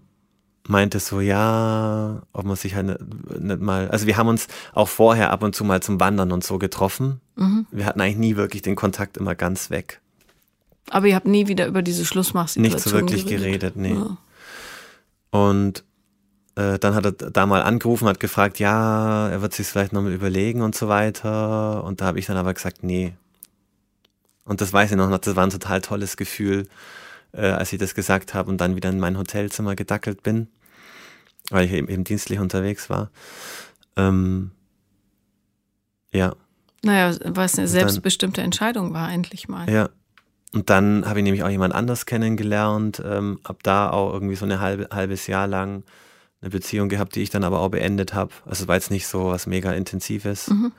meinte 0.68 1.00
so, 1.00 1.22
ja, 1.22 2.22
ob 2.34 2.46
man 2.46 2.56
sich 2.56 2.76
halt 2.76 3.00
nicht, 3.40 3.62
mal, 3.62 3.90
also 3.90 4.08
wir 4.08 4.18
haben 4.18 4.28
uns 4.28 4.48
auch 4.74 4.88
vorher 4.88 5.32
ab 5.32 5.44
und 5.44 5.56
zu 5.56 5.64
mal 5.64 5.82
zum 5.82 6.00
Wandern 6.00 6.32
und 6.32 6.44
so 6.44 6.58
getroffen. 6.58 7.22
Mhm. 7.36 7.68
Wir 7.72 7.86
hatten 7.86 8.02
eigentlich 8.02 8.18
nie 8.18 8.36
wirklich 8.36 8.64
den 8.64 8.76
Kontakt 8.76 9.18
immer 9.18 9.36
ganz 9.36 9.70
weg. 9.70 10.02
Aber 10.90 11.08
ihr 11.08 11.16
habt 11.16 11.28
nie 11.28 11.48
wieder 11.48 11.68
über 11.68 11.82
diese 11.82 12.06
Schlussmachsituation 12.06 12.76
Nicht 12.76 12.84
so 12.84 12.92
wirklich 12.92 13.26
geredet, 13.26 13.74
geredet 13.74 13.76
nee. 13.76 13.94
Ja. 13.94 14.18
Und 15.32 15.84
äh, 16.56 16.80
dann 16.80 16.96
hat 16.96 17.06
er 17.06 17.12
da 17.12 17.46
mal 17.46 17.62
angerufen, 17.62 18.08
hat 18.08 18.20
gefragt, 18.20 18.60
ja, 18.60 19.30
er 19.30 19.42
wird 19.42 19.54
sich 19.54 19.68
vielleicht 19.68 19.94
nochmal 19.94 20.14
überlegen 20.14 20.62
und 20.62 20.76
so 20.76 20.88
weiter. 20.88 21.84
Und 21.84 22.02
da 22.02 22.06
habe 22.06 22.20
ich 22.20 22.26
dann 22.26 22.38
aber 22.38 22.54
gesagt, 22.54 22.84
nee. 22.84 23.14
Und 24.46 24.62
das 24.62 24.72
weiß 24.72 24.92
ich 24.92 24.98
noch, 24.98 25.16
das 25.18 25.36
war 25.36 25.46
ein 25.46 25.50
total 25.50 25.82
tolles 25.82 26.16
Gefühl, 26.16 26.68
äh, 27.34 27.48
als 27.48 27.74
ich 27.74 27.80
das 27.80 27.96
gesagt 27.96 28.34
habe 28.34 28.50
und 28.50 28.60
dann 28.60 28.76
wieder 28.76 28.90
in 28.90 29.00
mein 29.00 29.18
Hotelzimmer 29.18 29.76
gedackelt 29.76 30.24
bin 30.24 30.48
weil 31.50 31.66
ich 31.66 31.72
eben, 31.74 31.88
eben 31.88 32.04
dienstlich 32.04 32.40
unterwegs 32.40 32.90
war. 32.90 33.10
Ähm, 33.96 34.52
ja. 36.12 36.34
Naja, 36.84 37.16
weil 37.24 37.46
es 37.46 37.58
eine 37.58 37.68
selbstbestimmte 37.68 38.42
Entscheidung 38.42 38.94
war, 38.94 39.12
endlich 39.12 39.48
mal. 39.48 39.70
Ja. 39.70 39.90
Und 40.54 40.70
dann 40.70 41.06
habe 41.06 41.20
ich 41.20 41.24
nämlich 41.24 41.44
auch 41.44 41.50
jemand 41.50 41.76
anders 41.76 42.06
kennengelernt, 42.06 43.02
ähm, 43.06 43.40
ab 43.44 43.64
da 43.64 43.90
auch 43.90 44.14
irgendwie 44.14 44.36
so 44.36 44.46
ein 44.46 44.60
halbe, 44.60 44.88
halbes 44.92 45.28
Jahr 45.28 45.48
lang 45.48 45.84
eine 46.42 46.52
Beziehung 46.52 46.90
gehabt, 46.90 47.16
die 47.16 47.22
ich 47.22 47.30
dann 47.30 47.44
aber 47.44 47.60
auch 47.60 47.70
beendet 47.70 48.14
habe. 48.14 48.32
Also 48.46 48.64
es 48.64 48.68
war 48.68 48.76
jetzt 48.76 48.92
nicht 48.92 49.08
so 49.08 49.28
was 49.28 49.48
mega 49.48 49.72
Intensives. 49.74 50.50
Mhm. 50.50 50.72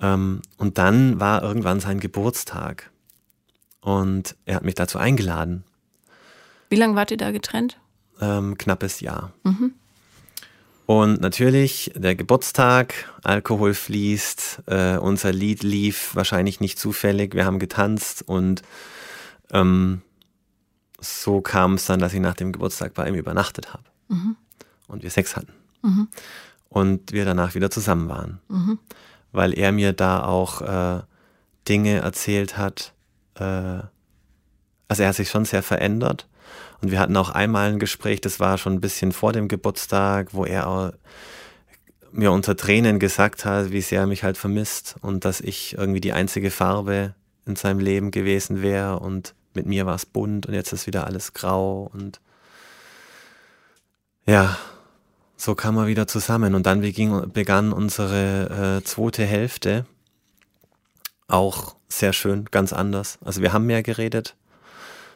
Ähm, 0.00 0.42
und 0.58 0.78
dann 0.78 1.20
war 1.20 1.42
irgendwann 1.42 1.80
sein 1.80 2.00
Geburtstag. 2.00 2.90
Und 3.80 4.36
er 4.46 4.56
hat 4.56 4.64
mich 4.64 4.74
dazu 4.74 4.98
eingeladen. 4.98 5.64
Wie 6.70 6.76
lange 6.76 6.96
wart 6.96 7.10
ihr 7.10 7.16
da 7.16 7.30
getrennt? 7.30 7.78
ähm, 8.22 8.56
knappes 8.56 9.00
Jahr. 9.00 9.32
Mhm. 9.42 9.74
Und 10.86 11.20
natürlich 11.20 11.92
der 11.94 12.16
Geburtstag, 12.16 12.94
Alkohol 13.22 13.74
fließt, 13.74 14.64
äh, 14.66 14.96
unser 14.96 15.32
Lied 15.32 15.62
lief 15.62 16.14
wahrscheinlich 16.14 16.60
nicht 16.60 16.78
zufällig, 16.78 17.34
wir 17.34 17.44
haben 17.44 17.60
getanzt 17.60 18.22
und 18.26 18.62
ähm, 19.52 20.02
so 21.00 21.40
kam 21.40 21.74
es 21.74 21.86
dann, 21.86 22.00
dass 22.00 22.14
ich 22.14 22.20
nach 22.20 22.34
dem 22.34 22.52
Geburtstag 22.52 22.94
bei 22.94 23.08
ihm 23.08 23.14
übernachtet 23.14 23.72
habe 23.72 23.84
mhm. 24.08 24.36
und 24.88 25.02
wir 25.02 25.10
Sex 25.10 25.36
hatten. 25.36 25.52
Mhm. 25.82 26.08
Und 26.68 27.12
wir 27.12 27.24
danach 27.24 27.54
wieder 27.54 27.70
zusammen 27.70 28.08
waren. 28.08 28.40
Mhm. 28.48 28.78
Weil 29.30 29.56
er 29.58 29.72
mir 29.72 29.92
da 29.92 30.24
auch 30.24 30.62
äh, 30.62 31.02
Dinge 31.68 31.98
erzählt 31.98 32.56
hat. 32.56 32.92
Äh, 33.34 33.82
also 34.88 35.02
er 35.02 35.08
hat 35.08 35.16
sich 35.16 35.28
schon 35.28 35.44
sehr 35.44 35.62
verändert 35.62 36.28
und 36.80 36.90
wir 36.90 36.98
hatten 36.98 37.16
auch 37.16 37.30
einmal 37.30 37.70
ein 37.70 37.78
Gespräch, 37.78 38.20
das 38.20 38.40
war 38.40 38.58
schon 38.58 38.74
ein 38.74 38.80
bisschen 38.80 39.12
vor 39.12 39.32
dem 39.32 39.48
Geburtstag, 39.48 40.28
wo 40.32 40.44
er 40.44 40.94
mir 42.12 42.32
unter 42.32 42.56
Tränen 42.56 42.98
gesagt 42.98 43.44
hat, 43.44 43.72
wie 43.72 43.80
sehr 43.80 44.00
er 44.00 44.06
mich 44.06 44.22
halt 44.22 44.36
vermisst 44.36 44.96
und 45.00 45.24
dass 45.24 45.40
ich 45.40 45.76
irgendwie 45.78 46.00
die 46.00 46.12
einzige 46.12 46.50
Farbe 46.50 47.14
in 47.46 47.56
seinem 47.56 47.80
Leben 47.80 48.10
gewesen 48.10 48.62
wäre 48.62 48.98
und 49.00 49.34
mit 49.54 49.66
mir 49.66 49.86
war 49.86 49.94
es 49.94 50.06
bunt 50.06 50.46
und 50.46 50.54
jetzt 50.54 50.72
ist 50.72 50.86
wieder 50.86 51.06
alles 51.06 51.32
grau 51.32 51.90
und 51.92 52.20
ja, 54.26 54.56
so 55.36 55.54
kam 55.54 55.76
er 55.76 55.86
wieder 55.86 56.06
zusammen 56.06 56.54
und 56.54 56.66
dann 56.66 56.80
begann 56.80 57.72
unsere 57.72 58.78
äh, 58.78 58.84
zweite 58.84 59.24
Hälfte 59.24 59.86
auch 61.26 61.74
sehr 61.88 62.12
schön, 62.12 62.44
ganz 62.50 62.72
anders. 62.72 63.18
Also 63.24 63.42
wir 63.42 63.52
haben 63.52 63.66
mehr 63.66 63.82
geredet, 63.82 64.36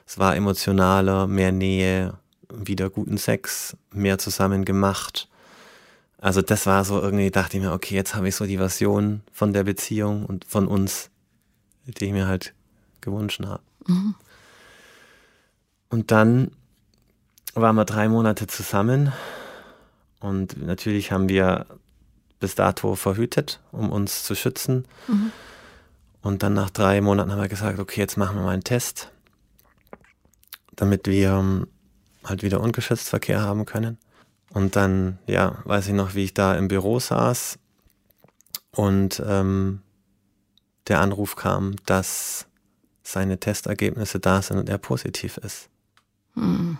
es 0.06 0.18
war 0.18 0.36
emotionaler, 0.36 1.26
mehr 1.26 1.52
Nähe, 1.52 2.14
wieder 2.48 2.90
guten 2.90 3.18
Sex, 3.18 3.76
mehr 3.90 4.18
zusammen 4.18 4.64
gemacht. 4.64 5.28
Also 6.18 6.42
das 6.42 6.66
war 6.66 6.84
so 6.84 7.00
irgendwie, 7.00 7.30
dachte 7.30 7.56
ich 7.56 7.62
mir, 7.62 7.72
okay, 7.72 7.94
jetzt 7.94 8.14
habe 8.14 8.28
ich 8.28 8.36
so 8.36 8.46
die 8.46 8.56
Version 8.56 9.22
von 9.32 9.52
der 9.52 9.64
Beziehung 9.64 10.24
und 10.24 10.44
von 10.44 10.68
uns, 10.68 11.10
die 11.86 12.06
ich 12.06 12.12
mir 12.12 12.26
halt 12.26 12.54
gewünscht 13.00 13.42
habe. 13.44 13.62
Mhm. 13.86 14.14
Und 15.88 16.10
dann 16.10 16.52
waren 17.54 17.76
wir 17.76 17.84
drei 17.84 18.08
Monate 18.08 18.46
zusammen 18.46 19.12
und 20.20 20.60
natürlich 20.64 21.12
haben 21.12 21.28
wir 21.28 21.66
bis 22.40 22.54
dato 22.54 22.94
verhütet, 22.96 23.60
um 23.72 23.90
uns 23.90 24.24
zu 24.24 24.34
schützen. 24.34 24.84
Mhm. 25.08 25.32
Und 26.22 26.42
dann 26.42 26.54
nach 26.54 26.70
drei 26.70 27.00
Monaten 27.00 27.30
haben 27.30 27.40
wir 27.40 27.48
gesagt, 27.48 27.78
okay, 27.78 28.00
jetzt 28.00 28.16
machen 28.16 28.36
wir 28.36 28.42
mal 28.42 28.52
einen 28.52 28.64
Test, 28.64 29.10
damit 30.76 31.06
wir 31.06 31.30
ähm, 31.30 31.66
halt 32.24 32.42
wieder 32.42 32.60
ungeschützt 32.60 33.08
Verkehr 33.08 33.40
haben 33.40 33.66
können. 33.66 33.98
Und 34.52 34.76
dann, 34.76 35.18
ja, 35.26 35.58
weiß 35.64 35.88
ich 35.88 35.92
noch, 35.92 36.14
wie 36.14 36.24
ich 36.24 36.34
da 36.34 36.54
im 36.54 36.68
Büro 36.68 36.98
saß 37.00 37.58
und 38.70 39.22
ähm, 39.26 39.80
der 40.88 41.00
Anruf 41.00 41.36
kam, 41.36 41.76
dass 41.86 42.46
seine 43.02 43.38
Testergebnisse 43.38 44.20
da 44.20 44.42
sind 44.42 44.58
und 44.58 44.68
er 44.68 44.78
positiv 44.78 45.36
ist. 45.38 45.68
Mhm. 46.34 46.78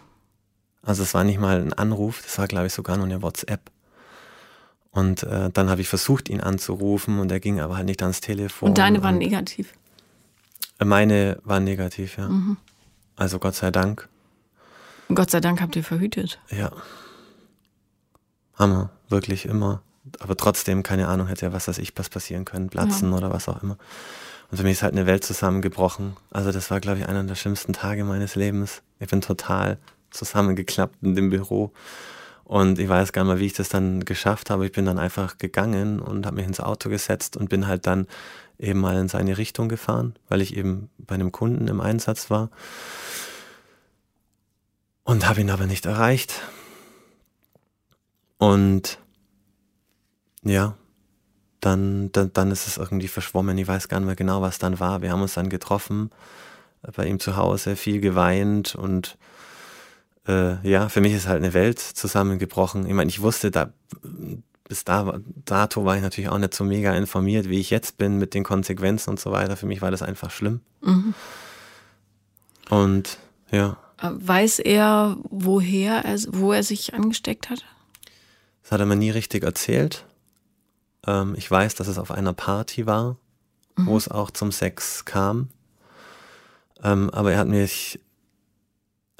Also 0.83 1.03
es 1.03 1.15
war 1.15 1.25
nicht 1.25 1.41
mal 1.41 1.61
ein 1.61 1.73
Anruf, 1.73 2.23
das 2.23 2.39
war 2.39 2.47
glaube 2.47 2.67
ich 2.67 2.73
sogar 2.73 2.97
nur 2.97 3.07
eine 3.07 3.23
WhatsApp. 3.23 3.71
Und 4.91 5.25
äh, 5.25 5.51
dann 5.51 5.69
habe 5.69 5.83
ich 5.83 5.89
versucht, 5.89 6.29
ihn 6.29 6.41
anzurufen 6.41 7.19
und 7.19 7.31
er 7.31 7.41
ging 7.41 7.61
aber 7.61 7.77
halt 7.77 7.87
nicht 7.87 8.03
ans 8.03 8.21
Telefon. 8.21 8.71
Und 8.71 8.79
deine 8.79 9.03
waren 9.03 9.19
negativ? 9.19 9.75
Meine 10.83 11.39
waren 11.45 11.65
negativ, 11.65 12.17
ja. 12.17 12.29
Mhm. 12.29 12.57
Also 13.17 13.39
Gott 13.39 13.55
sei 13.55 13.71
Dank. 13.71 14.09
Gott 15.15 15.31
sei 15.31 15.41
Dank 15.41 15.61
habt 15.61 15.77
ihr 15.77 15.85
verhütet. 15.85 16.39
Ja. 16.51 16.71
Hammer, 18.55 18.91
wirklich 19.09 19.47
immer. 19.47 19.83
Aber 20.21 20.37
trotzdem, 20.37 20.83
keine 20.83 21.09
Ahnung, 21.09 21.27
hätte 21.27 21.47
ja 21.47 21.53
was 21.53 21.69
weiß 21.69 21.79
ich, 21.79 21.93
was 21.97 22.09
passieren 22.09 22.45
können, 22.45 22.69
platzen 22.69 23.11
ja. 23.11 23.17
oder 23.17 23.33
was 23.33 23.49
auch 23.49 23.63
immer. 23.63 23.77
Und 24.51 24.59
für 24.59 24.63
mich 24.63 24.75
ist 24.75 24.83
halt 24.83 24.93
eine 24.93 25.07
Welt 25.07 25.25
zusammengebrochen. 25.25 26.17
Also 26.31 26.53
das 26.53 26.71
war, 26.71 26.81
glaube 26.81 26.99
ich, 27.01 27.09
einer 27.09 27.25
der 27.25 27.35
schlimmsten 27.35 27.73
Tage 27.73 28.05
meines 28.05 28.37
Lebens. 28.37 28.83
Ich 29.01 29.09
bin 29.09 29.21
total 29.21 29.79
zusammengeklappt 30.11 31.03
in 31.03 31.15
dem 31.17 31.31
Büro. 31.31 31.73
Und 32.45 32.79
ich 32.79 32.89
weiß 32.89 33.13
gar 33.13 33.25
nicht 33.25 33.33
mal, 33.35 33.41
wie 33.41 33.47
ich 33.47 33.55
das 33.55 33.69
dann 33.69 34.05
geschafft 34.05 34.51
habe. 34.51 34.67
Ich 34.67 34.73
bin 34.73 34.87
dann 34.87 35.01
einfach 35.01 35.39
gegangen 35.39 35.99
und 35.99 36.27
habe 36.27 36.37
mich 36.37 36.47
ins 36.47 36.61
Auto 36.61 36.89
gesetzt 36.89 37.37
und 37.37 37.49
bin 37.49 37.67
halt 37.67 37.89
dann 37.89 38.07
eben 38.59 38.81
mal 38.81 38.97
in 38.97 39.09
seine 39.09 39.39
Richtung 39.39 39.69
gefahren, 39.69 40.15
weil 40.29 40.41
ich 40.41 40.57
eben 40.57 40.91
bei 40.99 41.15
einem 41.15 41.33
Kunden 41.33 41.69
im 41.69 41.81
Einsatz 41.81 42.31
war 42.31 42.51
und 45.05 45.29
habe 45.29 45.41
ihn 45.41 45.51
aber 45.51 45.67
nicht 45.67 45.87
erreicht. 45.87 46.35
Und 48.39 48.99
ja, 50.43 50.77
dann, 51.61 52.13
dann, 52.13 52.33
dann 52.33 52.51
ist 52.51 52.67
es 52.67 52.77
irgendwie 52.77 53.09
verschwommen. 53.09 53.57
Ich 53.59 53.67
weiß 53.67 53.89
gar 53.89 53.99
nicht 53.99 54.07
mehr 54.07 54.17
genau, 54.17 54.43
was 54.43 54.59
dann 54.59 54.79
war. 54.79 55.03
Wir 55.03 55.11
haben 55.11 55.23
uns 55.23 55.35
dann 55.35 55.49
getroffen 55.49 56.11
äh, 56.83 56.93
bei 56.93 57.07
ihm 57.07 57.19
zu 57.19 57.37
Hause, 57.37 57.77
viel 57.77 58.01
geweint 58.01 58.75
und 58.75 59.17
äh, 60.27 60.57
ja, 60.69 60.89
für 60.89 61.01
mich 61.01 61.13
ist 61.13 61.27
halt 61.27 61.43
eine 61.43 61.55
Welt 61.55 61.79
zusammengebrochen. 61.79 62.87
Ich 62.87 62.93
meine, 62.93 63.09
ich 63.09 63.23
wusste 63.23 63.51
da, 63.51 63.73
bis 64.69 64.85
da, 64.85 65.21
dato 65.45 65.85
war 65.85 65.97
ich 65.97 66.03
natürlich 66.03 66.31
auch 66.31 66.39
nicht 66.39 66.55
so 66.55 66.65
mega 66.65 66.95
informiert, 66.95 67.49
wie 67.49 67.61
ich 67.61 67.71
jetzt 67.71 67.99
bin 67.99 68.19
mit 68.19 68.35
den 68.35 68.45
Konsequenzen 68.45 69.11
und 69.11 69.21
so 69.21 69.31
weiter. 69.31 69.57
Für 69.57 69.67
mich 69.67 69.81
war 69.83 69.91
das 69.91 70.03
einfach 70.03 70.31
schlimm. 70.31 70.61
Mhm. 70.83 71.15
Und 72.69 73.19
ja. 73.51 73.79
Weiß 74.01 74.59
er, 74.59 75.17
woher 75.31 76.05
er, 76.05 76.19
wo 76.29 76.53
er 76.53 76.63
sich 76.63 76.95
angesteckt 76.95 77.49
hat? 77.49 77.65
Das 78.63 78.73
hat 78.73 78.81
er 78.81 78.87
mir 78.87 78.97
nie 78.97 79.11
richtig 79.11 79.45
erzählt. 79.45 80.05
Ähm, 81.07 81.35
ich 81.37 81.51
weiß, 81.51 81.77
dass 81.77 81.87
es 81.87 81.99
auf 81.99 82.11
einer 82.11 82.33
Party 82.33 82.87
war, 82.87 83.17
mhm. 83.77 83.87
wo 83.87 83.97
es 83.97 84.09
auch 84.09 84.31
zum 84.31 84.53
Sex 84.53 85.05
kam. 85.05 85.49
Ähm, 86.83 87.09
aber 87.11 87.33
er 87.33 87.39
hat 87.39 87.49
mich, 87.49 88.01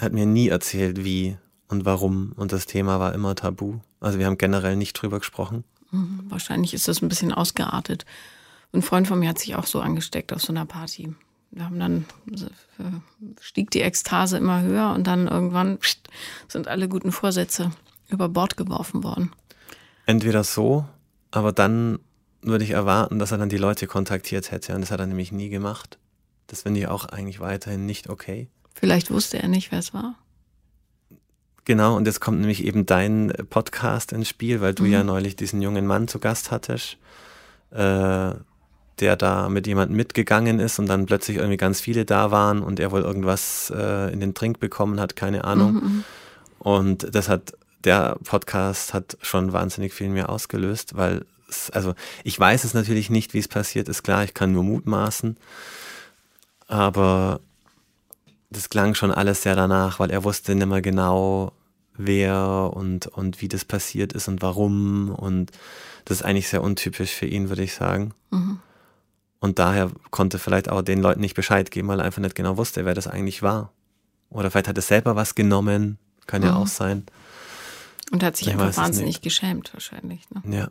hat 0.01 0.13
mir 0.13 0.27
nie 0.27 0.49
erzählt, 0.49 1.05
wie 1.05 1.39
und 1.69 1.85
warum. 1.85 2.33
Und 2.37 2.53
das 2.53 2.67
Thema 2.67 3.01
war 3.01 3.15
immer 3.15 3.35
tabu. 3.35 3.81
Also 4.01 4.19
wir 4.19 4.27
haben 4.27 4.39
generell 4.39 4.77
nicht 4.77 4.95
drüber 4.95 5.19
gesprochen. 5.19 5.65
Mhm. 5.91 6.25
Wahrscheinlich 6.29 6.75
ist 6.75 6.89
das 6.89 7.03
ein 7.03 7.09
bisschen 7.09 7.33
ausgeartet. 7.33 8.05
Ein 8.73 8.83
Freund 8.83 9.09
von 9.09 9.19
mir 9.19 9.29
hat 9.29 9.39
sich 9.39 9.55
auch 9.57 9.67
so 9.67 9.81
angesteckt 9.81 10.33
auf 10.33 10.43
so 10.43 10.53
einer 10.53 10.67
Party 10.67 11.15
wir 11.51 11.65
haben 11.65 11.79
dann 11.79 12.05
stieg 13.41 13.71
die 13.71 13.81
Ekstase 13.81 14.37
immer 14.37 14.63
höher 14.63 14.93
und 14.95 15.07
dann 15.07 15.27
irgendwann 15.27 15.79
sind 16.49 16.69
alle 16.69 16.89
guten 16.89 17.13
Vorsätze 17.13 17.71
über 18.09 18.29
Bord 18.29 18.57
geworfen 18.57 19.03
worden. 19.03 19.33
Entweder 20.05 20.45
so, 20.45 20.85
aber 21.31 21.53
dann 21.53 21.99
würde 22.43 22.65
ich 22.65 22.71
erwarten, 22.71 23.19
dass 23.19 23.33
er 23.33 23.39
dann 23.39 23.49
die 23.49 23.57
Leute 23.57 23.87
kontaktiert 23.87 24.51
hätte 24.51 24.75
und 24.75 24.83
das 24.83 24.91
hat 24.91 25.01
er 25.01 25.07
nämlich 25.07 25.33
nie 25.33 25.49
gemacht. 25.49 25.99
Das 26.47 26.63
finde 26.63 26.81
ich 26.81 26.89
auch 26.89 27.07
eigentlich 27.07 27.41
weiterhin 27.41 27.87
nicht 27.87 28.09
okay. 28.09 28.49
Vielleicht 28.75 29.11
wusste 29.11 29.39
er 29.39 29.49
nicht, 29.49 29.73
wer 29.73 29.79
es 29.79 29.95
war. 29.95 30.15
Genau, 31.67 31.97
und 31.97 32.07
jetzt 32.07 32.21
kommt 32.21 32.39
nämlich 32.41 32.65
eben 32.65 32.87
dein 32.87 33.33
Podcast 33.51 34.13
ins 34.13 34.29
Spiel, 34.29 34.61
weil 34.61 34.73
du 34.73 34.85
mhm. 34.85 34.93
ja 34.93 35.05
neulich 35.05 35.37
diesen 35.37 35.61
jungen 35.61 35.87
Mann 35.87 36.09
zu 36.09 36.19
Gast 36.19 36.51
hattest. 36.51 36.97
Äh, 37.71 38.35
der 39.01 39.17
da 39.17 39.49
mit 39.49 39.67
jemandem 39.67 39.97
mitgegangen 39.97 40.59
ist 40.59 40.79
und 40.79 40.87
dann 40.87 41.07
plötzlich 41.07 41.37
irgendwie 41.37 41.59
ganz 41.59 41.81
viele 41.81 42.05
da 42.05 42.31
waren 42.31 42.63
und 42.63 42.81
er 42.81 42.93
wohl 42.93 43.03
irgendwas 43.03 43.71
äh, 43.75 44.13
in 44.13 44.21
den 44.21 44.33
Trink 44.33 44.59
bekommen 44.59 45.01
hat, 45.01 45.17
keine 45.17 45.45
Ahnung. 45.45 45.75
Mhm. 45.75 45.81
mhm. 45.81 46.05
Und 46.59 47.15
das 47.15 47.29
hat, 47.29 47.53
der 47.85 48.17
Podcast 48.25 48.95
hat 48.95 49.19
schon 49.21 49.53
wahnsinnig 49.53 49.93
viel 49.93 50.09
mehr 50.09 50.31
ausgelöst, 50.31 50.97
weil 50.97 51.27
es, 51.49 51.71
also 51.71 51.95
ich 52.25 52.41
weiß 52.41 52.65
es 52.65 52.73
natürlich 52.73 53.11
nicht, 53.11 53.35
wie 53.35 53.39
es 53.39 53.47
passiert 53.47 53.89
ist, 53.89 54.03
klar, 54.03 54.25
ich 54.25 54.33
kann 54.33 54.53
nur 54.53 54.65
mutmaßen, 54.65 55.37
aber 56.67 57.41
das 58.51 58.71
klang 58.71 58.95
schon 58.95 59.13
alles 59.13 59.43
sehr 59.43 59.57
danach, 59.57 59.99
weil 59.99 60.11
er 60.11 60.25
wusste 60.25 60.55
nicht 60.55 60.67
mehr 60.67 60.83
genau, 60.83 61.53
wer 61.95 62.71
und, 62.75 63.07
und 63.07 63.41
wie 63.41 63.49
das 63.49 63.65
passiert 63.65 64.13
ist 64.13 64.29
und 64.29 64.43
warum 64.43 65.11
und 65.11 65.51
das 66.05 66.19
ist 66.19 66.23
eigentlich 66.25 66.49
sehr 66.49 66.63
untypisch 66.63 67.11
für 67.11 67.27
ihn, 67.27 67.49
würde 67.49 67.65
ich 67.65 67.75
sagen. 67.75 68.13
Mhm. 68.31 68.61
Und 69.41 69.59
daher 69.59 69.91
konnte 70.11 70.39
vielleicht 70.39 70.69
auch 70.69 70.83
den 70.83 71.01
Leuten 71.01 71.21
nicht 71.21 71.35
Bescheid 71.35 71.71
geben, 71.71 71.89
weil 71.89 72.01
er 72.01 72.07
einfach 72.07 72.23
nicht 72.23 72.35
genau 72.35 72.57
wusste, 72.57 72.85
wer 72.85 72.95
das 72.95 73.07
eigentlich 73.07 73.43
war. 73.43 73.73
Oder 74.31 74.51
vielleicht 74.51 74.69
hat 74.69 74.79
er 74.79 74.83
selber 74.83 75.17
was 75.17 75.35
genommen, 75.35 75.99
kann 76.27 76.43
mhm. 76.43 76.49
ja 76.49 76.57
auch 76.57 76.67
sein. 76.67 77.07
Und 78.13 78.23
hat 78.23 78.37
sich 78.37 78.47
ich 78.47 78.53
einfach 78.53 78.77
wahnsinnig 78.77 79.21
geschämt, 79.21 79.73
wahrscheinlich. 79.73 80.23
Ne? 80.31 80.57
Ja. 80.57 80.69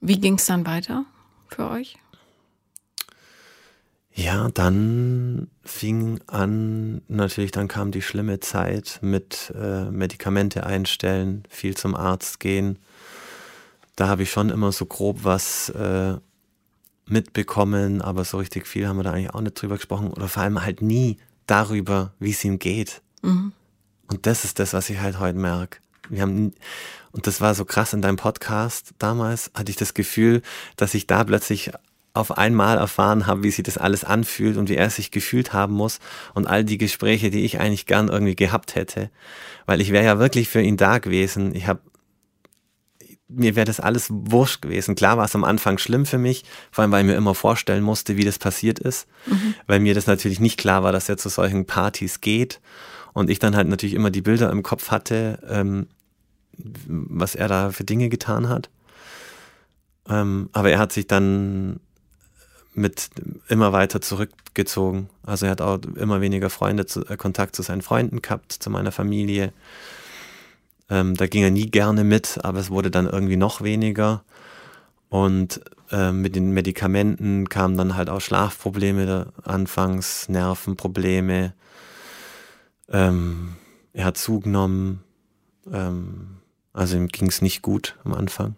Wie 0.00 0.20
ging 0.20 0.34
es 0.34 0.46
dann 0.46 0.66
weiter 0.66 1.04
für 1.48 1.68
euch? 1.68 1.98
Ja, 4.12 4.48
dann 4.50 5.48
fing 5.64 6.20
an, 6.26 7.02
natürlich, 7.08 7.52
dann 7.52 7.68
kam 7.68 7.92
die 7.92 8.02
schlimme 8.02 8.40
Zeit 8.40 8.98
mit 9.02 9.52
äh, 9.54 9.90
Medikamente 9.90 10.66
einstellen, 10.66 11.44
viel 11.48 11.76
zum 11.76 11.94
Arzt 11.94 12.40
gehen 12.40 12.78
da 14.00 14.08
habe 14.08 14.22
ich 14.22 14.30
schon 14.30 14.48
immer 14.48 14.72
so 14.72 14.86
grob 14.86 15.24
was 15.24 15.68
äh, 15.68 16.16
mitbekommen, 17.04 18.00
aber 18.00 18.24
so 18.24 18.38
richtig 18.38 18.66
viel 18.66 18.88
haben 18.88 18.96
wir 18.96 19.02
da 19.02 19.12
eigentlich 19.12 19.34
auch 19.34 19.42
nicht 19.42 19.60
drüber 19.60 19.76
gesprochen 19.76 20.10
oder 20.10 20.26
vor 20.26 20.42
allem 20.42 20.62
halt 20.62 20.80
nie 20.80 21.18
darüber, 21.46 22.14
wie 22.18 22.30
es 22.30 22.42
ihm 22.42 22.58
geht. 22.58 23.02
Mhm. 23.20 23.52
Und 24.06 24.24
das 24.24 24.44
ist 24.44 24.58
das, 24.58 24.72
was 24.72 24.88
ich 24.88 25.00
halt 25.00 25.18
heute 25.18 25.38
merke. 25.38 25.80
Wir 26.08 26.22
haben, 26.22 26.54
und 27.12 27.26
das 27.26 27.42
war 27.42 27.54
so 27.54 27.66
krass 27.66 27.92
in 27.92 28.00
deinem 28.00 28.16
Podcast 28.16 28.94
damals, 28.98 29.50
hatte 29.52 29.70
ich 29.70 29.76
das 29.76 29.92
Gefühl, 29.92 30.40
dass 30.76 30.94
ich 30.94 31.06
da 31.06 31.22
plötzlich 31.22 31.70
auf 32.12 32.36
einmal 32.36 32.78
erfahren 32.78 33.26
habe, 33.26 33.42
wie 33.44 33.50
sich 33.50 33.62
das 33.62 33.78
alles 33.78 34.04
anfühlt 34.04 34.56
und 34.56 34.68
wie 34.68 34.76
er 34.76 34.90
sich 34.90 35.10
gefühlt 35.10 35.52
haben 35.52 35.74
muss 35.74 36.00
und 36.34 36.46
all 36.46 36.64
die 36.64 36.78
Gespräche, 36.78 37.30
die 37.30 37.44
ich 37.44 37.60
eigentlich 37.60 37.86
gern 37.86 38.08
irgendwie 38.08 38.36
gehabt 38.36 38.74
hätte. 38.74 39.10
Weil 39.66 39.80
ich 39.80 39.92
wäre 39.92 40.04
ja 40.04 40.18
wirklich 40.18 40.48
für 40.48 40.60
ihn 40.60 40.76
da 40.76 40.98
gewesen. 40.98 41.54
Ich 41.54 41.66
habe 41.66 41.80
mir 43.32 43.54
wäre 43.54 43.64
das 43.64 43.78
alles 43.78 44.08
wurscht 44.10 44.62
gewesen. 44.62 44.96
Klar 44.96 45.16
war 45.16 45.24
es 45.24 45.36
am 45.36 45.44
Anfang 45.44 45.78
schlimm 45.78 46.04
für 46.04 46.18
mich, 46.18 46.44
vor 46.72 46.82
allem 46.82 46.90
weil 46.90 47.02
ich 47.02 47.06
mir 47.06 47.16
immer 47.16 47.36
vorstellen 47.36 47.84
musste, 47.84 48.16
wie 48.16 48.24
das 48.24 48.40
passiert 48.40 48.80
ist, 48.80 49.06
mhm. 49.26 49.54
weil 49.68 49.78
mir 49.78 49.94
das 49.94 50.08
natürlich 50.08 50.40
nicht 50.40 50.58
klar 50.58 50.82
war, 50.82 50.90
dass 50.90 51.08
er 51.08 51.16
zu 51.16 51.28
solchen 51.28 51.64
Partys 51.64 52.20
geht 52.20 52.60
und 53.12 53.30
ich 53.30 53.38
dann 53.38 53.54
halt 53.54 53.68
natürlich 53.68 53.94
immer 53.94 54.10
die 54.10 54.22
Bilder 54.22 54.50
im 54.50 54.64
Kopf 54.64 54.90
hatte, 54.90 55.38
ähm, 55.48 55.86
was 56.56 57.36
er 57.36 57.46
da 57.46 57.70
für 57.70 57.84
Dinge 57.84 58.08
getan 58.08 58.48
hat. 58.48 58.68
Ähm, 60.08 60.50
aber 60.52 60.70
er 60.70 60.78
hat 60.78 60.92
sich 60.92 61.06
dann 61.06 61.78
mit 62.74 63.10
immer 63.48 63.72
weiter 63.72 64.00
zurückgezogen. 64.00 65.08
Also 65.24 65.46
er 65.46 65.52
hat 65.52 65.60
auch 65.60 65.78
immer 65.96 66.20
weniger 66.20 66.50
Freunde, 66.50 66.86
zu, 66.86 67.04
äh, 67.06 67.16
Kontakt 67.16 67.56
zu 67.56 67.62
seinen 67.62 67.82
Freunden 67.82 68.22
gehabt, 68.22 68.52
zu 68.52 68.70
meiner 68.70 68.92
Familie. 68.92 69.52
Ähm, 70.88 71.16
da 71.16 71.26
ging 71.26 71.42
er 71.42 71.50
nie 71.50 71.70
gerne 71.70 72.04
mit, 72.04 72.38
aber 72.42 72.58
es 72.58 72.70
wurde 72.70 72.90
dann 72.90 73.06
irgendwie 73.06 73.36
noch 73.36 73.62
weniger. 73.62 74.24
Und 75.08 75.60
äh, 75.90 76.12
mit 76.12 76.36
den 76.36 76.52
Medikamenten 76.52 77.48
kamen 77.48 77.76
dann 77.76 77.96
halt 77.96 78.08
auch 78.08 78.20
Schlafprobleme 78.20 79.32
anfangs, 79.42 80.28
Nervenprobleme. 80.28 81.52
Ähm, 82.88 83.56
er 83.92 84.04
hat 84.04 84.16
zugenommen. 84.16 85.00
Ähm, 85.72 86.38
also 86.72 86.96
ihm 86.96 87.08
ging 87.08 87.28
es 87.28 87.42
nicht 87.42 87.62
gut 87.62 87.96
am 88.04 88.14
Anfang. 88.14 88.54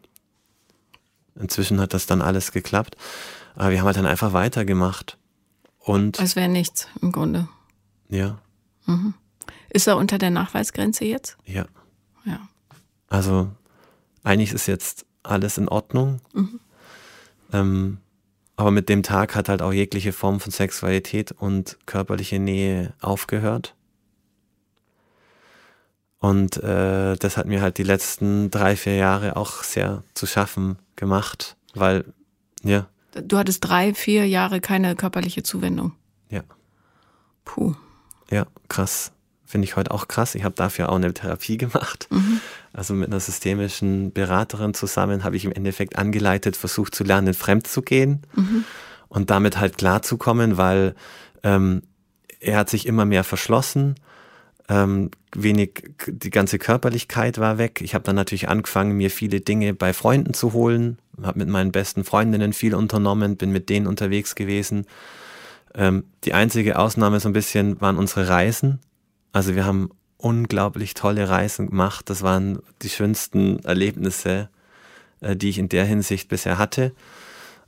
Inzwischen 1.41 1.81
hat 1.81 1.95
das 1.95 2.07
dann 2.07 2.21
alles 2.21 2.53
geklappt. 2.53 2.97
Aber 3.55 3.71
wir 3.71 3.79
haben 3.79 3.87
halt 3.87 3.97
dann 3.97 4.07
einfach 4.07 4.33
weitergemacht. 4.33 5.19
Und. 5.79 6.21
Als 6.21 6.37
wäre 6.37 6.49
nichts 6.49 6.89
im 7.01 7.13
Grunde. 7.13 7.49
Ja. 8.09 8.39
Mhm. 8.87 9.15
Ist 9.71 9.87
er 9.87 9.97
unter 9.97 10.19
der 10.19 10.31
Nachweisgrenze 10.31 11.05
jetzt? 11.05 11.37
Ja. 11.45 11.65
Ja. 12.25 12.41
Also 13.09 13.51
eigentlich 14.23 14.53
ist 14.53 14.67
jetzt 14.67 15.07
alles 15.23 15.59
in 15.59 15.69
Ordnung. 15.69 16.21
Mhm. 16.33 16.61
Ähm, 17.53 17.99
aber 18.57 18.71
mit 18.71 18.89
dem 18.89 19.03
Tag 19.03 19.35
hat 19.35 19.49
halt 19.49 19.63
auch 19.63 19.73
jegliche 19.73 20.13
Form 20.13 20.41
von 20.41 20.53
Sexualität 20.53 21.33
und 21.33 21.79
körperliche 21.87 22.39
Nähe 22.39 22.95
aufgehört. 23.01 23.75
Und 26.19 26.57
äh, 26.59 27.17
das 27.17 27.37
hat 27.37 27.47
mir 27.47 27.61
halt 27.61 27.79
die 27.79 27.83
letzten 27.83 28.51
drei, 28.51 28.77
vier 28.77 28.95
Jahre 28.95 29.37
auch 29.37 29.65
sehr 29.65 30.05
zu 30.15 30.27
schaffen 30.27 30.79
gemacht, 30.95 31.57
weil, 31.75 32.05
ja. 32.63 32.87
Du 33.13 33.39
hattest 33.39 33.67
drei, 33.67 33.95
vier 33.95 34.27
Jahre 34.27 34.61
keine 34.61 34.97
körperliche 34.97 35.43
Zuwendung. 35.43 35.93
Ja. 36.31 36.43
Puh. 37.45 37.75
Ja, 38.31 38.47
krass. 38.69 39.13
Finde 39.45 39.67
ich 39.67 39.77
heute 39.77 39.91
auch 39.91 40.09
krass. 40.09 40.35
Ich 40.35 40.45
habe 40.45 40.55
dafür 40.55 40.89
auch 40.89 40.97
eine 40.97 41.13
Therapie 41.13 41.59
gemacht. 41.59 42.09
Mhm. 42.11 42.41
Also 42.73 42.95
mit 42.95 43.09
einer 43.09 43.21
systemischen 43.21 44.13
Beraterin 44.13 44.73
zusammen 44.73 45.25
habe 45.25 45.37
ich 45.37 45.45
im 45.45 45.53
Endeffekt 45.53 45.99
angeleitet, 45.99 46.57
versucht 46.57 46.95
zu 46.95 47.05
lernen, 47.05 47.35
fremd 47.35 47.67
zu 47.67 47.83
gehen 47.83 48.23
mhm. 48.35 48.65
und 49.09 49.29
damit 49.29 49.59
halt 49.59 49.77
klarzukommen, 49.77 50.57
weil 50.57 50.95
ähm, 51.43 51.83
er 52.41 52.57
hat 52.57 52.71
sich 52.71 52.87
immer 52.87 53.05
mehr 53.05 53.25
verschlossen 53.25 53.97
ähm, 54.69 55.11
wenig, 55.35 55.95
die 56.07 56.31
ganze 56.31 56.59
Körperlichkeit 56.59 57.39
war 57.39 57.59
weg. 57.59 57.81
Ich 57.83 57.95
habe 57.95 58.05
dann 58.05 58.17
natürlich 58.17 58.49
angefangen, 58.49 58.97
mir 58.97 59.11
viele 59.11 59.41
Dinge 59.41 59.75
bei 59.75 59.93
Freunden 59.93 60.35
zu 60.35 60.53
holen, 60.53 60.99
habe 61.23 61.39
mit 61.39 61.49
meinen 61.49 61.73
besten 61.73 62.05
Freundinnen 62.05 62.53
viel 62.53 62.75
unternommen, 62.75 63.37
bin 63.37 63.51
mit 63.51 63.69
denen 63.69 63.87
unterwegs 63.87 64.35
gewesen. 64.35 64.87
Ähm, 65.75 66.05
die 66.25 66.35
einzige 66.35 66.79
Ausnahme 66.79 67.21
so 67.21 67.29
ein 67.29 67.35
bisschen 67.35 67.81
waren 67.81 67.97
unsere 67.97 68.29
Reisen. 68.29 68.81
Also 69.33 69.55
wir 69.55 69.65
haben 69.65 69.91
unglaublich 70.17 70.95
tolle 70.95 71.29
Reisen 71.29 71.69
gemacht. 71.69 72.09
Das 72.09 72.23
waren 72.23 72.61
die 72.83 72.89
schönsten 72.89 73.59
Erlebnisse, 73.65 74.49
äh, 75.21 75.37
die 75.37 75.51
ich 75.51 75.59
in 75.59 75.69
der 75.69 75.85
Hinsicht 75.85 76.29
bisher 76.29 76.59
hatte. 76.59 76.93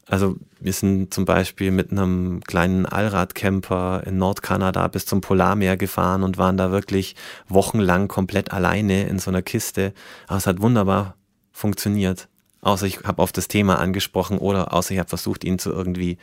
Also 0.06 0.36
wir 0.60 0.72
sind 0.72 1.14
zum 1.14 1.24
Beispiel 1.24 1.70
mit 1.70 1.90
einem 1.90 2.42
kleinen 2.46 2.84
Allradcamper 2.84 4.02
in 4.04 4.18
Nordkanada 4.18 4.86
bis 4.88 5.06
zum 5.06 5.22
Polarmeer 5.22 5.78
gefahren 5.78 6.22
und 6.22 6.36
waren 6.36 6.58
da 6.58 6.70
wirklich 6.70 7.16
wochenlang 7.48 8.08
komplett 8.08 8.52
alleine 8.52 9.04
in 9.04 9.18
so 9.18 9.30
einer 9.30 9.40
Kiste. 9.40 9.94
Aber 10.26 10.36
es 10.36 10.46
hat 10.46 10.60
wunderbar 10.60 11.16
funktioniert. 11.52 12.28
Außer 12.64 12.86
ich 12.86 13.00
habe 13.04 13.22
auf 13.22 13.30
das 13.30 13.46
Thema 13.46 13.78
angesprochen 13.78 14.38
oder 14.38 14.72
außer 14.72 14.92
ich 14.92 14.98
habe 14.98 15.08
versucht, 15.08 15.44
ihn 15.44 15.58
zu 15.58 15.70
irgendwie 15.70 16.18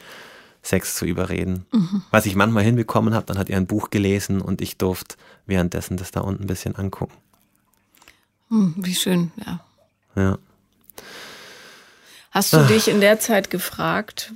Sex 0.63 0.95
zu 0.95 1.05
überreden. 1.05 1.65
Mhm. 1.71 2.03
Was 2.09 2.25
ich 2.25 2.35
manchmal 2.35 2.63
hinbekommen 2.63 3.13
habe, 3.13 3.25
dann 3.27 3.37
hat 3.37 3.49
er 3.49 3.57
ein 3.57 3.67
Buch 3.67 3.91
gelesen 3.91 4.41
und 4.41 4.61
ich 4.61 4.77
durfte 4.77 5.15
währenddessen 5.45 5.97
das 5.97 6.11
da 6.11 6.21
unten 6.21 6.43
ein 6.43 6.47
bisschen 6.47 6.75
angucken. 6.75 7.13
Hm, 8.49 8.73
wie 8.77 8.95
schön, 8.95 9.31
ja. 9.45 9.59
Ja. 10.15 10.37
Hast 12.31 12.53
du 12.53 12.57
Ach. 12.57 12.67
dich 12.67 12.87
in 12.87 13.01
der 13.01 13.19
Zeit 13.19 13.49
gefragt, 13.49 14.33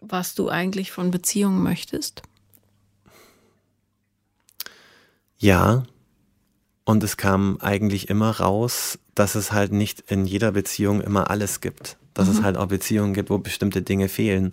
was 0.00 0.34
du 0.34 0.48
eigentlich 0.48 0.92
von 0.92 1.10
Beziehungen 1.10 1.62
möchtest? 1.62 2.22
Ja. 5.38 5.84
Und 6.84 7.02
es 7.02 7.16
kam 7.16 7.58
eigentlich 7.60 8.10
immer 8.10 8.30
raus, 8.30 8.98
dass 9.14 9.34
es 9.34 9.52
halt 9.52 9.72
nicht 9.72 10.00
in 10.10 10.26
jeder 10.26 10.52
Beziehung 10.52 11.00
immer 11.00 11.30
alles 11.30 11.60
gibt. 11.60 11.96
Dass 12.12 12.28
mhm. 12.28 12.34
es 12.34 12.42
halt 12.42 12.56
auch 12.56 12.66
Beziehungen 12.66 13.14
gibt, 13.14 13.30
wo 13.30 13.38
bestimmte 13.38 13.82
Dinge 13.82 14.08
fehlen. 14.08 14.50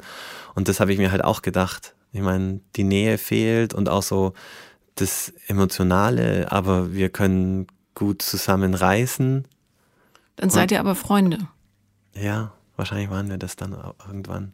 Und 0.55 0.67
das 0.67 0.79
habe 0.79 0.93
ich 0.93 0.97
mir 0.97 1.11
halt 1.11 1.23
auch 1.23 1.41
gedacht. 1.41 1.93
Ich 2.13 2.21
meine, 2.21 2.61
die 2.75 2.83
Nähe 2.83 3.17
fehlt 3.17 3.73
und 3.73 3.89
auch 3.89 4.03
so 4.03 4.33
das 4.95 5.33
Emotionale, 5.47 6.51
aber 6.51 6.93
wir 6.93 7.09
können 7.09 7.67
gut 7.95 8.21
zusammen 8.21 8.73
reisen. 8.73 9.47
Dann 10.35 10.49
seid 10.49 10.71
ihr 10.71 10.79
aber 10.79 10.95
Freunde. 10.95 11.47
Ja. 12.13 12.53
Wahrscheinlich 12.81 13.11
waren 13.11 13.29
wir 13.29 13.37
das 13.37 13.55
dann 13.55 13.77
irgendwann. 14.07 14.53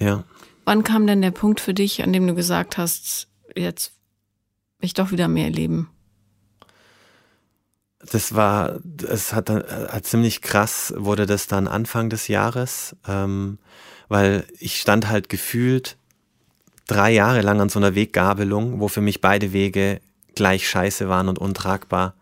Ja. 0.00 0.24
Wann 0.64 0.82
kam 0.82 1.06
denn 1.06 1.22
der 1.22 1.30
Punkt 1.30 1.60
für 1.60 1.72
dich, 1.72 2.02
an 2.02 2.12
dem 2.12 2.26
du 2.26 2.34
gesagt 2.34 2.76
hast, 2.76 3.28
jetzt 3.56 3.92
will 4.78 4.86
ich 4.86 4.94
doch 4.94 5.10
wieder 5.10 5.28
mehr 5.28 5.44
erleben? 5.44 5.90
Das 8.12 8.34
war, 8.34 8.80
es 9.06 9.34
hat 9.34 9.50
dann 9.50 9.60
äh, 9.60 10.02
ziemlich 10.02 10.40
krass 10.40 10.94
wurde 10.96 11.26
das 11.26 11.46
dann 11.46 11.68
Anfang 11.68 12.08
des 12.08 12.28
Jahres, 12.28 12.96
ähm, 13.06 13.58
weil 14.08 14.46
ich 14.58 14.80
stand 14.80 15.08
halt 15.08 15.28
gefühlt 15.28 15.98
drei 16.86 17.12
Jahre 17.12 17.42
lang 17.42 17.60
an 17.60 17.68
so 17.68 17.78
einer 17.78 17.94
Weggabelung, 17.94 18.80
wo 18.80 18.88
für 18.88 19.02
mich 19.02 19.20
beide 19.20 19.52
Wege 19.52 20.00
gleich 20.34 20.68
scheiße 20.68 21.08
waren 21.08 21.28
und 21.28 21.38
untragbar. 21.38 22.14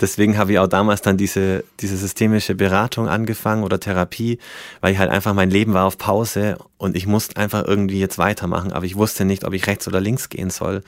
Deswegen 0.00 0.38
habe 0.38 0.52
ich 0.52 0.58
auch 0.58 0.66
damals 0.66 1.02
dann 1.02 1.16
diese, 1.16 1.64
diese 1.80 1.96
systemische 1.96 2.54
Beratung 2.54 3.08
angefangen 3.08 3.64
oder 3.64 3.80
Therapie, 3.80 4.38
weil 4.80 4.92
ich 4.92 4.98
halt 4.98 5.10
einfach 5.10 5.34
mein 5.34 5.50
Leben 5.50 5.74
war 5.74 5.84
auf 5.84 5.98
Pause 5.98 6.58
und 6.78 6.96
ich 6.96 7.06
musste 7.06 7.36
einfach 7.36 7.64
irgendwie 7.64 8.00
jetzt 8.00 8.18
weitermachen, 8.18 8.72
aber 8.72 8.84
ich 8.86 8.96
wusste 8.96 9.24
nicht, 9.24 9.44
ob 9.44 9.52
ich 9.52 9.66
rechts 9.66 9.86
oder 9.88 10.00
links 10.00 10.28
gehen 10.28 10.50
soll. 10.50 10.82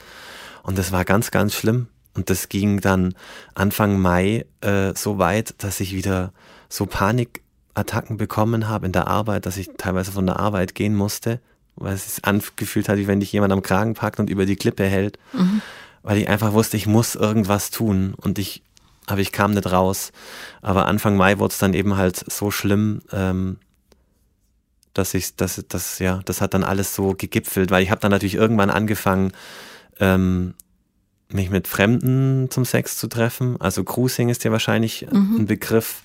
Und 0.63 0.77
das 0.77 0.93
war 0.93 1.05
ganz, 1.05 1.31
ganz 1.31 1.55
schlimm. 1.55 1.89
Und 2.15 2.31
das 2.31 2.49
ging 2.49 2.81
dann 2.81 3.15
Anfang 3.55 4.01
Mai 4.01 4.45
äh, 4.61 4.93
so 4.95 5.19
weit, 5.19 5.55
dass 5.59 5.81
ich 5.81 5.95
wieder 5.95 6.33
so 6.69 6.85
Panikattacken 6.85 8.17
bekommen 8.17 8.69
habe 8.69 8.87
in 8.87 8.93
der 8.93 9.07
Arbeit, 9.07 9.47
dass 9.47 9.57
ich 9.57 9.71
teilweise 9.79 10.13
von 10.13 10.27
der 10.27 10.39
Arbeit 10.41 10.75
gehen 10.75 10.95
musste, 10.95 11.41
weil 11.77 11.95
es 11.95 12.17
sich 12.17 12.25
angefühlt 12.25 12.89
hat, 12.89 12.99
wie 12.99 13.07
wenn 13.07 13.21
dich 13.21 13.33
jemand 13.33 13.53
am 13.53 13.63
Kragen 13.63 13.95
packt 13.95 14.19
und 14.19 14.31
über 14.31 14.47
die 14.47 14.57
Klippe 14.57 14.85
hält. 14.85 15.19
Mhm. 15.33 15.63
Weil 16.03 16.19
ich 16.19 16.29
einfach 16.29 16.53
wusste, 16.53 16.77
ich 16.77 16.87
muss 16.87 17.15
irgendwas 17.15 17.71
tun. 17.71 18.15
Und 18.17 18.39
ich 18.39 18.63
aber 19.11 19.21
ich 19.21 19.33
kam 19.33 19.53
nicht 19.53 19.71
raus. 19.71 20.13
Aber 20.63 20.87
Anfang 20.87 21.17
Mai 21.17 21.39
wurde 21.39 21.53
es 21.53 21.59
dann 21.59 21.75
eben 21.75 21.97
halt 21.97 22.31
so 22.31 22.51
schlimm, 22.51 23.01
ähm, 23.13 23.59
dass 24.95 25.15
ich, 25.15 25.37
das, 25.37 25.65
das, 25.69 25.99
ja, 25.99 26.21
das 26.25 26.41
hat 26.41 26.55
dann 26.55 26.65
alles 26.65 26.95
so 26.95 27.15
gegipfelt, 27.17 27.71
weil 27.71 27.83
ich 27.83 27.91
habe 27.91 28.01
dann 28.01 28.11
natürlich 28.11 28.35
irgendwann 28.35 28.71
angefangen, 28.71 29.33
ähm, 30.01 30.55
mich 31.31 31.51
mit 31.51 31.69
Fremden 31.69 32.51
zum 32.51 32.65
Sex 32.65 32.97
zu 32.97 33.07
treffen. 33.07 33.61
Also 33.61 33.85
Cruising 33.85 34.31
ist 34.31 34.45
ja 34.45 34.53
wahrscheinlich 34.53 35.07
mhm. 35.11 35.37
ein 35.41 35.47
Begriff. 35.47 36.03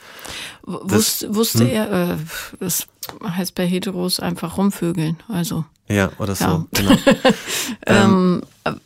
Wus 0.64 1.26
wusste 1.30 1.64
hm? 1.64 1.70
er, 1.70 2.12
äh, 2.12 2.18
das 2.60 2.88
heißt 3.26 3.56
bei 3.56 3.66
Heteros 3.66 4.20
einfach 4.20 4.58
rumvögeln, 4.58 5.18
also. 5.30 5.66
Ja, 5.88 6.12
oder 6.18 6.36
so, 6.36 6.45
ja. 6.45 6.68
genau. 6.74 6.97
ähm, 7.86 8.41
ähm 8.66 8.80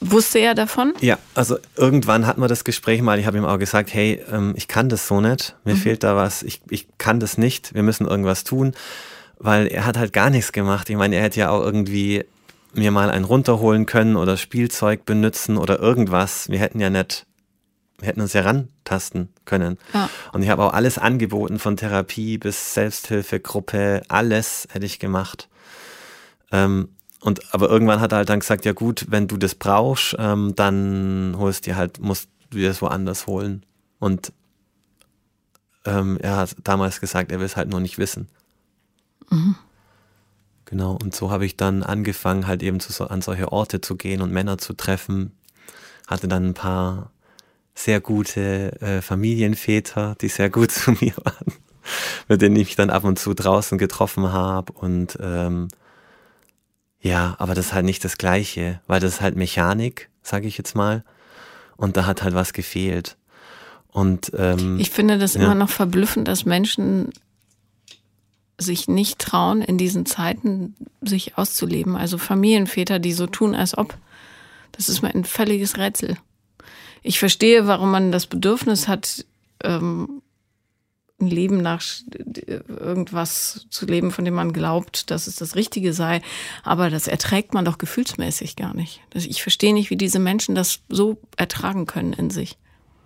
Wusste 0.00 0.38
er 0.38 0.54
davon? 0.54 0.94
Ja, 1.00 1.18
also 1.34 1.58
irgendwann 1.76 2.26
hatten 2.26 2.40
wir 2.40 2.48
das 2.48 2.64
Gespräch 2.64 3.02
mal. 3.02 3.18
Ich 3.18 3.26
habe 3.26 3.38
ihm 3.38 3.44
auch 3.44 3.58
gesagt, 3.58 3.92
hey, 3.92 4.22
ähm, 4.30 4.54
ich 4.56 4.68
kann 4.68 4.88
das 4.88 5.06
so 5.06 5.20
nicht. 5.20 5.56
Mir 5.64 5.74
mhm. 5.74 5.78
fehlt 5.78 6.02
da 6.02 6.16
was. 6.16 6.42
Ich, 6.42 6.60
ich 6.70 6.86
kann 6.98 7.20
das 7.20 7.38
nicht. 7.38 7.74
Wir 7.74 7.82
müssen 7.82 8.06
irgendwas 8.06 8.44
tun. 8.44 8.72
Weil 9.38 9.66
er 9.66 9.84
hat 9.84 9.98
halt 9.98 10.12
gar 10.12 10.30
nichts 10.30 10.52
gemacht. 10.52 10.88
Ich 10.88 10.96
meine, 10.96 11.16
er 11.16 11.22
hätte 11.22 11.40
ja 11.40 11.50
auch 11.50 11.62
irgendwie 11.62 12.24
mir 12.76 12.90
mal 12.90 13.10
einen 13.10 13.24
runterholen 13.24 13.86
können 13.86 14.16
oder 14.16 14.36
Spielzeug 14.36 15.04
benutzen 15.04 15.56
oder 15.56 15.78
irgendwas. 15.78 16.48
Wir 16.48 16.58
hätten 16.58 16.80
ja 16.80 16.90
nicht, 16.90 17.26
wir 17.98 18.08
hätten 18.08 18.20
uns 18.20 18.32
ja 18.32 18.42
rantasten 18.42 19.30
können. 19.44 19.78
Ja. 19.94 20.08
Und 20.32 20.42
ich 20.42 20.48
habe 20.50 20.64
auch 20.64 20.72
alles 20.72 20.98
angeboten, 20.98 21.58
von 21.58 21.76
Therapie 21.76 22.38
bis 22.38 22.74
Selbsthilfegruppe, 22.74 24.02
alles 24.08 24.68
hätte 24.70 24.86
ich 24.86 24.98
gemacht. 24.98 25.48
Ähm, 26.52 26.90
und 27.26 27.52
aber 27.52 27.68
irgendwann 27.68 27.98
hat 27.98 28.12
er 28.12 28.18
halt 28.18 28.28
dann 28.28 28.38
gesagt, 28.38 28.64
ja 28.64 28.72
gut, 28.72 29.06
wenn 29.08 29.26
du 29.26 29.36
das 29.36 29.56
brauchst, 29.56 30.14
ähm, 30.16 30.54
dann 30.54 31.34
holst 31.36 31.66
dir 31.66 31.74
halt, 31.74 31.98
musst 31.98 32.28
du 32.50 32.62
das 32.62 32.80
woanders 32.80 33.26
holen. 33.26 33.66
Und 33.98 34.32
ähm, 35.84 36.18
er 36.22 36.36
hat 36.36 36.54
damals 36.62 37.00
gesagt, 37.00 37.32
er 37.32 37.40
will 37.40 37.46
es 37.46 37.56
halt 37.56 37.68
nur 37.68 37.80
nicht 37.80 37.98
wissen. 37.98 38.28
Mhm. 39.28 39.56
Genau, 40.66 40.96
und 41.02 41.16
so 41.16 41.32
habe 41.32 41.44
ich 41.44 41.56
dann 41.56 41.82
angefangen, 41.82 42.46
halt 42.46 42.62
eben 42.62 42.78
zu, 42.78 43.10
an 43.10 43.22
solche 43.22 43.50
Orte 43.50 43.80
zu 43.80 43.96
gehen 43.96 44.22
und 44.22 44.30
Männer 44.30 44.58
zu 44.58 44.74
treffen. 44.74 45.32
Hatte 46.06 46.28
dann 46.28 46.50
ein 46.50 46.54
paar 46.54 47.10
sehr 47.74 48.00
gute 48.00 48.80
äh, 48.80 49.02
Familienväter, 49.02 50.14
die 50.20 50.28
sehr 50.28 50.48
gut 50.48 50.70
zu 50.70 50.92
mir 50.92 51.14
waren. 51.24 51.52
mit 52.28 52.40
denen 52.40 52.54
ich 52.54 52.68
mich 52.68 52.76
dann 52.76 52.90
ab 52.90 53.02
und 53.02 53.18
zu 53.18 53.34
draußen 53.34 53.78
getroffen 53.78 54.32
habe 54.32 54.72
und 54.74 55.18
ähm, 55.20 55.66
ja, 57.00 57.36
aber 57.38 57.54
das 57.54 57.66
ist 57.66 57.72
halt 57.72 57.84
nicht 57.84 58.04
das 58.04 58.18
Gleiche, 58.18 58.80
weil 58.86 59.00
das 59.00 59.14
ist 59.14 59.20
halt 59.20 59.36
Mechanik, 59.36 60.08
sage 60.22 60.48
ich 60.48 60.58
jetzt 60.58 60.74
mal. 60.74 61.04
Und 61.76 61.96
da 61.96 62.06
hat 62.06 62.22
halt 62.22 62.34
was 62.34 62.52
gefehlt. 62.52 63.16
Und 63.88 64.32
ähm, 64.36 64.78
ich 64.78 64.90
finde 64.90 65.18
das 65.18 65.34
ja. 65.34 65.42
immer 65.42 65.54
noch 65.54 65.70
verblüffend, 65.70 66.28
dass 66.28 66.44
Menschen 66.44 67.12
sich 68.58 68.88
nicht 68.88 69.18
trauen, 69.18 69.62
in 69.62 69.78
diesen 69.78 70.06
Zeiten 70.06 70.74
sich 71.02 71.36
auszuleben. 71.36 71.96
Also 71.96 72.18
Familienväter, 72.18 72.98
die 72.98 73.12
so 73.12 73.26
tun, 73.26 73.54
als 73.54 73.76
ob. 73.76 73.96
Das 74.72 74.88
ist 74.88 75.02
mir 75.02 75.14
ein 75.14 75.24
völliges 75.24 75.78
Rätsel. 75.78 76.16
Ich 77.02 77.18
verstehe, 77.18 77.66
warum 77.66 77.90
man 77.90 78.12
das 78.12 78.26
Bedürfnis 78.26 78.88
hat, 78.88 79.24
ähm, 79.62 80.22
ein 81.20 81.28
Leben 81.28 81.62
nach 81.62 81.82
irgendwas 82.68 83.66
zu 83.70 83.86
leben, 83.86 84.10
von 84.10 84.24
dem 84.24 84.34
man 84.34 84.52
glaubt, 84.52 85.10
dass 85.10 85.26
es 85.26 85.36
das 85.36 85.56
Richtige 85.56 85.92
sei. 85.92 86.20
Aber 86.62 86.90
das 86.90 87.08
erträgt 87.08 87.54
man 87.54 87.64
doch 87.64 87.78
gefühlsmäßig 87.78 88.56
gar 88.56 88.74
nicht. 88.74 89.00
Ich 89.14 89.42
verstehe 89.42 89.72
nicht, 89.72 89.90
wie 89.90 89.96
diese 89.96 90.18
Menschen 90.18 90.54
das 90.54 90.80
so 90.88 91.18
ertragen 91.36 91.86
können 91.86 92.12
in 92.12 92.30
sich. 92.30 92.58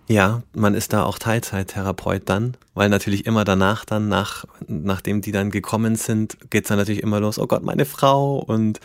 Ja, 0.07 0.43
man 0.53 0.73
ist 0.73 0.91
da 0.91 1.03
auch 1.03 1.19
Teilzeittherapeut 1.19 2.23
dann, 2.25 2.57
weil 2.73 2.89
natürlich 2.89 3.25
immer 3.25 3.45
danach 3.45 3.85
dann, 3.85 4.09
nach, 4.09 4.43
nachdem 4.67 5.21
die 5.21 5.31
dann 5.31 5.51
gekommen 5.51 5.95
sind, 5.95 6.37
geht's 6.49 6.67
dann 6.67 6.77
natürlich 6.77 7.01
immer 7.01 7.21
los, 7.21 7.39
oh 7.39 7.47
Gott, 7.47 7.63
meine 7.63 7.85
Frau 7.85 8.39
und 8.39 8.81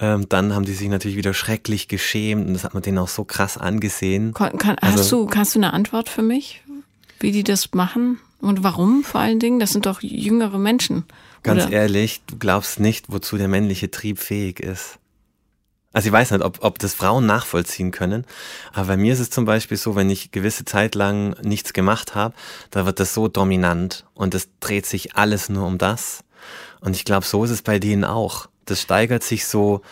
ähm, 0.00 0.28
dann 0.28 0.54
haben 0.54 0.66
die 0.66 0.74
sich 0.74 0.88
natürlich 0.88 1.16
wieder 1.16 1.32
schrecklich 1.32 1.88
geschämt 1.88 2.46
und 2.46 2.52
das 2.52 2.64
hat 2.64 2.74
man 2.74 2.82
denen 2.82 2.98
auch 2.98 3.08
so 3.08 3.24
krass 3.24 3.56
angesehen. 3.56 4.34
Kann, 4.34 4.58
kann, 4.58 4.76
also, 4.80 4.98
hast, 4.98 5.12
du, 5.12 5.30
hast 5.34 5.54
du 5.54 5.60
eine 5.60 5.72
Antwort 5.72 6.10
für 6.10 6.22
mich, 6.22 6.62
wie 7.20 7.32
die 7.32 7.44
das 7.44 7.72
machen 7.72 8.20
und 8.44 8.62
warum 8.62 9.04
vor 9.04 9.20
allen 9.20 9.40
Dingen? 9.40 9.58
Das 9.58 9.72
sind 9.72 9.86
doch 9.86 10.02
jüngere 10.02 10.58
Menschen. 10.58 11.04
Ganz 11.42 11.64
oder? 11.64 11.72
ehrlich, 11.72 12.22
du 12.26 12.38
glaubst 12.38 12.80
nicht, 12.80 13.06
wozu 13.08 13.36
der 13.36 13.48
männliche 13.48 13.90
Trieb 13.90 14.18
fähig 14.18 14.60
ist. 14.60 14.98
Also 15.92 16.08
ich 16.08 16.12
weiß 16.12 16.32
nicht, 16.32 16.42
ob, 16.42 16.58
ob 16.64 16.78
das 16.80 16.92
Frauen 16.92 17.24
nachvollziehen 17.24 17.92
können, 17.92 18.24
aber 18.72 18.88
bei 18.88 18.96
mir 18.96 19.12
ist 19.12 19.20
es 19.20 19.30
zum 19.30 19.44
Beispiel 19.44 19.76
so, 19.76 19.94
wenn 19.94 20.10
ich 20.10 20.32
gewisse 20.32 20.64
Zeit 20.64 20.96
lang 20.96 21.36
nichts 21.42 21.72
gemacht 21.72 22.16
habe, 22.16 22.34
da 22.72 22.84
wird 22.84 22.98
das 22.98 23.14
so 23.14 23.28
dominant 23.28 24.04
und 24.12 24.34
es 24.34 24.48
dreht 24.58 24.86
sich 24.86 25.14
alles 25.14 25.48
nur 25.48 25.66
um 25.66 25.78
das. 25.78 26.24
Und 26.80 26.96
ich 26.96 27.04
glaube, 27.04 27.24
so 27.24 27.44
ist 27.44 27.50
es 27.50 27.62
bei 27.62 27.78
denen 27.78 28.04
auch. 28.04 28.48
Das 28.64 28.80
steigert 28.80 29.22
sich 29.22 29.46
so 29.46 29.82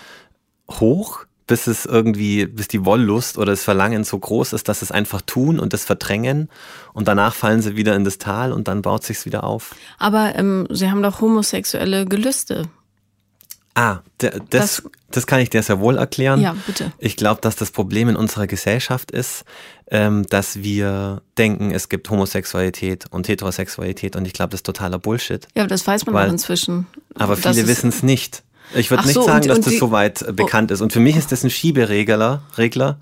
hoch, 0.68 1.24
bis 1.46 1.66
es 1.66 1.86
irgendwie, 1.86 2.46
bis 2.46 2.68
die 2.68 2.84
Wollust 2.84 3.38
oder 3.38 3.52
das 3.52 3.62
Verlangen 3.62 4.04
so 4.04 4.18
groß 4.18 4.52
ist, 4.52 4.68
dass 4.68 4.80
sie 4.80 4.86
es 4.86 4.92
einfach 4.92 5.22
tun 5.22 5.58
und 5.58 5.72
das 5.72 5.84
verdrängen 5.84 6.48
und 6.92 7.08
danach 7.08 7.34
fallen 7.34 7.62
sie 7.62 7.76
wieder 7.76 7.94
in 7.96 8.04
das 8.04 8.18
Tal 8.18 8.52
und 8.52 8.68
dann 8.68 8.82
baut 8.82 9.04
sich's 9.04 9.26
wieder 9.26 9.44
auf. 9.44 9.74
Aber 9.98 10.34
ähm, 10.36 10.66
sie 10.70 10.90
haben 10.90 11.02
doch 11.02 11.20
homosexuelle 11.20 12.06
Gelüste. 12.06 12.68
Ah, 13.74 14.00
das, 14.18 14.32
das, 14.50 14.82
das, 15.10 15.26
kann 15.26 15.40
ich 15.40 15.48
dir 15.48 15.62
sehr 15.62 15.80
wohl 15.80 15.96
erklären. 15.96 16.42
Ja, 16.42 16.54
bitte. 16.66 16.92
Ich 16.98 17.16
glaube, 17.16 17.40
dass 17.40 17.56
das 17.56 17.70
Problem 17.70 18.10
in 18.10 18.16
unserer 18.16 18.46
Gesellschaft 18.46 19.10
ist, 19.10 19.44
ähm, 19.90 20.26
dass 20.28 20.62
wir 20.62 21.22
denken, 21.38 21.70
es 21.70 21.88
gibt 21.88 22.10
Homosexualität 22.10 23.06
und 23.10 23.28
Heterosexualität 23.28 24.14
und 24.14 24.26
ich 24.26 24.34
glaube, 24.34 24.50
das 24.50 24.58
ist 24.58 24.66
totaler 24.66 24.98
Bullshit. 24.98 25.48
Ja, 25.54 25.66
das 25.66 25.86
weiß 25.86 26.04
man 26.04 26.14
weil, 26.14 26.28
auch 26.28 26.32
inzwischen. 26.32 26.86
Aber 27.14 27.36
viele 27.36 27.66
wissen 27.66 27.88
es 27.88 28.02
nicht. 28.02 28.42
Ich 28.74 28.90
würde 28.90 29.04
nicht 29.04 29.14
so, 29.14 29.22
sagen, 29.22 29.42
und, 29.42 29.48
dass 29.48 29.58
und 29.58 29.66
das 29.66 29.78
soweit 29.78 30.24
oh. 30.28 30.32
bekannt 30.32 30.70
ist. 30.70 30.80
Und 30.80 30.92
für 30.92 31.00
mich 31.00 31.16
ist 31.16 31.32
das 31.32 31.44
ein 31.44 31.50
Schieberegler, 31.50 32.42
Regler, 32.56 32.98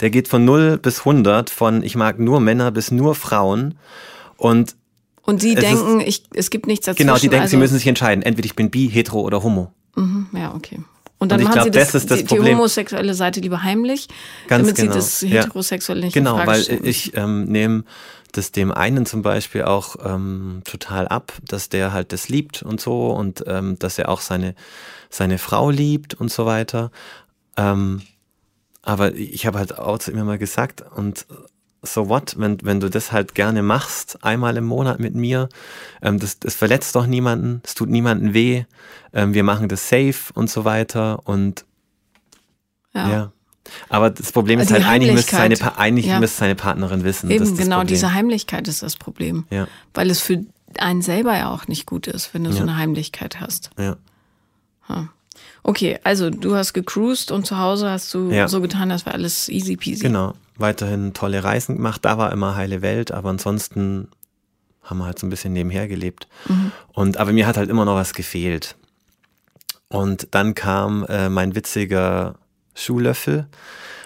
der 0.00 0.10
geht 0.10 0.28
von 0.28 0.44
0 0.44 0.78
bis 0.78 1.00
100, 1.00 1.50
von 1.50 1.82
ich 1.82 1.96
mag 1.96 2.18
nur 2.18 2.40
Männer 2.40 2.70
bis 2.70 2.90
nur 2.90 3.14
Frauen. 3.14 3.78
Und 4.36 4.76
und 5.24 5.42
die 5.42 5.54
denken, 5.54 6.00
ist, 6.00 6.08
ich, 6.08 6.22
es 6.34 6.50
gibt 6.50 6.66
nichts 6.66 6.86
dazwischen. 6.86 7.06
Genau, 7.06 7.16
die 7.16 7.28
denken, 7.28 7.42
also, 7.42 7.52
sie 7.52 7.56
müssen 7.56 7.78
sich 7.78 7.86
entscheiden. 7.86 8.22
Entweder 8.22 8.46
ich 8.46 8.56
bin 8.56 8.70
bi, 8.70 8.88
hetero 8.88 9.20
oder 9.20 9.42
homo. 9.42 9.72
Mhm, 9.94 10.26
ja, 10.32 10.52
okay. 10.54 10.80
Und 11.18 11.30
dann 11.30 11.38
und 11.38 11.44
machen 11.44 11.54
glaub, 11.54 11.64
sie 11.66 11.70
das, 11.70 11.92
das 11.92 12.06
die, 12.06 12.24
die, 12.24 12.40
homosexuelle 12.40 13.14
Seite 13.14 13.38
lieber 13.38 13.62
heimlich, 13.62 14.08
Ganz 14.48 14.62
damit 14.62 14.74
genau. 14.74 14.92
sie 14.92 14.98
das 14.98 15.22
heterosexuelle 15.22 16.00
ja. 16.00 16.06
nicht 16.06 16.14
Genau, 16.14 16.36
weil 16.44 16.66
ich 16.82 17.16
ähm, 17.16 17.44
nehme 17.44 17.84
das 18.32 18.50
dem 18.50 18.72
einen 18.72 19.06
zum 19.06 19.22
Beispiel 19.22 19.62
auch 19.62 19.94
ähm, 20.04 20.62
total 20.64 21.06
ab, 21.06 21.32
dass 21.46 21.68
der 21.68 21.92
halt 21.92 22.12
das 22.12 22.28
liebt 22.28 22.62
und 22.62 22.80
so 22.80 23.10
und 23.10 23.44
ähm, 23.46 23.78
dass 23.78 23.98
er 23.98 24.08
auch 24.08 24.20
seine, 24.20 24.56
seine 25.14 25.38
Frau 25.38 25.70
liebt 25.70 26.14
und 26.14 26.30
so 26.30 26.46
weiter. 26.46 26.90
Ähm, 27.56 28.02
aber 28.82 29.14
ich 29.14 29.46
habe 29.46 29.58
halt 29.58 29.78
auch 29.78 29.98
immer 30.08 30.38
gesagt, 30.38 30.82
und 30.96 31.26
so 31.82 32.08
what, 32.08 32.34
wenn, 32.38 32.58
wenn 32.62 32.80
du 32.80 32.88
das 32.88 33.12
halt 33.12 33.34
gerne 33.34 33.62
machst, 33.62 34.24
einmal 34.24 34.56
im 34.56 34.64
Monat 34.64 35.00
mit 35.00 35.14
mir, 35.14 35.48
ähm, 36.00 36.18
das, 36.18 36.38
das 36.38 36.54
verletzt 36.54 36.94
doch 36.94 37.06
niemanden, 37.06 37.60
es 37.64 37.74
tut 37.74 37.90
niemanden 37.90 38.34
weh, 38.34 38.64
ähm, 39.12 39.34
wir 39.34 39.44
machen 39.44 39.68
das 39.68 39.88
safe 39.88 40.32
und 40.34 40.48
so 40.48 40.64
weiter 40.64 41.26
und 41.26 41.64
ja. 42.94 43.10
ja. 43.10 43.32
Aber 43.88 44.10
das 44.10 44.32
Problem 44.32 44.58
ist 44.58 44.72
halt, 44.72 44.86
eigentlich 44.86 45.12
müsste 45.12 45.36
seine, 45.36 45.78
eigentlich 45.78 46.06
ja. 46.06 46.18
müsste 46.18 46.38
seine 46.38 46.56
Partnerin 46.56 47.04
wissen. 47.04 47.30
Eben, 47.30 47.56
genau, 47.56 47.76
Problem. 47.76 47.86
diese 47.86 48.12
Heimlichkeit 48.12 48.66
ist 48.68 48.82
das 48.82 48.96
Problem. 48.96 49.46
Ja. 49.50 49.68
Weil 49.94 50.10
es 50.10 50.20
für 50.20 50.44
einen 50.78 51.00
selber 51.00 51.36
ja 51.36 51.50
auch 51.50 51.68
nicht 51.68 51.86
gut 51.86 52.06
ist, 52.06 52.34
wenn 52.34 52.44
du 52.44 52.50
ja. 52.50 52.56
so 52.56 52.62
eine 52.62 52.76
Heimlichkeit 52.76 53.40
hast. 53.40 53.70
Ja. 53.78 53.96
Okay, 55.62 55.98
also 56.04 56.30
du 56.30 56.56
hast 56.56 56.72
gecruised 56.72 57.30
und 57.30 57.46
zu 57.46 57.58
Hause 57.58 57.88
hast 57.90 58.12
du 58.14 58.30
ja. 58.30 58.48
so 58.48 58.60
getan, 58.60 58.88
das 58.88 59.06
war 59.06 59.14
alles 59.14 59.48
easy 59.48 59.76
peasy. 59.76 60.02
Genau 60.02 60.34
weiterhin 60.62 61.12
tolle 61.14 61.44
Reisen 61.44 61.76
gemacht. 61.76 62.04
Da 62.04 62.18
war 62.18 62.32
immer 62.32 62.56
heile 62.56 62.82
Welt, 62.82 63.12
aber 63.12 63.30
ansonsten 63.30 64.08
haben 64.82 64.98
wir 64.98 65.06
halt 65.06 65.18
so 65.18 65.26
ein 65.26 65.30
bisschen 65.30 65.52
nebenher 65.52 65.88
gelebt. 65.88 66.26
Mhm. 66.48 66.72
Und 66.92 67.16
aber 67.18 67.32
mir 67.32 67.46
hat 67.46 67.56
halt 67.56 67.70
immer 67.70 67.84
noch 67.84 67.94
was 67.94 68.14
gefehlt. 68.14 68.76
Und 69.88 70.28
dann 70.30 70.54
kam 70.54 71.04
äh, 71.08 71.28
mein 71.28 71.54
witziger 71.54 72.36
Schuhlöffel, 72.74 73.46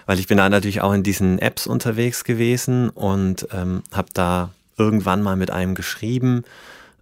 weil 0.06 0.18
ich 0.18 0.26
bin 0.26 0.38
da 0.38 0.48
natürlich 0.48 0.80
auch 0.80 0.92
in 0.92 1.02
diesen 1.02 1.38
Apps 1.38 1.66
unterwegs 1.66 2.24
gewesen 2.24 2.90
und 2.90 3.46
ähm, 3.52 3.82
habe 3.92 4.08
da 4.12 4.50
irgendwann 4.76 5.22
mal 5.22 5.36
mit 5.36 5.50
einem 5.50 5.74
geschrieben. 5.74 6.44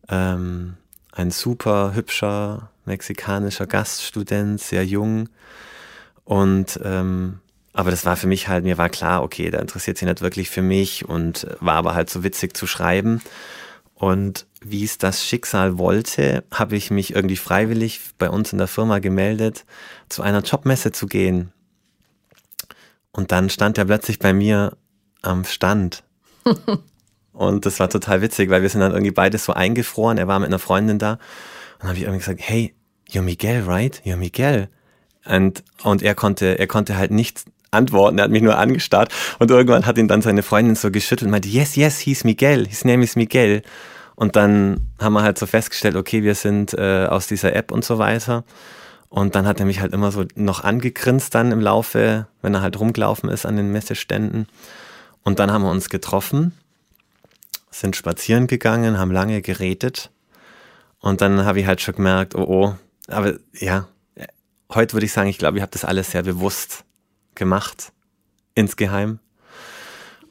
Ähm, 0.09 0.75
ein 1.13 1.31
super 1.31 1.95
hübscher 1.95 2.71
mexikanischer 2.87 3.67
Gaststudent, 3.67 4.61
sehr 4.61 4.85
jung. 4.85 5.29
Und 6.25 6.81
ähm, 6.83 7.41
aber 7.75 7.91
das 7.91 8.07
war 8.07 8.17
für 8.17 8.29
mich 8.29 8.47
halt, 8.47 8.63
mir 8.65 8.79
war 8.79 8.89
klar, 8.89 9.25
okay, 9.25 9.51
da 9.51 9.59
interessiert 9.59 9.99
sich 9.99 10.07
nicht 10.07 10.23
wirklich 10.23 10.49
für 10.49 10.63
mich 10.63 11.09
und 11.09 11.47
war 11.59 11.75
aber 11.75 11.95
halt 11.95 12.09
so 12.09 12.23
witzig 12.23 12.57
zu 12.57 12.69
schreiben. 12.69 13.21
Und 13.95 14.47
wie 14.61 14.85
es 14.85 14.97
das 14.97 15.25
Schicksal 15.25 15.77
wollte, 15.77 16.45
habe 16.53 16.77
ich 16.77 16.93
mich 16.93 17.15
irgendwie 17.15 17.37
freiwillig 17.37 18.01
bei 18.17 18.31
uns 18.31 18.53
in 18.53 18.59
der 18.59 18.69
Firma 18.69 19.01
gemeldet, 19.01 19.65
zu 20.09 20.23
einer 20.23 20.43
Jobmesse 20.43 20.93
zu 20.93 21.07
gehen. 21.07 21.53
Und 23.11 23.33
dann 23.33 23.51
stand 23.51 23.77
er 23.77 23.87
plötzlich 23.87 24.21
bei 24.21 24.33
mir 24.33 24.77
am 25.23 25.45
Stand. 25.45 26.05
und 27.33 27.67
das 27.67 27.81
war 27.81 27.89
total 27.89 28.23
witzig, 28.23 28.51
weil 28.51 28.63
wir 28.63 28.69
sind 28.69 28.83
dann 28.83 28.93
irgendwie 28.93 29.11
beide 29.11 29.39
so 29.39 29.53
eingefroren. 29.53 30.19
Er 30.19 30.29
war 30.29 30.39
mit 30.39 30.49
einer 30.49 30.59
Freundin 30.61 30.99
da. 30.99 31.19
Und 31.85 31.89
habe 31.89 31.99
ich 31.99 32.05
irgendwie 32.05 32.21
gesagt, 32.21 32.41
hey, 32.43 32.73
you're 33.11 33.21
Miguel, 33.21 33.63
right? 33.67 34.01
You're 34.07 34.17
Miguel. 34.17 34.69
Und, 35.27 35.63
und 35.83 36.03
er 36.03 36.15
konnte, 36.15 36.59
er 36.59 36.67
konnte 36.67 36.97
halt 36.97 37.11
nicht 37.11 37.45
antworten. 37.73 38.17
Er 38.17 38.25
hat 38.25 38.31
mich 38.31 38.41
nur 38.41 38.57
angestarrt 38.57 39.13
und 39.39 39.51
irgendwann 39.51 39.85
hat 39.85 39.99
ihn 39.99 40.09
dann 40.09 40.23
seine 40.23 40.43
Freundin 40.43 40.77
so 40.77 40.91
geschüttelt 40.91 41.27
und 41.27 41.33
meinte, 41.33 41.51
yes, 41.51 41.77
yes, 41.77 41.99
he's 41.99 42.25
Miguel, 42.25 42.67
his 42.67 42.87
name 42.87 43.05
is 43.05 43.17
Miguel. 43.17 43.61
Und 44.15 44.35
dann 44.35 44.93
haben 44.99 45.13
wir 45.13 45.23
halt 45.23 45.37
so 45.37 45.45
festgestellt, 45.45 45.95
okay, 45.95 46.23
wir 46.23 46.35
sind 46.35 46.73
äh, 46.73 47.05
aus 47.05 47.27
dieser 47.27 47.55
App 47.55 47.71
und 47.71 47.85
so 47.85 47.99
weiter. 47.99 48.45
Und 49.11 49.35
dann 49.35 49.47
hat 49.47 49.61
er 49.61 49.67
mich 49.67 49.81
halt 49.81 49.93
immer 49.93 50.11
so 50.11 50.25
noch 50.37 50.65
angegrinst 50.65 51.35
dann 51.35 51.53
im 51.53 51.61
Laufe, 51.61 52.29
wenn 52.41 52.55
er 52.55 52.63
halt 52.63 52.81
rumgelaufen 52.81 53.29
ist 53.29 53.45
an 53.45 53.57
den 53.59 53.73
Messeständen. 53.73 54.47
Und 55.23 55.39
dann 55.39 55.53
haben 55.53 55.65
wir 55.65 55.71
uns 55.71 55.91
getroffen, 55.91 56.53
sind 57.71 57.95
spazieren 57.95 58.47
gegangen, 58.47 58.99
haben 58.99 59.11
lange 59.11 59.43
geredet. 59.43 60.11
Und 61.05 61.21
dann 61.21 61.45
habe 61.45 61.61
ich 61.61 61.67
halt 61.67 61.83
schon 61.83 61.97
gemerkt, 61.97 62.35
oh 62.35 62.47
oh, 62.49 62.75
aber 63.09 63.35
ja, 63.53 63.89
heute 64.73 64.95
würde 64.95 65.05
ich 65.05 65.13
sagen, 65.13 65.29
ich 65.29 65.37
glaube, 65.37 65.59
ich 65.59 65.63
habe 65.63 65.71
das 65.71 65.85
alles 65.85 66.13
sehr 66.13 66.23
bewusst 66.23 66.87
gemacht, 67.35 67.93
insgeheim. 68.55 69.19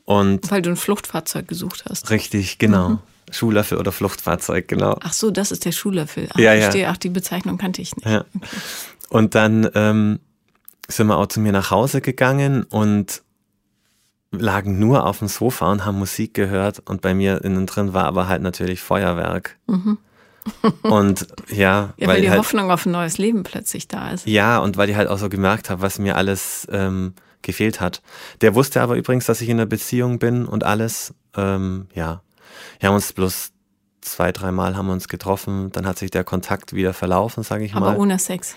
Und 0.04 0.50
Weil 0.50 0.64
du 0.64 0.72
ein 0.72 0.76
Fluchtfahrzeug 0.76 1.48
gesucht 1.48 1.84
hast. 1.88 2.10
Richtig, 2.10 2.58
genau. 2.58 2.90
Mhm. 2.90 3.00
Schuhlöffel 3.30 3.78
oder 3.78 3.92
Fluchtfahrzeug, 3.92 4.68
genau. 4.68 4.98
Ach 5.04 5.14
so, 5.14 5.30
das 5.30 5.52
ist 5.52 5.64
der 5.64 5.74
Schuhlöffel. 5.74 6.28
Ach, 6.34 6.40
ja, 6.40 6.56
ja. 6.56 6.62
Verstehe. 6.62 6.90
Ach, 6.90 6.98
die 6.98 7.10
Bezeichnung 7.10 7.60
kannte 7.60 7.84
ich 7.84 7.96
nicht. 7.96 8.08
Ja. 8.08 8.26
Okay. 8.36 8.48
Und 9.10 9.36
dann 9.36 9.70
ähm, 9.76 10.22
sind 10.88 11.06
wir 11.06 11.18
auch 11.18 11.28
zu 11.28 11.40
mir 11.40 11.52
nach 11.52 11.70
Hause 11.70 12.02
gegangen 12.02 12.64
und 12.64 13.22
lagen 14.32 14.80
nur 14.80 15.06
auf 15.06 15.20
dem 15.20 15.28
Sofa 15.28 15.72
und 15.72 15.86
haben 15.86 16.00
Musik 16.00 16.34
gehört 16.34 16.80
und 16.80 17.02
bei 17.02 17.14
mir 17.14 17.46
innen 17.46 17.68
drin 17.68 17.94
war 17.94 18.06
aber 18.06 18.28
halt 18.28 18.42
natürlich 18.42 18.82
Feuerwerk. 18.82 19.60
Mhm. 19.68 20.00
Und 20.82 21.28
ja, 21.50 21.56
ja 21.98 22.08
weil, 22.08 22.08
weil 22.08 22.22
die 22.22 22.30
halt, 22.30 22.40
Hoffnung 22.40 22.72
auf 22.72 22.86
ein 22.86 22.92
neues 22.92 23.18
Leben 23.18 23.44
plötzlich 23.44 23.88
da 23.88 24.12
ist. 24.12 24.28
Ja, 24.28 24.60
und 24.60 24.78
weil 24.78 24.90
ich 24.90 24.96
halt 24.96 25.10
auch 25.10 25.18
so 25.18 25.30
gemerkt 25.30 25.70
habe, 25.70 25.82
was 25.82 26.00
mir 26.00 26.16
alles 26.16 26.68
ähm, 26.72 27.14
gefehlt 27.42 27.82
hat. 27.82 28.02
Der 28.42 28.56
wusste 28.56 28.82
aber 28.82 28.96
übrigens, 28.96 29.26
dass 29.26 29.42
ich 29.42 29.50
in 29.50 29.58
einer 29.58 29.66
Beziehung 29.66 30.20
bin 30.20 30.46
und 30.46 30.64
alles. 30.64 31.14
Ähm, 31.36 31.88
ja, 31.94 32.22
wir 32.80 32.90
haben 32.90 32.96
uns 32.96 33.14
bloß 33.14 33.52
zwei, 34.02 34.32
dreimal 34.32 34.76
haben 34.76 34.88
wir 34.88 34.94
uns 34.94 35.08
getroffen. 35.08 35.72
Dann 35.72 35.86
hat 35.86 35.98
sich 35.98 36.12
der 36.12 36.24
Kontakt 36.24 36.74
wieder 36.74 36.94
verlaufen, 36.94 37.44
sage 37.44 37.66
ich 37.66 37.74
Aber 37.74 37.86
mal. 37.86 37.92
Aber 37.92 38.00
ohne 38.00 38.20
Sex. 38.20 38.56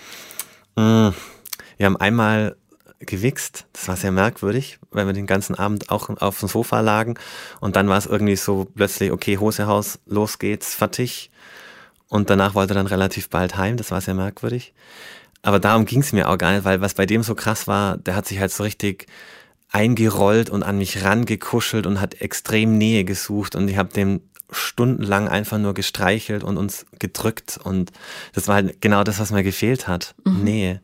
Mm, 0.75 1.09
wir 1.77 1.85
haben 1.85 1.97
einmal 1.97 2.55
gewichst. 2.99 3.65
Das 3.73 3.87
war 3.87 3.95
sehr 3.95 4.11
merkwürdig, 4.11 4.79
weil 4.91 5.05
wir 5.05 5.13
den 5.13 5.27
ganzen 5.27 5.55
Abend 5.55 5.91
auch 5.91 6.09
auf 6.21 6.39
dem 6.39 6.49
Sofa 6.49 6.79
lagen. 6.79 7.15
Und 7.59 7.75
dann 7.75 7.87
war 7.89 7.97
es 7.97 8.05
irgendwie 8.05 8.35
so 8.35 8.65
plötzlich, 8.65 9.11
okay, 9.11 9.37
Hose 9.37 9.67
Haus, 9.67 9.99
los 10.05 10.39
geht's, 10.39 10.73
fertig. 10.73 11.29
Und 12.09 12.29
danach 12.29 12.55
wollte 12.55 12.73
er 12.73 12.75
dann 12.75 12.87
relativ 12.87 13.29
bald 13.29 13.57
heim. 13.57 13.77
Das 13.77 13.91
war 13.91 14.01
sehr 14.01 14.13
merkwürdig. 14.13 14.73
Aber 15.41 15.59
darum 15.59 15.85
ging 15.85 16.01
es 16.01 16.13
mir 16.13 16.29
auch 16.29 16.37
gar 16.37 16.53
nicht, 16.53 16.65
weil 16.65 16.81
was 16.81 16.93
bei 16.93 17.05
dem 17.05 17.23
so 17.23 17.35
krass 17.35 17.67
war, 17.67 17.97
der 17.97 18.15
hat 18.15 18.25
sich 18.25 18.39
halt 18.39 18.51
so 18.51 18.63
richtig 18.63 19.07
eingerollt 19.71 20.49
und 20.49 20.63
an 20.63 20.77
mich 20.77 21.03
rangekuschelt 21.03 21.85
und 21.85 21.99
hat 21.99 22.21
extrem 22.21 22.77
Nähe 22.77 23.03
gesucht. 23.03 23.55
Und 23.55 23.67
ich 23.67 23.77
habe 23.77 23.93
dem 23.93 24.21
stundenlang 24.49 25.27
einfach 25.27 25.57
nur 25.57 25.73
gestreichelt 25.73 26.43
und 26.43 26.57
uns 26.57 26.85
gedrückt. 26.99 27.59
Und 27.61 27.91
das 28.33 28.47
war 28.47 28.55
halt 28.55 28.81
genau 28.81 29.03
das, 29.03 29.19
was 29.19 29.31
mir 29.31 29.43
gefehlt 29.43 29.87
hat. 29.87 30.15
Mhm. 30.25 30.43
Nähe. 30.43 30.81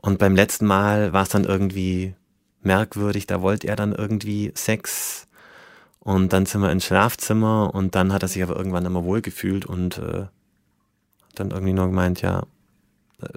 Und 0.00 0.18
beim 0.18 0.36
letzten 0.36 0.66
Mal 0.66 1.12
war 1.12 1.24
es 1.24 1.28
dann 1.28 1.44
irgendwie 1.44 2.14
merkwürdig, 2.62 3.26
da 3.26 3.42
wollte 3.42 3.66
er 3.66 3.76
dann 3.76 3.92
irgendwie 3.92 4.52
Sex. 4.54 5.27
Und 6.00 6.32
dann 6.32 6.46
sind 6.46 6.62
wir 6.62 6.70
ins 6.70 6.84
Schlafzimmer 6.84 7.74
und 7.74 7.94
dann 7.94 8.12
hat 8.12 8.22
er 8.22 8.28
sich 8.28 8.42
aber 8.42 8.56
irgendwann 8.56 8.86
immer 8.86 9.04
wohlgefühlt 9.04 9.66
und 9.66 9.98
äh, 9.98 10.26
dann 11.34 11.50
irgendwie 11.50 11.72
nur 11.72 11.86
gemeint, 11.86 12.22
ja, 12.22 12.44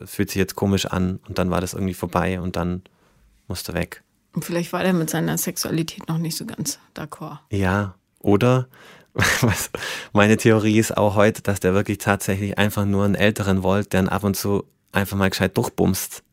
fühlt 0.05 0.29
sich 0.29 0.37
jetzt 0.37 0.55
komisch 0.55 0.85
an 0.85 1.19
und 1.27 1.37
dann 1.37 1.49
war 1.49 1.61
das 1.61 1.73
irgendwie 1.73 1.93
vorbei 1.93 2.39
und 2.39 2.55
dann 2.55 2.83
musste 3.47 3.73
weg. 3.73 4.03
Und 4.33 4.45
vielleicht 4.45 4.71
war 4.73 4.83
er 4.83 4.93
mit 4.93 5.09
seiner 5.09 5.37
Sexualität 5.37 6.07
noch 6.07 6.17
nicht 6.17 6.37
so 6.37 6.45
ganz 6.45 6.79
d'accord. 6.95 7.39
Ja, 7.51 7.95
oder 8.19 8.67
was, 9.13 9.71
meine 10.13 10.37
Theorie 10.37 10.79
ist 10.79 10.95
auch 10.95 11.15
heute, 11.15 11.41
dass 11.41 11.59
der 11.59 11.73
wirklich 11.73 11.97
tatsächlich 11.97 12.57
einfach 12.57 12.85
nur 12.85 13.03
einen 13.03 13.15
Älteren 13.15 13.63
wollte, 13.63 13.89
der 13.89 14.03
ihn 14.03 14.09
ab 14.09 14.23
und 14.23 14.37
zu 14.37 14.63
einfach 14.91 15.17
mal 15.17 15.29
gescheit 15.29 15.57
durchbumst. 15.57 16.23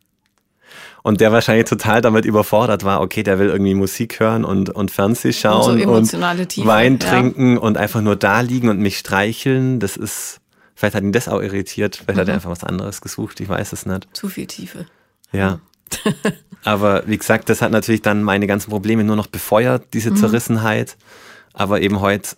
Und 1.02 1.20
der 1.20 1.32
wahrscheinlich 1.32 1.66
total 1.66 2.00
damit 2.00 2.24
überfordert 2.24 2.84
war, 2.84 3.00
okay, 3.00 3.22
der 3.22 3.38
will 3.38 3.48
irgendwie 3.48 3.74
Musik 3.74 4.20
hören 4.20 4.44
und, 4.44 4.70
und 4.70 4.90
Fernseh 4.90 5.32
schauen 5.32 5.80
und, 5.88 6.04
so 6.06 6.18
und 6.18 6.48
Tiefe, 6.48 6.66
Wein 6.66 6.98
ja. 7.00 7.08
trinken 7.08 7.56
und 7.56 7.76
einfach 7.76 8.00
nur 8.00 8.16
da 8.16 8.40
liegen 8.40 8.68
und 8.68 8.80
mich 8.80 8.98
streicheln. 8.98 9.78
Das 9.80 9.96
ist, 9.96 10.40
vielleicht 10.74 10.94
hat 10.94 11.02
ihn 11.02 11.12
das 11.12 11.28
auch 11.28 11.40
irritiert, 11.40 11.96
vielleicht 11.96 12.16
mhm. 12.16 12.20
hat 12.20 12.28
er 12.28 12.32
mhm. 12.32 12.36
einfach 12.36 12.50
was 12.50 12.64
anderes 12.64 13.00
gesucht, 13.00 13.40
ich 13.40 13.48
weiß 13.48 13.72
es 13.72 13.86
nicht. 13.86 14.08
Zu 14.12 14.28
viel 14.28 14.46
Tiefe. 14.46 14.86
Ja. 15.32 15.60
Aber 16.64 17.04
wie 17.06 17.16
gesagt, 17.16 17.48
das 17.48 17.62
hat 17.62 17.70
natürlich 17.70 18.02
dann 18.02 18.22
meine 18.22 18.46
ganzen 18.46 18.70
Probleme 18.70 19.04
nur 19.04 19.16
noch 19.16 19.28
befeuert, 19.28 19.94
diese 19.94 20.10
mhm. 20.10 20.16
Zerrissenheit. 20.16 20.96
Aber 21.52 21.80
eben 21.80 22.00
heute 22.00 22.36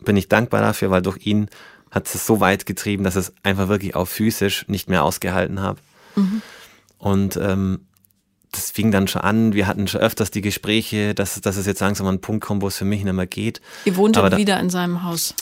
bin 0.00 0.16
ich 0.16 0.28
dankbar 0.28 0.60
dafür, 0.60 0.90
weil 0.90 1.02
durch 1.02 1.18
ihn 1.26 1.48
hat 1.90 2.06
es 2.06 2.26
so 2.26 2.40
weit 2.40 2.66
getrieben, 2.66 3.04
dass 3.04 3.16
es 3.16 3.32
einfach 3.42 3.68
wirklich 3.68 3.94
auch 3.94 4.06
physisch 4.06 4.66
nicht 4.68 4.88
mehr 4.88 5.04
ausgehalten 5.04 5.60
habe. 5.60 5.78
Mhm. 6.16 6.42
Und 6.98 7.36
ähm, 7.36 7.80
das 8.52 8.70
fing 8.70 8.90
dann 8.90 9.08
schon 9.08 9.22
an. 9.22 9.52
Wir 9.52 9.66
hatten 9.66 9.88
schon 9.88 10.00
öfters 10.00 10.30
die 10.30 10.40
Gespräche, 10.40 11.14
dass, 11.14 11.40
dass 11.40 11.56
es 11.56 11.66
jetzt 11.66 11.80
langsam 11.80 12.06
an 12.06 12.14
einen 12.14 12.20
Punkt 12.20 12.44
kommt, 12.44 12.62
wo 12.62 12.68
es 12.68 12.76
für 12.76 12.84
mich 12.84 13.04
nicht 13.04 13.12
mehr 13.12 13.26
geht. 13.26 13.60
Ihr 13.84 13.96
wohntet 13.96 14.32
da, 14.32 14.36
wieder 14.36 14.58
in 14.60 14.70
seinem 14.70 15.02
Haus? 15.04 15.34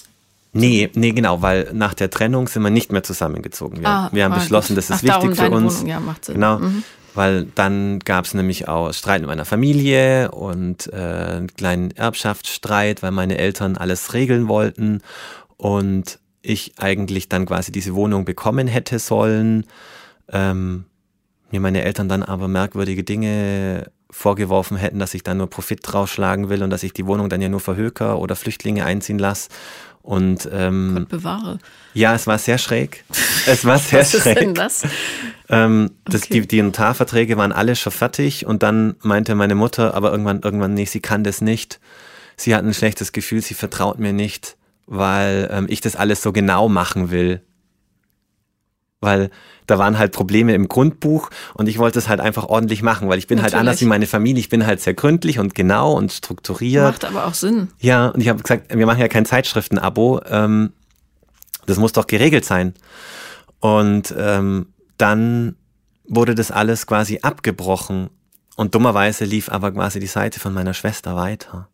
Nee, 0.52 0.90
nee, 0.94 1.12
genau, 1.12 1.42
weil 1.42 1.70
nach 1.74 1.94
der 1.94 2.10
Trennung 2.10 2.48
sind 2.48 2.62
wir 2.62 2.70
nicht 2.70 2.90
mehr 2.90 3.02
zusammengezogen. 3.02 3.80
Wir, 3.80 3.88
ah, 3.88 4.08
wir 4.12 4.24
haben 4.24 4.34
beschlossen, 4.34 4.74
gut. 4.74 4.78
das 4.78 4.90
ist 4.90 5.08
Ach, 5.08 5.22
wichtig 5.22 5.38
für 5.38 5.50
uns. 5.50 5.76
Wohnung, 5.76 5.88
ja, 5.88 6.00
macht 6.00 6.24
Sinn. 6.24 6.36
Genau. 6.36 6.58
Mhm. 6.58 6.82
Weil 7.14 7.46
dann 7.54 7.98
gab 8.00 8.26
es 8.26 8.34
nämlich 8.34 8.68
auch 8.68 8.92
Streit 8.92 9.22
in 9.22 9.26
meiner 9.26 9.44
Familie 9.44 10.30
und 10.32 10.92
äh, 10.92 10.96
einen 10.96 11.54
kleinen 11.54 11.90
Erbschaftsstreit, 11.90 13.02
weil 13.02 13.10
meine 13.10 13.38
Eltern 13.38 13.76
alles 13.76 14.12
regeln 14.12 14.48
wollten 14.48 15.00
und 15.56 16.18
ich 16.42 16.74
eigentlich 16.78 17.28
dann 17.28 17.46
quasi 17.46 17.72
diese 17.72 17.94
Wohnung 17.94 18.24
bekommen 18.24 18.66
hätte 18.68 18.98
sollen. 18.98 19.64
Ähm, 20.30 20.84
mir 21.50 21.60
meine 21.60 21.82
Eltern 21.82 22.08
dann 22.08 22.22
aber 22.22 22.48
merkwürdige 22.48 23.04
Dinge 23.04 23.90
vorgeworfen 24.10 24.76
hätten, 24.76 24.98
dass 24.98 25.14
ich 25.14 25.22
dann 25.22 25.38
nur 25.38 25.50
Profit 25.50 25.80
draus 25.82 26.10
schlagen 26.10 26.48
will 26.48 26.62
und 26.62 26.70
dass 26.70 26.82
ich 26.82 26.92
die 26.92 27.06
Wohnung 27.06 27.28
dann 27.28 27.42
ja 27.42 27.48
nur 27.48 27.60
für 27.60 27.76
Höker 27.76 28.18
oder 28.18 28.36
Flüchtlinge 28.36 28.84
einziehen 28.84 29.18
lasse. 29.18 29.48
Und 30.02 30.48
ähm, 30.52 30.94
Gott 30.94 31.08
bewahre. 31.08 31.58
Ja, 31.92 32.14
es 32.14 32.28
war 32.28 32.38
sehr 32.38 32.58
schräg. 32.58 33.04
Es 33.48 33.64
war 33.64 33.78
sehr 33.78 34.00
Was 34.00 34.10
schräg. 34.10 34.24
Was 34.24 34.26
ist 34.26 34.40
denn 34.40 34.54
das? 34.54 34.82
Ähm, 35.48 35.92
das 36.04 36.24
okay. 36.24 36.40
die, 36.40 36.48
die 36.48 36.62
Notarverträge 36.62 37.36
waren 37.36 37.52
alle 37.52 37.76
schon 37.76 37.92
fertig 37.92 38.44
und 38.44 38.64
dann 38.64 38.96
meinte 39.02 39.36
meine 39.36 39.54
Mutter, 39.54 39.94
aber 39.94 40.10
irgendwann, 40.10 40.40
irgendwann, 40.40 40.74
nee, 40.74 40.84
sie 40.84 40.98
kann 40.98 41.22
das 41.22 41.40
nicht. 41.40 41.78
Sie 42.36 42.56
hat 42.56 42.64
ein 42.64 42.74
schlechtes 42.74 43.12
Gefühl, 43.12 43.42
sie 43.42 43.54
vertraut 43.54 44.00
mir 44.00 44.12
nicht, 44.12 44.56
weil 44.86 45.48
ähm, 45.52 45.66
ich 45.68 45.80
das 45.80 45.94
alles 45.94 46.22
so 46.22 46.32
genau 46.32 46.68
machen 46.68 47.12
will 47.12 47.40
weil 49.06 49.30
da 49.66 49.78
waren 49.78 49.98
halt 49.98 50.12
Probleme 50.12 50.54
im 50.54 50.68
Grundbuch 50.68 51.30
und 51.54 51.68
ich 51.68 51.78
wollte 51.78 51.98
es 51.98 52.08
halt 52.08 52.20
einfach 52.20 52.44
ordentlich 52.44 52.82
machen, 52.82 53.08
weil 53.08 53.18
ich 53.18 53.26
bin 53.26 53.38
halt 53.38 53.46
Natürlich. 53.46 53.54
halt 53.54 53.68
anders 53.68 53.80
wie 53.80 53.86
meine 53.86 54.06
Familie. 54.06 54.40
Ich 54.40 54.50
bin 54.50 54.66
halt 54.66 54.80
sehr 54.80 54.92
gründlich 54.92 55.38
und 55.38 55.54
genau 55.54 55.94
und 55.94 56.12
strukturiert. 56.12 56.84
Macht 56.84 57.04
aber 57.06 57.26
auch 57.26 57.34
Sinn. 57.34 57.68
Ja, 57.80 58.08
und 58.08 58.20
ich 58.20 58.28
habe 58.28 58.42
gesagt, 58.42 58.76
wir 58.76 58.86
machen 58.86 59.00
ja 59.00 59.08
kein 59.08 59.24
Zeitschriften-Abo. 59.24 60.20
Ähm, 60.28 60.72
das 61.64 61.78
muss 61.78 61.92
doch 61.92 62.06
geregelt 62.06 62.44
sein. 62.44 62.74
Und 63.60 64.14
ähm, 64.16 64.66
dann 64.98 65.56
wurde 66.06 66.34
das 66.34 66.50
alles 66.50 66.86
quasi 66.86 67.20
abgebrochen. 67.22 68.10
Und 68.56 68.74
dummerweise 68.74 69.24
lief 69.24 69.48
aber 69.48 69.72
quasi 69.72 69.98
die 69.98 70.06
Seite 70.06 70.38
von 70.38 70.54
meiner 70.54 70.74
Schwester 70.74 71.16
weiter. 71.16 71.68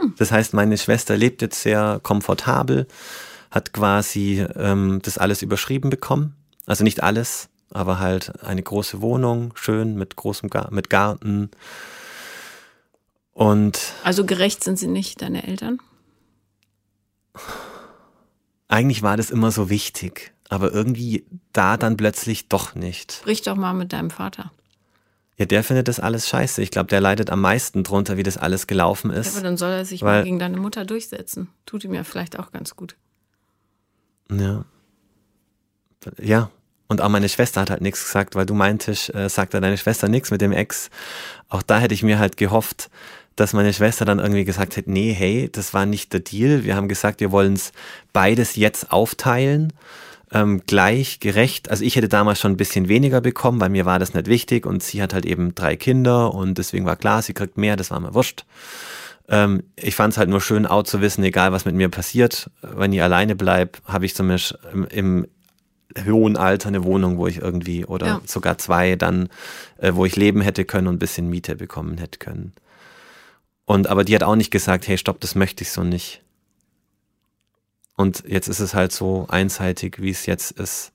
Hm. 0.00 0.14
Das 0.16 0.32
heißt, 0.32 0.54
meine 0.54 0.78
Schwester 0.78 1.16
lebt 1.16 1.42
jetzt 1.42 1.62
sehr 1.62 2.00
komfortabel 2.02 2.86
hat 3.54 3.72
quasi 3.72 4.44
ähm, 4.56 5.00
das 5.02 5.16
alles 5.16 5.40
überschrieben 5.40 5.88
bekommen. 5.88 6.34
Also 6.66 6.82
nicht 6.82 7.04
alles, 7.04 7.48
aber 7.70 8.00
halt 8.00 8.42
eine 8.42 8.62
große 8.62 9.00
Wohnung, 9.00 9.52
schön 9.54 9.94
mit 9.94 10.16
großem 10.16 10.50
Gar 10.50 10.72
mit 10.72 10.90
Garten. 10.90 11.52
Und 13.32 13.78
also 14.02 14.26
gerecht 14.26 14.64
sind 14.64 14.76
sie 14.76 14.88
nicht, 14.88 15.22
deine 15.22 15.46
Eltern? 15.46 15.78
Eigentlich 18.66 19.02
war 19.02 19.16
das 19.16 19.30
immer 19.30 19.52
so 19.52 19.70
wichtig, 19.70 20.32
aber 20.48 20.72
irgendwie 20.72 21.24
da 21.52 21.76
dann 21.76 21.96
plötzlich 21.96 22.48
doch 22.48 22.74
nicht. 22.74 23.12
Sprich 23.12 23.42
doch 23.42 23.54
mal 23.54 23.72
mit 23.72 23.92
deinem 23.92 24.10
Vater. 24.10 24.50
Ja, 25.36 25.46
der 25.46 25.62
findet 25.62 25.86
das 25.86 26.00
alles 26.00 26.28
scheiße. 26.28 26.60
Ich 26.60 26.72
glaube, 26.72 26.88
der 26.88 27.00
leidet 27.00 27.30
am 27.30 27.40
meisten 27.40 27.84
drunter, 27.84 28.16
wie 28.16 28.22
das 28.24 28.36
alles 28.36 28.66
gelaufen 28.66 29.10
ist. 29.10 29.26
Ja, 29.26 29.32
aber 29.38 29.42
dann 29.42 29.56
soll 29.56 29.70
er 29.70 29.84
sich 29.84 30.02
mal 30.02 30.24
gegen 30.24 30.40
deine 30.40 30.56
Mutter 30.56 30.84
durchsetzen. 30.84 31.48
Tut 31.66 31.84
ihm 31.84 31.94
ja 31.94 32.02
vielleicht 32.02 32.38
auch 32.38 32.50
ganz 32.50 32.74
gut. 32.74 32.96
Ja. 34.30 34.64
Ja. 36.20 36.50
Und 36.86 37.00
auch 37.00 37.08
meine 37.08 37.28
Schwester 37.28 37.62
hat 37.62 37.70
halt 37.70 37.80
nichts 37.80 38.04
gesagt, 38.04 38.34
weil 38.34 38.46
du 38.46 38.54
meintest, 38.54 39.14
äh, 39.14 39.28
sagt 39.28 39.54
deine 39.54 39.78
Schwester 39.78 40.08
nichts 40.08 40.30
mit 40.30 40.40
dem 40.40 40.52
Ex. 40.52 40.90
Auch 41.48 41.62
da 41.62 41.78
hätte 41.78 41.94
ich 41.94 42.02
mir 42.02 42.18
halt 42.18 42.36
gehofft, 42.36 42.90
dass 43.36 43.52
meine 43.52 43.72
Schwester 43.72 44.04
dann 44.04 44.18
irgendwie 44.18 44.44
gesagt 44.44 44.76
hätte, 44.76 44.90
nee, 44.90 45.12
hey, 45.12 45.48
das 45.50 45.74
war 45.74 45.86
nicht 45.86 46.12
der 46.12 46.20
Deal. 46.20 46.64
Wir 46.64 46.76
haben 46.76 46.88
gesagt, 46.88 47.20
wir 47.20 47.32
wollen 47.32 47.54
es 47.54 47.72
beides 48.12 48.54
jetzt 48.56 48.92
aufteilen, 48.92 49.72
ähm, 50.30 50.62
gleich, 50.66 51.20
gerecht. 51.20 51.70
Also 51.70 51.84
ich 51.84 51.96
hätte 51.96 52.08
damals 52.08 52.38
schon 52.40 52.52
ein 52.52 52.56
bisschen 52.56 52.88
weniger 52.88 53.20
bekommen, 53.20 53.60
weil 53.60 53.70
mir 53.70 53.86
war 53.86 53.98
das 53.98 54.14
nicht 54.14 54.26
wichtig 54.26 54.66
und 54.66 54.82
sie 54.82 55.02
hat 55.02 55.14
halt 55.14 55.26
eben 55.26 55.54
drei 55.54 55.76
Kinder 55.76 56.34
und 56.34 56.58
deswegen 56.58 56.86
war 56.86 56.96
klar, 56.96 57.22
sie 57.22 57.34
kriegt 57.34 57.56
mehr, 57.56 57.76
das 57.76 57.90
war 57.90 58.00
mir 58.00 58.14
wurscht. 58.14 58.44
Ähm, 59.28 59.62
ich 59.76 59.94
fand 59.94 60.12
es 60.12 60.18
halt 60.18 60.28
nur 60.28 60.40
schön, 60.40 60.66
auch 60.66 60.82
zu 60.82 61.00
wissen, 61.00 61.24
egal 61.24 61.52
was 61.52 61.64
mit 61.64 61.74
mir 61.74 61.88
passiert, 61.88 62.50
wenn 62.60 62.92
ich 62.92 63.02
alleine 63.02 63.34
bleibe, 63.36 63.78
habe 63.86 64.04
ich 64.04 64.14
zumindest 64.14 64.58
im, 64.72 64.84
im, 64.86 65.26
hohen 66.06 66.36
Alter 66.36 66.68
eine 66.68 66.82
Wohnung, 66.82 67.18
wo 67.18 67.28
ich 67.28 67.38
irgendwie 67.38 67.84
oder 67.84 68.06
ja. 68.06 68.20
sogar 68.26 68.58
zwei 68.58 68.96
dann, 68.96 69.28
äh, 69.78 69.94
wo 69.94 70.04
ich 70.04 70.16
leben 70.16 70.40
hätte 70.40 70.64
können 70.64 70.88
und 70.88 70.96
ein 70.96 70.98
bisschen 70.98 71.30
Miete 71.30 71.54
bekommen 71.54 71.98
hätte 71.98 72.18
können. 72.18 72.52
Und 73.64 73.86
aber 73.86 74.04
die 74.04 74.14
hat 74.14 74.24
auch 74.24 74.34
nicht 74.34 74.50
gesagt, 74.50 74.88
hey, 74.88 74.98
stopp, 74.98 75.20
das 75.20 75.34
möchte 75.34 75.62
ich 75.62 75.70
so 75.70 75.84
nicht. 75.84 76.22
Und 77.96 78.24
jetzt 78.26 78.48
ist 78.48 78.60
es 78.60 78.74
halt 78.74 78.92
so 78.92 79.26
einseitig, 79.28 80.02
wie 80.02 80.10
es 80.10 80.26
jetzt 80.26 80.50
ist. 80.58 80.90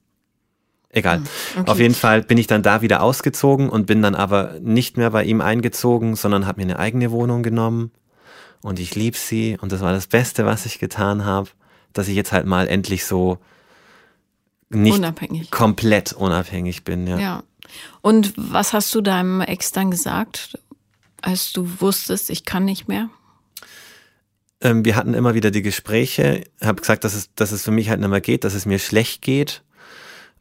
Egal. 0.89 1.21
Okay. 1.57 1.71
Auf 1.71 1.79
jeden 1.79 1.93
Fall 1.93 2.23
bin 2.23 2.37
ich 2.37 2.47
dann 2.47 2.63
da 2.63 2.81
wieder 2.81 3.01
ausgezogen 3.01 3.69
und 3.69 3.85
bin 3.85 4.01
dann 4.01 4.15
aber 4.15 4.55
nicht 4.59 4.97
mehr 4.97 5.11
bei 5.11 5.23
ihm 5.23 5.39
eingezogen, 5.39 6.15
sondern 6.15 6.45
habe 6.45 6.59
mir 6.59 6.63
eine 6.63 6.79
eigene 6.79 7.11
Wohnung 7.11 7.41
genommen 7.41 7.91
und 8.61 8.79
ich 8.79 8.95
liebe 8.95 9.17
sie 9.17 9.57
und 9.59 9.71
das 9.71 9.81
war 9.81 9.93
das 9.93 10.07
Beste, 10.07 10.45
was 10.45 10.65
ich 10.65 10.79
getan 10.79 11.25
habe, 11.25 11.49
dass 11.93 12.07
ich 12.07 12.15
jetzt 12.15 12.31
halt 12.31 12.45
mal 12.45 12.67
endlich 12.67 13.05
so 13.05 13.37
nicht 14.69 14.97
unabhängig. 14.97 15.51
komplett 15.51 16.13
unabhängig 16.13 16.83
bin. 16.83 17.07
Ja. 17.07 17.19
ja. 17.19 17.43
Und 18.01 18.33
was 18.35 18.73
hast 18.73 18.93
du 18.93 19.01
deinem 19.01 19.41
Ex 19.41 19.71
dann 19.71 19.91
gesagt, 19.91 20.59
als 21.21 21.51
du 21.51 21.81
wusstest, 21.81 22.29
ich 22.29 22.45
kann 22.45 22.65
nicht 22.65 22.87
mehr? 22.87 23.09
Ähm, 24.61 24.83
wir 24.85 24.95
hatten 24.95 25.13
immer 25.13 25.33
wieder 25.33 25.51
die 25.51 25.61
Gespräche, 25.61 26.43
habe 26.61 26.81
gesagt, 26.81 27.03
dass 27.03 27.13
es, 27.13 27.33
dass 27.33 27.51
es 27.51 27.63
für 27.63 27.71
mich 27.71 27.89
halt 27.89 27.99
nicht 27.99 28.09
mehr 28.09 28.21
geht, 28.21 28.43
dass 28.43 28.53
es 28.53 28.65
mir 28.65 28.79
schlecht 28.79 29.21
geht. 29.21 29.63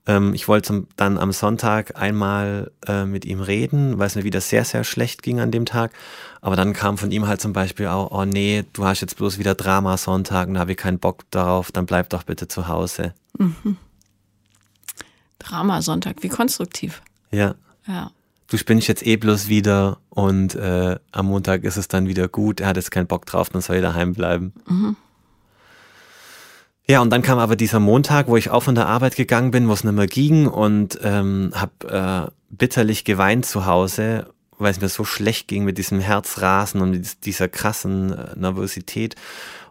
Ähm, 0.09 0.33
ich 0.33 0.49
wollte 0.49 0.87
dann 0.97 1.19
am 1.19 1.33
Sonntag 1.33 2.01
einmal 2.01 2.73
äh, 2.87 3.05
mit 3.05 3.27
ihm 3.27 3.41
reden, 3.41 3.99
weil 3.99 4.07
es 4.07 4.17
mir 4.17 4.25
wieder 4.25 4.41
sehr, 4.41 4.65
sehr 4.65 4.83
schlecht 4.83 5.23
ging 5.23 5.39
an 5.39 5.51
dem 5.51 5.67
Tag. 5.67 5.93
Aber 6.41 6.57
dann 6.57 6.73
kam 6.73 6.97
von 6.97 7.13
ihm 7.13 7.29
halt 7.29 7.43
zum 7.43 7.53
Beispiel 7.53 7.87
auch, 7.89 8.11
oh 8.11 8.25
nee, 8.25 8.65
du 8.73 8.87
hast 8.87 9.03
jetzt 9.03 9.17
bloß 9.17 9.39
wieder 9.39 9.55
Drama-Sonntag 9.55 10.49
und 10.49 10.55
da 10.55 10.61
habe 10.61 10.73
ich 10.73 10.79
keinen 10.79 10.99
Bock 10.99 11.31
darauf, 11.31 11.71
dann 11.71 11.85
bleib 11.85 12.09
doch 12.09 12.23
bitte 12.23 12.49
zu 12.49 12.69
Hause. 12.69 13.13
Mhm. 13.37 13.77
Drama-Sonntag, 15.39 16.23
wie 16.23 16.29
konstruktiv. 16.29 17.03
Ja. 17.31 17.55
Ja. 17.87 18.11
Du 18.51 18.57
spinnst 18.57 18.89
jetzt 18.89 19.07
eh 19.07 19.17
bloß 19.17 19.49
wieder 19.49 19.99
und 20.09 20.55
äh, 20.55 20.99
am 21.13 21.27
Montag 21.27 21.65
ist 21.65 21.77
es 21.77 21.87
dann 21.87 22.09
wieder 22.09 22.29
gut, 22.29 22.61
er 22.61 22.69
hat 22.69 22.77
jetzt 22.77 22.91
keinen 22.91 23.07
Bock 23.07 23.27
drauf, 23.27 23.51
dann 23.51 23.61
soll 23.61 23.77
er 23.77 23.83
daheim 23.83 24.15
bleiben. 24.15 24.55
Mhm. 24.67 24.97
Ja, 26.91 27.03
und 27.03 27.11
dann 27.11 27.21
kam 27.21 27.39
aber 27.39 27.55
dieser 27.55 27.81
Montag, 27.81 28.29
wo 28.29 28.37
ich 28.39 28.49
auch 28.49 28.63
von 28.63 28.75
der 28.75 28.87
Arbeit 28.87 29.15
gegangen 29.15 29.51
bin, 29.51 29.69
wo 29.69 29.75
es 29.75 29.85
nicht 29.85 29.93
mehr 29.93 30.07
ging 30.07 30.47
und 30.47 30.99
ähm, 31.03 31.53
habe 31.55 32.31
äh, 32.31 32.31
bitterlich 32.49 33.05
geweint 33.05 33.45
zu 33.45 33.67
Hause, 33.67 34.33
weil 34.57 34.71
es 34.71 34.81
mir 34.81 34.89
so 34.89 35.05
schlecht 35.05 35.49
ging 35.49 35.65
mit 35.65 35.77
diesem 35.77 36.01
Herzrasen 36.01 36.81
und 36.81 37.27
dieser 37.27 37.49
krassen 37.49 38.13
äh, 38.13 38.39
Nervosität 38.39 39.17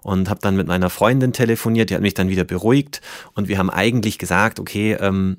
und 0.04 0.30
habe 0.30 0.42
dann 0.42 0.56
mit 0.56 0.68
meiner 0.68 0.92
Freundin 0.92 1.34
telefoniert, 1.34 1.90
die 1.90 1.96
hat 1.96 2.04
mich 2.04 2.14
dann 2.14 2.30
wieder 2.30 2.44
beruhigt 2.44 3.02
und 3.34 3.48
wir 3.48 3.58
haben 3.58 3.72
eigentlich 3.72 4.20
gesagt, 4.20 4.60
okay, 4.60 4.94
ähm, 5.00 5.38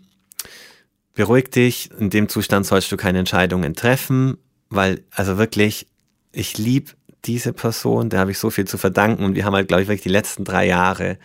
beruhig 1.14 1.50
dich, 1.50 1.90
in 1.96 2.10
dem 2.10 2.28
Zustand 2.28 2.66
sollst 2.66 2.90
du 2.90 2.96
keine 2.96 3.20
Entscheidungen 3.20 3.76
treffen, 3.76 4.36
weil 4.68 5.04
also 5.12 5.38
wirklich, 5.38 5.86
ich 6.32 6.58
liebe 6.58 6.90
diese 7.24 7.52
Person, 7.52 8.10
der 8.10 8.18
habe 8.18 8.32
ich 8.32 8.38
so 8.38 8.50
viel 8.50 8.66
zu 8.66 8.78
verdanken 8.78 9.24
und 9.24 9.36
wir 9.36 9.44
haben 9.44 9.54
halt, 9.54 9.68
glaube 9.68 9.82
ich, 9.82 9.88
wirklich 9.88 10.02
die 10.02 10.08
letzten 10.08 10.44
drei 10.44 10.66
Jahre 10.66 11.18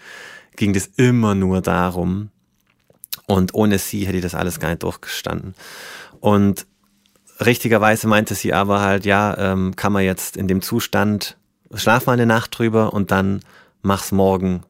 ging 0.56 0.74
das 0.74 0.88
immer 0.88 1.36
nur 1.36 1.62
darum. 1.62 2.30
Und 3.26 3.54
ohne 3.54 3.80
sie 3.80 4.06
hätte 4.06 4.18
ich 4.18 4.24
das 4.24 4.36
alles 4.36 4.60
gar 4.60 4.70
nicht 4.70 4.84
durchgestanden. 4.84 5.56
Und 6.20 6.66
richtigerweise 7.40 8.08
meinte 8.08 8.36
sie 8.36 8.54
aber 8.54 8.82
halt, 8.82 9.06
ja, 9.06 9.38
ähm, 9.38 9.76
kann 9.76 9.94
man 9.94 10.04
jetzt 10.04 10.38
in 10.38 10.48
dem 10.48 10.62
Zustand, 10.62 11.38
schlaf 11.74 12.06
mal 12.06 12.14
eine 12.14 12.26
Nacht 12.26 12.58
drüber 12.58 12.94
und 12.94 13.12
dann 13.12 13.42
mach's 13.82 14.12
morgen 14.12 14.64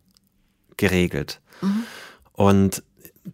geregelt. 0.78 1.42
Mhm. 1.62 1.84
Und 2.34 2.84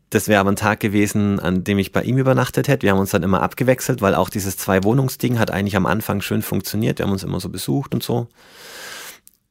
das 0.09 0.27
wäre 0.27 0.39
aber 0.39 0.51
ein 0.51 0.55
Tag 0.55 0.79
gewesen, 0.79 1.39
an 1.39 1.63
dem 1.63 1.79
ich 1.79 1.91
bei 1.91 2.03
ihm 2.03 2.17
übernachtet 2.17 2.67
hätte. 2.67 2.83
Wir 2.83 2.91
haben 2.91 2.99
uns 2.99 3.11
dann 3.11 3.23
immer 3.23 3.41
abgewechselt, 3.41 4.01
weil 4.01 4.15
auch 4.15 4.29
dieses 4.29 4.57
Zwei-Wohnungsding 4.57 5.39
hat 5.39 5.51
eigentlich 5.51 5.75
am 5.75 5.85
Anfang 5.85 6.21
schön 6.21 6.41
funktioniert. 6.41 6.99
Wir 6.99 7.05
haben 7.05 7.11
uns 7.11 7.23
immer 7.23 7.39
so 7.39 7.49
besucht 7.49 7.93
und 7.93 8.03
so. 8.03 8.27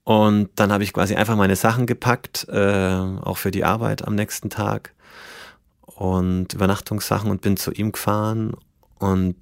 Und 0.09 0.49
dann 0.55 0.73
habe 0.73 0.85
ich 0.85 0.95
quasi 0.95 1.17
einfach 1.17 1.37
meine 1.37 1.55
Sachen 1.55 1.85
gepackt, 1.85 2.47
äh, 2.49 2.97
auch 2.97 3.37
für 3.37 3.51
die 3.51 3.65
Arbeit 3.65 4.07
am 4.09 4.15
nächsten 4.15 4.49
Tag 4.49 4.95
und 5.85 6.55
Übernachtungssachen 6.55 7.31
und 7.31 7.43
bin 7.43 7.59
zu 7.59 7.73
ihm 7.73 7.93
gefahren 7.93 8.55
und 8.99 9.37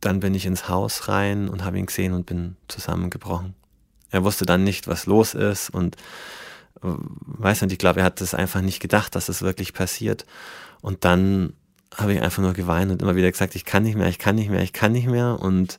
dann 0.00 0.18
bin 0.18 0.34
ich 0.34 0.46
ins 0.46 0.68
Haus 0.68 1.06
rein 1.06 1.48
und 1.48 1.64
habe 1.64 1.78
ihn 1.78 1.86
gesehen 1.86 2.12
und 2.12 2.26
bin 2.26 2.56
zusammengebrochen. 2.66 3.54
Er 4.10 4.24
wusste 4.24 4.44
dann 4.44 4.64
nicht, 4.64 4.88
was 4.88 5.06
los 5.06 5.32
ist 5.32 5.70
und 5.70 5.94
äh, 6.82 6.88
weiß 6.88 7.62
nicht, 7.62 7.70
ich 7.70 7.78
glaube, 7.78 8.00
er 8.00 8.06
hat 8.06 8.20
das 8.20 8.34
einfach 8.34 8.62
nicht 8.62 8.80
gedacht, 8.80 9.14
dass 9.14 9.28
es 9.28 9.38
das 9.38 9.42
wirklich 9.46 9.74
passiert. 9.74 10.26
Und 10.82 11.04
dann 11.04 11.52
habe 11.94 12.14
ich 12.14 12.20
einfach 12.20 12.42
nur 12.42 12.52
geweint 12.52 12.90
und 12.90 13.00
immer 13.00 13.14
wieder 13.14 13.30
gesagt, 13.30 13.54
ich 13.54 13.64
kann 13.64 13.84
nicht 13.84 13.96
mehr, 13.96 14.08
ich 14.08 14.18
kann 14.18 14.34
nicht 14.34 14.50
mehr, 14.50 14.62
ich 14.62 14.72
kann 14.72 14.90
nicht 14.90 15.06
mehr 15.06 15.38
und 15.40 15.78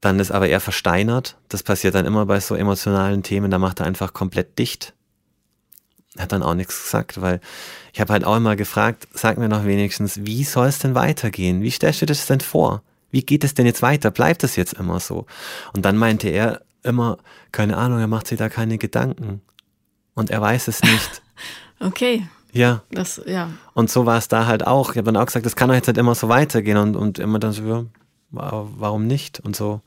dann 0.00 0.20
ist 0.20 0.30
aber 0.30 0.48
er 0.48 0.60
versteinert. 0.60 1.36
Das 1.48 1.62
passiert 1.62 1.94
dann 1.94 2.06
immer 2.06 2.26
bei 2.26 2.40
so 2.40 2.54
emotionalen 2.54 3.22
Themen. 3.22 3.50
Da 3.50 3.58
macht 3.58 3.80
er 3.80 3.86
einfach 3.86 4.12
komplett 4.12 4.58
dicht. 4.58 4.94
Hat 6.18 6.32
dann 6.32 6.42
auch 6.42 6.54
nichts 6.54 6.84
gesagt, 6.84 7.20
weil 7.20 7.40
ich 7.92 8.00
habe 8.00 8.12
halt 8.12 8.24
auch 8.24 8.36
immer 8.36 8.56
gefragt, 8.56 9.08
sag 9.12 9.38
mir 9.38 9.48
noch 9.48 9.64
wenigstens, 9.64 10.24
wie 10.24 10.44
soll 10.44 10.68
es 10.68 10.78
denn 10.78 10.94
weitergehen? 10.94 11.62
Wie 11.62 11.70
stellst 11.70 12.00
du 12.00 12.06
dir 12.06 12.12
das 12.12 12.26
denn 12.26 12.40
vor? 12.40 12.82
Wie 13.10 13.22
geht 13.22 13.44
es 13.44 13.54
denn 13.54 13.66
jetzt 13.66 13.82
weiter? 13.82 14.10
Bleibt 14.10 14.44
es 14.44 14.56
jetzt 14.56 14.74
immer 14.74 15.00
so? 15.00 15.26
Und 15.72 15.84
dann 15.84 15.96
meinte 15.96 16.28
er 16.28 16.62
immer, 16.82 17.18
keine 17.52 17.76
Ahnung, 17.76 17.98
er 17.98 18.06
macht 18.06 18.26
sich 18.26 18.38
da 18.38 18.48
keine 18.48 18.78
Gedanken. 18.78 19.42
Und 20.14 20.30
er 20.30 20.40
weiß 20.40 20.68
es 20.68 20.82
nicht. 20.82 21.22
okay. 21.80 22.28
Ja. 22.52 22.82
Das, 22.90 23.20
ja. 23.26 23.50
Und 23.74 23.90
so 23.90 24.06
war 24.06 24.18
es 24.18 24.28
da 24.28 24.46
halt 24.46 24.66
auch. 24.66 24.90
Ich 24.90 24.96
habe 24.96 25.12
dann 25.12 25.16
auch 25.16 25.26
gesagt, 25.26 25.46
das 25.46 25.56
kann 25.56 25.68
doch 25.68 25.74
jetzt 25.74 25.86
nicht 25.86 25.98
immer 25.98 26.14
so 26.14 26.28
weitergehen. 26.28 26.76
Und, 26.76 26.96
und 26.96 27.18
immer 27.18 27.38
dann 27.38 27.52
so, 27.52 27.86
warum 28.30 29.06
nicht? 29.06 29.40
Und 29.40 29.56
so. 29.56 29.80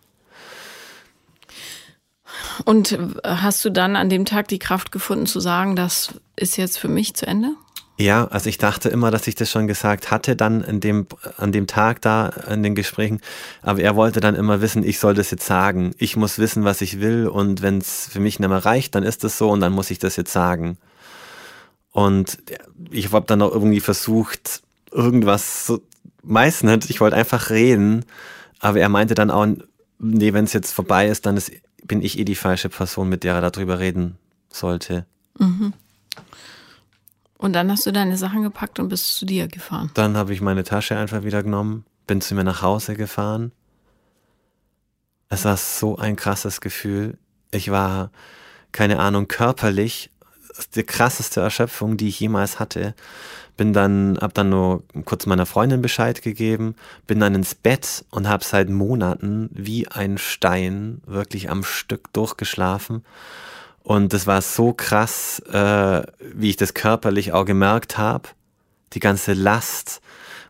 Und 2.65 2.97
hast 3.23 3.63
du 3.65 3.69
dann 3.69 3.95
an 3.95 4.09
dem 4.09 4.25
Tag 4.25 4.47
die 4.47 4.59
Kraft 4.59 4.91
gefunden 4.91 5.25
zu 5.25 5.39
sagen, 5.39 5.75
das 5.75 6.13
ist 6.35 6.57
jetzt 6.57 6.77
für 6.77 6.87
mich 6.87 7.13
zu 7.13 7.27
Ende? 7.27 7.55
Ja, 7.97 8.25
also 8.27 8.49
ich 8.49 8.57
dachte 8.57 8.89
immer, 8.89 9.11
dass 9.11 9.27
ich 9.27 9.35
das 9.35 9.51
schon 9.51 9.67
gesagt 9.67 10.09
hatte, 10.09 10.35
dann 10.35 10.61
in 10.61 10.79
dem, 10.79 11.05
an 11.37 11.51
dem 11.51 11.67
Tag 11.67 12.01
da 12.01 12.27
in 12.49 12.63
den 12.63 12.73
Gesprächen. 12.73 13.21
Aber 13.61 13.79
er 13.79 13.95
wollte 13.95 14.21
dann 14.21 14.33
immer 14.33 14.59
wissen, 14.59 14.83
ich 14.83 14.97
soll 14.97 15.13
das 15.13 15.29
jetzt 15.29 15.45
sagen. 15.45 15.93
Ich 15.99 16.15
muss 16.15 16.39
wissen, 16.39 16.63
was 16.63 16.81
ich 16.81 16.99
will. 16.99 17.27
Und 17.27 17.61
wenn 17.61 17.77
es 17.77 18.07
für 18.11 18.19
mich 18.19 18.39
nicht 18.39 18.49
mehr 18.49 18.65
reicht, 18.65 18.95
dann 18.95 19.03
ist 19.03 19.23
das 19.23 19.37
so 19.37 19.51
und 19.51 19.59
dann 19.59 19.73
muss 19.73 19.91
ich 19.91 19.99
das 19.99 20.15
jetzt 20.15 20.33
sagen. 20.33 20.77
Und 21.91 22.39
ich 22.89 23.11
habe 23.11 23.27
dann 23.27 23.41
auch 23.41 23.51
irgendwie 23.51 23.81
versucht, 23.81 24.63
irgendwas 24.91 25.67
so, 25.67 25.81
meist 26.23 26.63
nicht, 26.63 26.89
ich 26.89 27.01
wollte 27.01 27.15
einfach 27.15 27.49
reden. 27.49 28.05
Aber 28.59 28.79
er 28.79 28.89
meinte 28.89 29.15
dann 29.15 29.31
auch, 29.31 29.47
nee, 29.99 30.33
wenn 30.33 30.45
es 30.45 30.53
jetzt 30.53 30.71
vorbei 30.71 31.07
ist, 31.07 31.25
dann 31.25 31.37
ist 31.37 31.51
bin 31.83 32.01
ich 32.01 32.17
eh 32.19 32.25
die 32.25 32.35
falsche 32.35 32.69
Person, 32.69 33.09
mit 33.09 33.23
der 33.23 33.35
er 33.35 33.49
darüber 33.49 33.79
reden 33.79 34.17
sollte. 34.49 35.05
Mhm. 35.37 35.73
Und 37.37 37.53
dann 37.53 37.71
hast 37.71 37.85
du 37.85 37.91
deine 37.91 38.17
Sachen 38.17 38.43
gepackt 38.43 38.79
und 38.79 38.89
bist 38.89 39.17
zu 39.17 39.25
dir 39.25 39.47
gefahren. 39.47 39.89
Dann 39.95 40.15
habe 40.15 40.33
ich 40.33 40.41
meine 40.41 40.63
Tasche 40.63 40.95
einfach 40.95 41.23
wieder 41.23 41.41
genommen, 41.41 41.85
bin 42.05 42.21
zu 42.21 42.35
mir 42.35 42.43
nach 42.43 42.61
Hause 42.61 42.95
gefahren. 42.95 43.51
Es 45.29 45.45
war 45.45 45.57
so 45.57 45.97
ein 45.97 46.15
krasses 46.15 46.61
Gefühl. 46.61 47.17
Ich 47.51 47.71
war, 47.71 48.11
keine 48.71 48.99
Ahnung, 48.99 49.27
körperlich 49.27 50.11
die 50.75 50.83
krasseste 50.83 51.41
Erschöpfung, 51.41 51.97
die 51.97 52.09
ich 52.09 52.19
jemals 52.19 52.59
hatte. 52.59 52.93
Bin 53.57 53.73
dann, 53.73 54.17
hab 54.19 54.33
dann 54.33 54.49
nur 54.49 54.83
kurz 55.05 55.25
meiner 55.25 55.45
Freundin 55.45 55.81
Bescheid 55.81 56.21
gegeben, 56.21 56.75
bin 57.05 57.19
dann 57.19 57.35
ins 57.35 57.53
Bett 57.53 58.05
und 58.09 58.27
habe 58.27 58.43
seit 58.43 58.69
Monaten 58.69 59.49
wie 59.53 59.87
ein 59.87 60.17
Stein 60.17 61.01
wirklich 61.05 61.49
am 61.49 61.63
Stück 61.63 62.11
durchgeschlafen. 62.13 63.03
Und 63.83 64.13
das 64.13 64.27
war 64.27 64.41
so 64.41 64.73
krass, 64.73 65.39
äh, 65.51 66.03
wie 66.33 66.49
ich 66.49 66.57
das 66.57 66.73
körperlich 66.73 67.33
auch 67.33 67.45
gemerkt 67.45 67.97
habe. 67.97 68.29
Die 68.93 68.99
ganze 68.99 69.33
Last, 69.33 70.01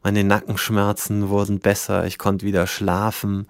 meine 0.03 0.23
Nackenschmerzen 0.23 1.29
wurden 1.29 1.59
besser, 1.59 2.05
ich 2.05 2.17
konnte 2.17 2.45
wieder 2.45 2.67
schlafen. 2.67 3.47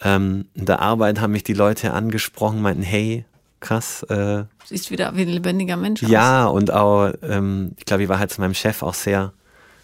Ähm, 0.00 0.46
in 0.54 0.66
der 0.66 0.80
Arbeit 0.80 1.20
haben 1.20 1.32
mich 1.32 1.44
die 1.44 1.54
Leute 1.54 1.92
angesprochen, 1.92 2.60
meinten, 2.60 2.82
hey, 2.82 3.24
krass. 3.60 4.02
Äh, 4.04 4.44
Siehst 4.64 4.90
wieder 4.90 5.14
wie 5.16 5.22
ein 5.22 5.28
lebendiger 5.28 5.76
Mensch 5.76 6.02
aus. 6.02 6.10
Ja, 6.10 6.46
und 6.46 6.72
auch, 6.72 7.12
ähm, 7.22 7.72
ich 7.78 7.84
glaube, 7.84 8.02
ich 8.02 8.08
war 8.08 8.18
halt 8.18 8.32
zu 8.32 8.40
meinem 8.40 8.54
Chef 8.54 8.82
auch 8.82 8.94
sehr, 8.94 9.32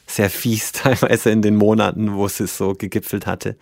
sehr 0.06 0.30
fies 0.30 0.72
teilweise 0.72 1.30
in 1.30 1.42
den 1.42 1.56
Monaten, 1.56 2.14
wo 2.14 2.26
es 2.26 2.38
so 2.38 2.74
gegipfelt 2.74 3.26
hatte. 3.26 3.56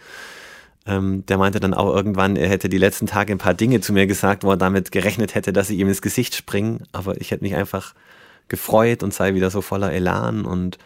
Ähm, 0.86 1.24
der 1.26 1.36
meinte 1.36 1.60
dann 1.60 1.74
auch 1.74 1.94
irgendwann, 1.94 2.36
er 2.36 2.48
hätte 2.48 2.68
die 2.68 2.78
letzten 2.78 3.06
Tage 3.06 3.32
ein 3.32 3.38
paar 3.38 3.54
Dinge 3.54 3.80
zu 3.80 3.92
mir 3.92 4.06
gesagt, 4.06 4.44
wo 4.44 4.50
er 4.50 4.56
damit 4.56 4.92
gerechnet 4.92 5.34
hätte, 5.34 5.52
dass 5.52 5.68
sie 5.68 5.78
ihm 5.78 5.88
ins 5.88 6.02
Gesicht 6.02 6.34
springen. 6.34 6.84
Aber 6.92 7.20
ich 7.20 7.30
hätte 7.30 7.44
mich 7.44 7.54
einfach 7.54 7.94
gefreut 8.48 9.02
und 9.02 9.14
sei 9.14 9.34
wieder 9.34 9.50
so 9.50 9.60
voller 9.60 9.92
Elan 9.92 10.44
und 10.44 10.78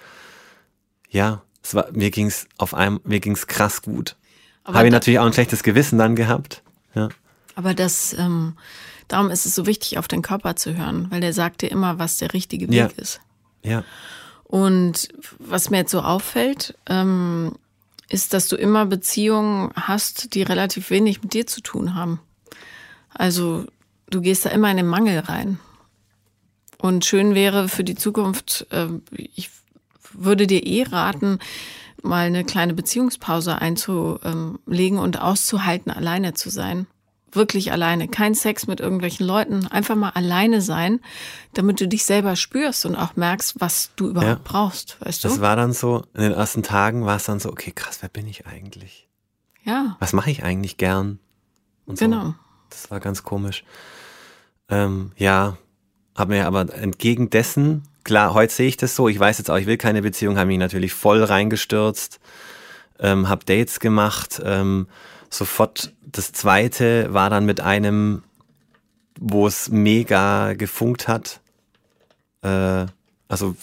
ja, 1.08 1.42
es 1.62 1.74
war, 1.74 1.86
mir 1.92 2.10
ging's 2.10 2.46
auf 2.58 2.74
einem, 2.74 3.00
mir 3.04 3.20
ging's 3.20 3.46
krass 3.46 3.82
gut. 3.82 4.16
Habe 4.64 4.86
ich 4.86 4.92
natürlich 4.92 5.18
auch 5.18 5.26
ein 5.26 5.32
schlechtes 5.32 5.62
Gewissen 5.62 5.98
dann 5.98 6.16
gehabt. 6.16 6.62
Ja. 6.94 7.08
Aber 7.54 7.74
das, 7.74 8.14
ähm, 8.18 8.54
Darum 9.08 9.30
ist 9.30 9.46
es 9.46 9.54
so 9.54 9.66
wichtig, 9.66 9.98
auf 9.98 10.08
den 10.08 10.22
Körper 10.22 10.56
zu 10.56 10.76
hören, 10.76 11.10
weil 11.10 11.20
der 11.20 11.32
sagt 11.32 11.62
dir 11.62 11.70
immer, 11.70 11.98
was 11.98 12.16
der 12.16 12.32
richtige 12.32 12.68
Weg 12.68 12.74
ja. 12.74 12.86
ist. 12.96 13.20
Ja. 13.62 13.84
Und 14.44 15.08
was 15.38 15.70
mir 15.70 15.78
jetzt 15.78 15.90
so 15.90 16.00
auffällt, 16.00 16.76
ähm, 16.86 17.52
ist, 18.08 18.34
dass 18.34 18.48
du 18.48 18.56
immer 18.56 18.86
Beziehungen 18.86 19.70
hast, 19.74 20.34
die 20.34 20.42
relativ 20.42 20.90
wenig 20.90 21.22
mit 21.22 21.34
dir 21.34 21.46
zu 21.46 21.60
tun 21.60 21.94
haben. 21.94 22.20
Also 23.12 23.66
du 24.10 24.20
gehst 24.20 24.44
da 24.44 24.50
immer 24.50 24.70
in 24.70 24.76
den 24.76 24.86
Mangel 24.86 25.20
rein. 25.20 25.58
Und 26.78 27.04
schön 27.04 27.34
wäre 27.34 27.68
für 27.68 27.84
die 27.84 27.94
Zukunft, 27.94 28.66
äh, 28.70 28.88
ich 29.10 29.50
würde 30.12 30.46
dir 30.46 30.64
eh 30.66 30.84
raten, 30.84 31.38
mal 32.02 32.26
eine 32.26 32.44
kleine 32.44 32.74
Beziehungspause 32.74 33.56
einzulegen 33.56 34.98
und 34.98 35.20
auszuhalten, 35.20 35.90
alleine 35.90 36.34
zu 36.34 36.50
sein 36.50 36.86
wirklich 37.36 37.72
alleine, 37.72 38.08
kein 38.08 38.34
Sex 38.34 38.66
mit 38.66 38.80
irgendwelchen 38.80 39.26
Leuten, 39.26 39.66
einfach 39.66 39.96
mal 39.96 40.10
alleine 40.10 40.60
sein, 40.60 41.00
damit 41.52 41.80
du 41.80 41.88
dich 41.88 42.04
selber 42.04 42.36
spürst 42.36 42.86
und 42.86 42.96
auch 42.96 43.16
merkst, 43.16 43.60
was 43.60 43.90
du 43.96 44.08
überhaupt 44.08 44.28
ja. 44.28 44.40
brauchst, 44.44 44.96
weißt 45.00 45.24
du? 45.24 45.28
Das 45.28 45.40
war 45.40 45.56
dann 45.56 45.72
so, 45.72 46.04
in 46.14 46.22
den 46.22 46.32
ersten 46.32 46.62
Tagen 46.62 47.04
war 47.06 47.16
es 47.16 47.24
dann 47.24 47.40
so, 47.40 47.50
okay, 47.50 47.72
krass, 47.72 47.98
wer 48.00 48.08
bin 48.08 48.26
ich 48.26 48.46
eigentlich? 48.46 49.08
Ja. 49.64 49.96
Was 50.00 50.12
mache 50.12 50.30
ich 50.30 50.44
eigentlich 50.44 50.76
gern? 50.76 51.18
Und 51.86 51.98
genau. 51.98 52.24
So. 52.24 52.34
Das 52.70 52.90
war 52.90 53.00
ganz 53.00 53.22
komisch. 53.22 53.64
Ähm, 54.68 55.12
ja, 55.16 55.56
habe 56.16 56.34
mir 56.34 56.46
aber 56.46 56.72
entgegen 56.74 57.30
dessen 57.30 57.82
klar, 58.04 58.34
heute 58.34 58.52
sehe 58.52 58.68
ich 58.68 58.76
das 58.76 58.94
so. 58.94 59.08
Ich 59.08 59.18
weiß 59.18 59.38
jetzt 59.38 59.50
auch, 59.50 59.56
ich 59.56 59.66
will 59.66 59.78
keine 59.78 60.02
Beziehung, 60.02 60.36
habe 60.38 60.46
mich 60.46 60.58
natürlich 60.58 60.92
voll 60.92 61.24
reingestürzt, 61.24 62.20
ähm, 63.00 63.28
habe 63.28 63.44
Dates 63.44 63.80
gemacht. 63.80 64.40
Ähm, 64.44 64.86
sofort 65.36 65.92
das 66.10 66.32
zweite 66.32 67.12
war 67.12 67.30
dann 67.30 67.44
mit 67.44 67.60
einem, 67.60 68.22
wo 69.18 69.46
es 69.46 69.68
mega 69.68 70.54
gefunkt 70.54 71.08
hat. 71.08 71.40
Äh, 72.42 72.86
also 73.28 73.56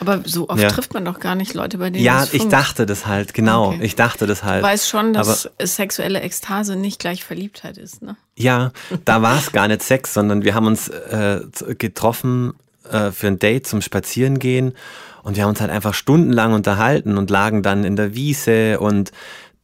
aber 0.00 0.22
so 0.24 0.48
oft 0.48 0.60
ja. 0.60 0.68
trifft 0.68 0.92
man 0.92 1.04
doch 1.04 1.20
gar 1.20 1.34
nicht 1.34 1.54
Leute, 1.54 1.78
bei 1.78 1.90
denen 1.90 2.04
Ja, 2.04 2.26
ich 2.32 2.48
dachte 2.48 2.84
das 2.84 3.06
halt, 3.06 3.32
genau. 3.32 3.68
Okay. 3.68 3.84
Ich 3.84 3.94
dachte 3.94 4.26
das 4.26 4.42
halt. 4.42 4.62
Du 4.62 4.66
weißt 4.66 4.88
schon, 4.88 5.12
dass 5.12 5.46
Aber, 5.46 5.66
sexuelle 5.66 6.20
Ekstase 6.20 6.76
nicht 6.76 6.98
gleich 6.98 7.24
Verliebtheit 7.24 7.78
ist, 7.78 8.02
ne? 8.02 8.16
Ja, 8.36 8.72
da 9.04 9.22
war 9.22 9.38
es 9.38 9.52
gar 9.52 9.68
nicht 9.68 9.82
Sex, 9.82 10.12
sondern 10.12 10.44
wir 10.44 10.54
haben 10.54 10.66
uns 10.66 10.88
äh, 10.88 11.42
getroffen 11.78 12.54
äh, 12.90 13.12
für 13.12 13.28
ein 13.28 13.38
Date 13.38 13.66
zum 13.66 13.80
Spazierengehen 13.80 14.74
und 15.22 15.36
wir 15.36 15.44
haben 15.44 15.50
uns 15.50 15.60
halt 15.60 15.70
einfach 15.70 15.94
stundenlang 15.94 16.52
unterhalten 16.52 17.16
und 17.16 17.30
lagen 17.30 17.62
dann 17.62 17.84
in 17.84 17.96
der 17.96 18.14
Wiese 18.14 18.80
und 18.80 19.12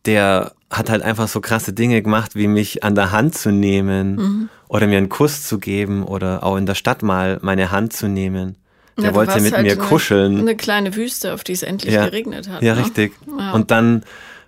der 0.06 0.52
hat 0.70 0.88
halt 0.88 1.02
einfach 1.02 1.28
so 1.28 1.40
krasse 1.40 1.72
Dinge 1.72 2.00
gemacht, 2.00 2.36
wie 2.36 2.46
mich 2.46 2.84
an 2.84 2.94
der 2.94 3.10
Hand 3.10 3.36
zu 3.36 3.50
nehmen 3.50 4.14
mhm. 4.14 4.48
oder 4.68 4.86
mir 4.86 4.98
einen 4.98 5.08
Kuss 5.08 5.42
zu 5.46 5.58
geben 5.58 6.04
oder 6.04 6.44
auch 6.44 6.56
in 6.56 6.66
der 6.66 6.76
Stadt 6.76 7.02
mal 7.02 7.38
meine 7.42 7.70
Hand 7.70 7.92
zu 7.92 8.08
nehmen. 8.08 8.56
Der 8.96 9.10
ja, 9.10 9.14
wollte 9.14 9.40
mit 9.40 9.52
halt 9.52 9.64
mir 9.64 9.76
kuscheln. 9.76 10.38
Eine 10.38 10.56
kleine 10.56 10.94
Wüste, 10.94 11.32
auf 11.32 11.42
die 11.42 11.52
es 11.52 11.62
endlich 11.62 11.94
ja. 11.94 12.04
geregnet 12.04 12.48
hat. 12.48 12.62
Ja, 12.62 12.74
ne? 12.74 12.82
richtig. 12.82 13.12
Ja. 13.38 13.52
Und 13.52 13.70
dann 13.70 14.04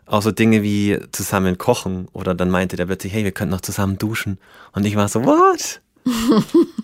auch 0.07 0.23
so 0.23 0.31
Dinge 0.31 0.62
wie 0.62 0.99
zusammen 1.11 1.59
kochen 1.59 2.09
oder 2.12 2.35
dann 2.35 2.51
meinte 2.51 2.77
der 2.77 2.87
plötzlich, 2.87 3.12
hey, 3.12 3.25
wir 3.25 3.33
könnten 3.33 3.53
noch 3.53 3.61
zusammen 3.61 3.99
duschen. 3.99 4.39
Und 4.73 4.85
ich 4.85 4.95
war 4.95 5.09
so, 5.09 5.25
what? 5.25 5.81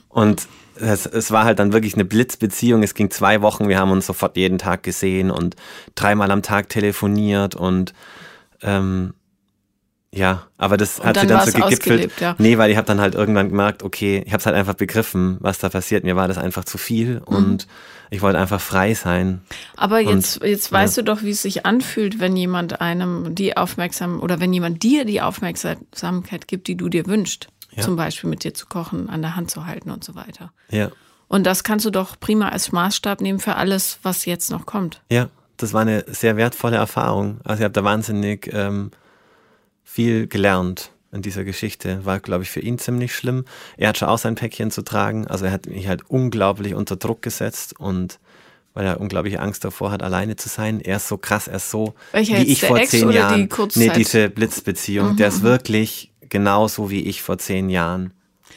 und 0.08 0.48
es, 0.76 1.06
es, 1.06 1.30
war 1.30 1.44
halt 1.44 1.58
dann 1.58 1.72
wirklich 1.72 1.94
eine 1.94 2.04
Blitzbeziehung. 2.04 2.82
Es 2.82 2.94
ging 2.94 3.10
zwei 3.10 3.42
Wochen, 3.42 3.68
wir 3.68 3.78
haben 3.78 3.90
uns 3.90 4.06
sofort 4.06 4.36
jeden 4.36 4.58
Tag 4.58 4.82
gesehen 4.82 5.30
und 5.30 5.56
dreimal 5.94 6.30
am 6.30 6.42
Tag 6.42 6.68
telefoniert 6.68 7.54
und 7.54 7.92
ähm, 8.62 9.14
ja, 10.14 10.46
aber 10.56 10.78
das 10.78 11.02
hat 11.02 11.18
sie 11.18 11.26
dann 11.26 11.46
so 11.46 11.58
gegipfelt. 11.58 12.18
Ja. 12.20 12.34
Nee, 12.38 12.56
weil 12.56 12.70
ich 12.70 12.76
habe 12.76 12.86
dann 12.86 13.00
halt 13.00 13.14
irgendwann 13.14 13.50
gemerkt, 13.50 13.82
okay, 13.82 14.22
ich 14.24 14.32
habe 14.32 14.40
es 14.40 14.46
halt 14.46 14.56
einfach 14.56 14.74
begriffen, 14.74 15.36
was 15.40 15.58
da 15.58 15.68
passiert. 15.68 16.04
Mir 16.04 16.16
war 16.16 16.28
das 16.28 16.38
einfach 16.38 16.64
zu 16.64 16.78
viel 16.78 17.20
mhm. 17.20 17.36
und 17.36 17.66
ich 18.10 18.22
wollte 18.22 18.38
einfach 18.38 18.60
frei 18.60 18.94
sein. 18.94 19.42
Aber 19.76 20.00
jetzt, 20.00 20.38
und, 20.38 20.48
jetzt 20.48 20.72
weißt 20.72 20.96
ja. 20.96 21.02
du 21.02 21.12
doch, 21.12 21.22
wie 21.22 21.30
es 21.30 21.42
sich 21.42 21.66
anfühlt, 21.66 22.20
wenn 22.20 22.36
jemand 22.36 22.80
einem 22.80 23.34
die 23.34 23.56
Aufmerksamkeit 23.56 24.22
oder 24.22 24.40
wenn 24.40 24.52
jemand 24.52 24.82
dir 24.82 25.04
die 25.04 25.20
Aufmerksamkeit 25.20 26.48
gibt, 26.48 26.68
die 26.68 26.76
du 26.76 26.88
dir 26.88 27.06
wünschst. 27.06 27.48
Ja. 27.72 27.82
Zum 27.82 27.96
Beispiel 27.96 28.30
mit 28.30 28.44
dir 28.44 28.54
zu 28.54 28.66
kochen, 28.66 29.10
an 29.10 29.20
der 29.20 29.36
Hand 29.36 29.50
zu 29.50 29.66
halten 29.66 29.90
und 29.90 30.02
so 30.02 30.14
weiter. 30.14 30.52
Ja. 30.70 30.90
Und 31.28 31.44
das 31.44 31.62
kannst 31.62 31.84
du 31.84 31.90
doch 31.90 32.18
prima 32.18 32.48
als 32.48 32.72
Maßstab 32.72 33.20
nehmen 33.20 33.38
für 33.38 33.56
alles, 33.56 33.98
was 34.02 34.24
jetzt 34.24 34.50
noch 34.50 34.64
kommt. 34.64 35.02
Ja, 35.10 35.28
das 35.58 35.74
war 35.74 35.82
eine 35.82 36.04
sehr 36.08 36.38
wertvolle 36.38 36.76
Erfahrung. 36.76 37.40
Also 37.44 37.60
ich 37.60 37.64
habe 37.64 37.74
da 37.74 37.84
wahnsinnig 37.84 38.48
ähm, 38.54 38.90
viel 39.88 40.26
gelernt 40.26 40.90
in 41.12 41.22
dieser 41.22 41.44
Geschichte. 41.44 42.04
War, 42.04 42.20
glaube 42.20 42.44
ich, 42.44 42.50
für 42.50 42.60
ihn 42.60 42.78
ziemlich 42.78 43.14
schlimm. 43.14 43.46
Er 43.78 43.88
hat 43.88 43.98
schon 43.98 44.08
auch 44.08 44.18
sein 44.18 44.34
Päckchen 44.34 44.70
zu 44.70 44.82
tragen. 44.82 45.26
Also 45.26 45.46
er 45.46 45.52
hat 45.52 45.66
mich 45.66 45.88
halt 45.88 46.02
unglaublich 46.08 46.74
unter 46.74 46.96
Druck 46.96 47.22
gesetzt 47.22 47.80
und 47.80 48.20
weil 48.74 48.84
er 48.84 49.00
unglaubliche 49.00 49.40
Angst 49.40 49.64
davor 49.64 49.90
hat, 49.90 50.02
alleine 50.02 50.36
zu 50.36 50.50
sein. 50.50 50.80
Er 50.80 50.98
ist 50.98 51.08
so 51.08 51.16
krass, 51.16 51.48
er 51.48 51.56
ist 51.56 51.70
so 51.70 51.94
Welcher 52.12 52.36
wie 52.36 52.42
ich 52.42 52.60
vor 52.60 52.78
Ex 52.78 52.90
zehn 52.90 53.10
Jahren. 53.10 53.48
Die 53.48 53.78
nee, 53.78 53.90
diese 53.96 54.28
Blitzbeziehung. 54.28 55.12
Mhm. 55.12 55.16
Der 55.16 55.28
ist 55.28 55.42
wirklich 55.42 56.12
genauso 56.28 56.90
wie 56.90 57.00
ich 57.00 57.22
vor 57.22 57.38
zehn 57.38 57.70
Jahren. 57.70 58.12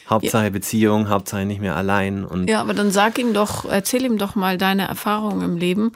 Hauptsache 0.09 0.43
ja. 0.43 0.49
Beziehung, 0.49 1.07
Hauptsache 1.07 1.45
nicht 1.45 1.61
mehr 1.61 1.77
allein. 1.77 2.25
Und 2.25 2.49
ja, 2.49 2.59
aber 2.59 2.73
dann 2.73 2.91
sag 2.91 3.17
ihm 3.17 3.33
doch, 3.33 3.63
erzähl 3.63 4.03
ihm 4.03 4.17
doch 4.17 4.35
mal 4.35 4.57
deine 4.57 4.87
Erfahrungen 4.87 5.41
im 5.41 5.57
Leben 5.57 5.93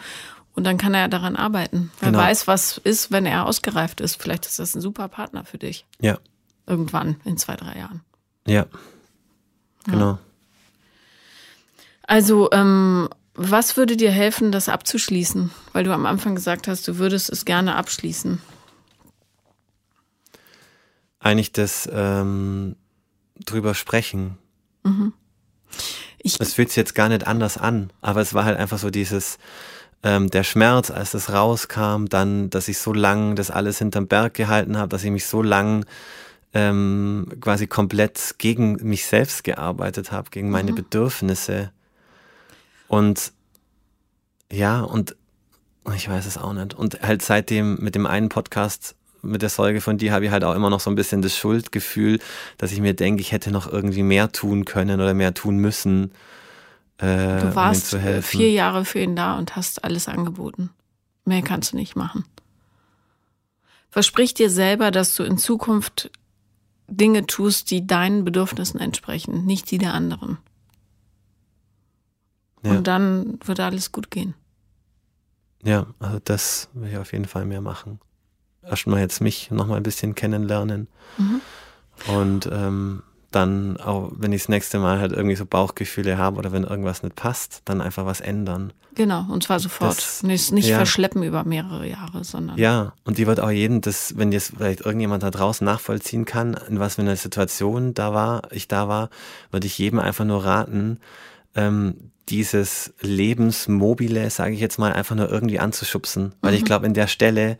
und 0.55 0.63
dann 0.63 0.77
kann 0.77 0.93
er 0.93 1.09
daran 1.09 1.35
arbeiten. 1.35 1.91
Wer 1.99 2.11
genau. 2.11 2.23
weiß, 2.23 2.47
was 2.47 2.77
ist, 2.77 3.11
wenn 3.11 3.25
er 3.25 3.45
ausgereift 3.45 4.01
ist. 4.01 4.21
Vielleicht 4.21 4.45
ist 4.45 4.57
das 4.57 4.75
ein 4.75 4.81
super 4.81 5.07
Partner 5.07 5.43
für 5.45 5.57
dich. 5.57 5.85
Ja. 5.99 6.17
Irgendwann 6.65 7.17
in 7.25 7.37
zwei, 7.37 7.55
drei 7.55 7.77
Jahren. 7.77 8.01
Ja. 8.47 8.65
Genau. 9.85 10.11
Ja. 10.11 10.19
Also, 12.07 12.49
ähm, 12.51 13.09
was 13.33 13.75
würde 13.75 13.97
dir 13.97 14.11
helfen, 14.11 14.51
das 14.51 14.69
abzuschließen? 14.69 15.51
Weil 15.73 15.83
du 15.83 15.93
am 15.93 16.05
Anfang 16.05 16.35
gesagt 16.35 16.67
hast, 16.67 16.87
du 16.87 16.97
würdest 16.97 17.29
es 17.29 17.43
gerne 17.43 17.75
abschließen. 17.75 18.41
Eigentlich 21.19 21.51
das 21.51 21.89
ähm, 21.91 22.77
drüber 23.43 23.73
sprechen. 23.73 24.37
Mhm. 24.83 25.13
Es 26.23 26.53
fühlt 26.53 26.69
sich 26.69 26.77
jetzt 26.77 26.95
gar 26.95 27.09
nicht 27.09 27.27
anders 27.27 27.57
an, 27.57 27.91
aber 28.01 28.21
es 28.21 28.33
war 28.33 28.45
halt 28.45 28.57
einfach 28.57 28.79
so 28.79 28.89
dieses, 28.89 29.37
ähm, 30.03 30.29
der 30.29 30.43
Schmerz, 30.43 30.91
als 30.91 31.11
das 31.11 31.31
rauskam, 31.31 32.05
dann, 32.09 32.49
dass 32.49 32.67
ich 32.67 32.77
so 32.77 32.93
lang 32.93 33.35
das 33.35 33.51
alles 33.51 33.79
hinterm 33.79 34.07
Berg 34.07 34.33
gehalten 34.33 34.77
habe, 34.77 34.89
dass 34.89 35.03
ich 35.03 35.11
mich 35.11 35.25
so 35.25 35.41
lang 35.41 35.85
ähm, 36.53 37.27
quasi 37.41 37.67
komplett 37.67 38.35
gegen 38.37 38.73
mich 38.87 39.05
selbst 39.05 39.43
gearbeitet 39.43 40.11
habe, 40.11 40.29
gegen 40.29 40.49
meine 40.49 40.71
mhm. 40.71 40.75
Bedürfnisse. 40.75 41.71
Und 42.87 43.33
ja, 44.51 44.81
und 44.81 45.15
ich 45.95 46.09
weiß 46.09 46.25
es 46.25 46.37
auch 46.37 46.53
nicht. 46.53 46.73
Und 46.73 47.01
halt 47.01 47.21
seitdem 47.21 47.77
mit 47.81 47.95
dem 47.95 48.05
einen 48.05 48.29
Podcast 48.29 48.95
mit 49.21 49.41
der 49.41 49.49
Säuge 49.49 49.81
von 49.81 49.97
dir 49.97 50.13
habe 50.13 50.25
ich 50.25 50.31
halt 50.31 50.43
auch 50.43 50.55
immer 50.55 50.69
noch 50.69 50.79
so 50.79 50.89
ein 50.89 50.95
bisschen 50.95 51.21
das 51.21 51.35
Schuldgefühl, 51.35 52.19
dass 52.57 52.71
ich 52.71 52.79
mir 52.79 52.93
denke, 52.93 53.21
ich 53.21 53.31
hätte 53.31 53.51
noch 53.51 53.71
irgendwie 53.71 54.03
mehr 54.03 54.31
tun 54.31 54.65
können 54.65 55.01
oder 55.01 55.13
mehr 55.13 55.33
tun 55.33 55.57
müssen. 55.57 56.11
Äh, 56.97 57.41
du 57.41 57.55
warst 57.55 57.93
um 57.93 58.21
vier 58.21 58.51
Jahre 58.51 58.85
für 58.85 58.99
ihn 58.99 59.15
da 59.15 59.37
und 59.37 59.55
hast 59.55 59.83
alles 59.83 60.07
angeboten. 60.07 60.69
Mehr 61.25 61.41
kannst 61.41 61.73
du 61.73 61.77
nicht 61.77 61.95
machen. 61.95 62.25
Versprich 63.89 64.33
dir 64.33 64.49
selber, 64.49 64.91
dass 64.91 65.15
du 65.15 65.23
in 65.23 65.37
Zukunft 65.37 66.11
Dinge 66.87 67.25
tust, 67.25 67.71
die 67.71 67.87
deinen 67.87 68.23
Bedürfnissen 68.23 68.79
entsprechen, 68.79 69.45
nicht 69.45 69.71
die 69.71 69.77
der 69.77 69.93
anderen. 69.93 70.37
Ja. 72.63 72.71
Und 72.71 72.87
dann 72.87 73.39
wird 73.43 73.59
alles 73.59 73.91
gut 73.91 74.11
gehen. 74.11 74.33
Ja, 75.63 75.87
also 75.99 76.19
das 76.23 76.69
will 76.73 76.89
ich 76.89 76.97
auf 76.97 77.11
jeden 77.11 77.25
Fall 77.25 77.45
mehr 77.45 77.61
machen. 77.61 77.99
Erstmal 78.61 78.99
jetzt 78.99 79.21
mich 79.21 79.51
nochmal 79.51 79.77
ein 79.77 79.83
bisschen 79.83 80.15
kennenlernen. 80.15 80.87
Mhm. 81.17 81.41
Und 82.07 82.49
ähm, 82.51 83.03
dann 83.35 83.77
auch, 83.77 84.11
wenn 84.15 84.31
ich 84.31 84.43
das 84.43 84.49
nächste 84.49 84.79
Mal 84.79 84.99
halt 84.99 85.11
irgendwie 85.11 85.35
so 85.35 85.45
Bauchgefühle 85.45 86.17
habe 86.17 86.37
oder 86.37 86.51
wenn 86.51 86.63
irgendwas 86.63 87.03
nicht 87.03 87.15
passt, 87.15 87.61
dann 87.65 87.81
einfach 87.81 88.05
was 88.05 88.21
ändern. 88.21 88.73
Genau, 88.95 89.25
und 89.29 89.43
zwar 89.43 89.59
sofort. 89.59 89.97
Das, 89.97 90.23
nicht 90.23 90.53
nicht 90.53 90.69
ja. 90.69 90.77
verschleppen 90.77 91.21
über 91.21 91.43
mehrere 91.43 91.87
Jahre, 91.87 92.23
sondern. 92.23 92.57
Ja, 92.57 92.93
und 93.03 93.17
die 93.17 93.27
wird 93.27 93.41
auch 93.41 93.51
jeden, 93.51 93.81
das, 93.81 94.17
wenn 94.17 94.31
jetzt 94.31 94.53
vielleicht 94.55 94.81
irgendjemand 94.81 95.21
da 95.21 95.31
draußen 95.31 95.65
nachvollziehen 95.65 96.25
kann, 96.25 96.57
in 96.69 96.79
was 96.79 96.95
für 96.95 97.01
einer 97.01 97.17
Situation 97.17 97.93
da 97.93 98.13
war, 98.13 98.51
ich 98.51 98.67
da 98.69 98.87
war, 98.87 99.09
würde 99.51 99.67
ich 99.67 99.77
jedem 99.77 99.99
einfach 99.99 100.25
nur 100.25 100.45
raten, 100.45 100.99
ähm, 101.55 102.11
dieses 102.29 102.93
Lebensmobile, 103.01 104.29
sage 104.29 104.53
ich 104.53 104.59
jetzt 104.59 104.79
mal, 104.79 104.93
einfach 104.93 105.15
nur 105.15 105.29
irgendwie 105.29 105.59
anzuschubsen. 105.59 106.33
Weil 106.41 106.51
mhm. 106.51 106.57
ich 106.57 106.65
glaube, 106.65 106.85
in 106.85 106.93
der 106.93 107.07
Stelle, 107.07 107.57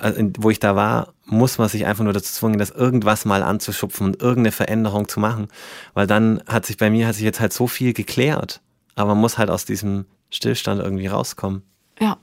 äh, 0.00 0.24
wo 0.38 0.50
ich 0.50 0.60
da 0.60 0.76
war, 0.76 1.14
muss 1.30 1.58
man 1.58 1.68
sich 1.68 1.86
einfach 1.86 2.04
nur 2.04 2.12
dazu 2.12 2.32
zwingen, 2.32 2.58
das 2.58 2.70
irgendwas 2.70 3.24
mal 3.24 3.42
anzuschupfen 3.42 4.06
und 4.06 4.22
irgendeine 4.22 4.52
Veränderung 4.52 5.08
zu 5.08 5.20
machen. 5.20 5.48
Weil 5.94 6.06
dann 6.06 6.42
hat 6.46 6.66
sich 6.66 6.76
bei 6.76 6.90
mir 6.90 7.06
hat 7.06 7.14
sich 7.14 7.24
jetzt 7.24 7.40
halt 7.40 7.52
so 7.52 7.66
viel 7.66 7.92
geklärt. 7.92 8.60
Aber 8.94 9.14
man 9.14 9.20
muss 9.20 9.38
halt 9.38 9.50
aus 9.50 9.64
diesem 9.64 10.06
Stillstand 10.30 10.80
irgendwie 10.80 11.06
rauskommen. 11.06 11.62
Ja. 12.00 12.18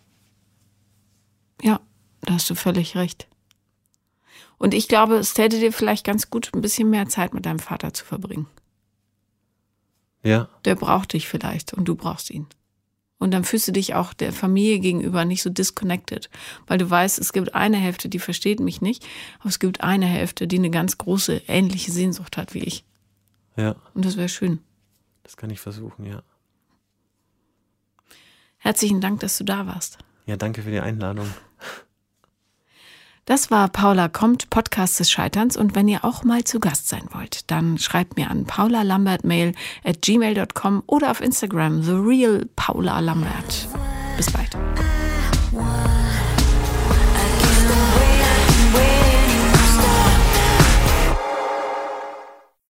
Ja, 1.61 1.79
da 2.21 2.33
hast 2.33 2.49
du 2.49 2.55
völlig 2.55 2.95
recht. 2.95 3.27
Und 4.57 4.73
ich 4.73 4.87
glaube, 4.87 5.15
es 5.15 5.33
täte 5.33 5.59
dir 5.59 5.71
vielleicht 5.71 6.05
ganz 6.05 6.29
gut, 6.29 6.51
ein 6.53 6.61
bisschen 6.61 6.89
mehr 6.89 7.07
Zeit 7.07 7.33
mit 7.33 7.45
deinem 7.45 7.59
Vater 7.59 7.93
zu 7.93 8.05
verbringen. 8.05 8.47
Ja. 10.23 10.49
Der 10.65 10.75
braucht 10.75 11.13
dich 11.13 11.27
vielleicht 11.27 11.73
und 11.73 11.85
du 11.85 11.95
brauchst 11.95 12.31
ihn. 12.31 12.47
Und 13.17 13.31
dann 13.31 13.43
fühlst 13.43 13.67
du 13.67 13.71
dich 13.71 13.93
auch 13.93 14.13
der 14.13 14.33
Familie 14.33 14.79
gegenüber 14.79 15.23
nicht 15.23 15.41
so 15.41 15.49
disconnected, 15.49 16.29
weil 16.67 16.77
du 16.77 16.89
weißt, 16.89 17.17
es 17.17 17.31
gibt 17.31 17.55
eine 17.55 17.77
Hälfte, 17.77 18.09
die 18.09 18.19
versteht 18.19 18.59
mich 18.59 18.81
nicht, 18.81 19.05
aber 19.39 19.49
es 19.49 19.59
gibt 19.59 19.81
eine 19.81 20.05
Hälfte, 20.05 20.47
die 20.47 20.57
eine 20.57 20.69
ganz 20.69 20.97
große, 20.97 21.43
ähnliche 21.47 21.91
Sehnsucht 21.91 22.35
hat 22.37 22.53
wie 22.53 22.59
ich. 22.59 22.83
Ja. 23.55 23.75
Und 23.93 24.03
das 24.05 24.17
wäre 24.17 24.29
schön. 24.29 24.59
Das 25.23 25.37
kann 25.37 25.49
ich 25.49 25.59
versuchen, 25.59 26.05
ja. 26.05 26.23
Herzlichen 28.57 28.99
Dank, 28.99 29.21
dass 29.21 29.37
du 29.37 29.43
da 29.43 29.65
warst. 29.65 29.99
Ja, 30.25 30.37
danke 30.37 30.63
für 30.63 30.71
die 30.71 30.79
Einladung. 30.79 31.27
Das 33.25 33.49
war 33.49 33.69
Paula 33.69 34.07
kommt, 34.07 34.51
Podcast 34.51 34.99
des 34.99 35.09
Scheiterns. 35.09 35.57
Und 35.57 35.73
wenn 35.73 35.87
ihr 35.87 36.05
auch 36.05 36.23
mal 36.23 36.43
zu 36.43 36.59
Gast 36.59 36.89
sein 36.89 37.07
wollt, 37.11 37.49
dann 37.49 37.79
schreibt 37.79 38.17
mir 38.17 38.29
an 38.29 38.45
paulalambertmail 38.45 39.53
at 39.83 40.03
gmail.com 40.03 40.83
oder 40.85 41.09
auf 41.09 41.21
Instagram, 41.21 41.81
The 41.81 41.93
Real 41.93 42.45
Paula 42.55 42.99
Lambert. 42.99 43.67
Bis 44.15 44.31
bald. 44.31 44.55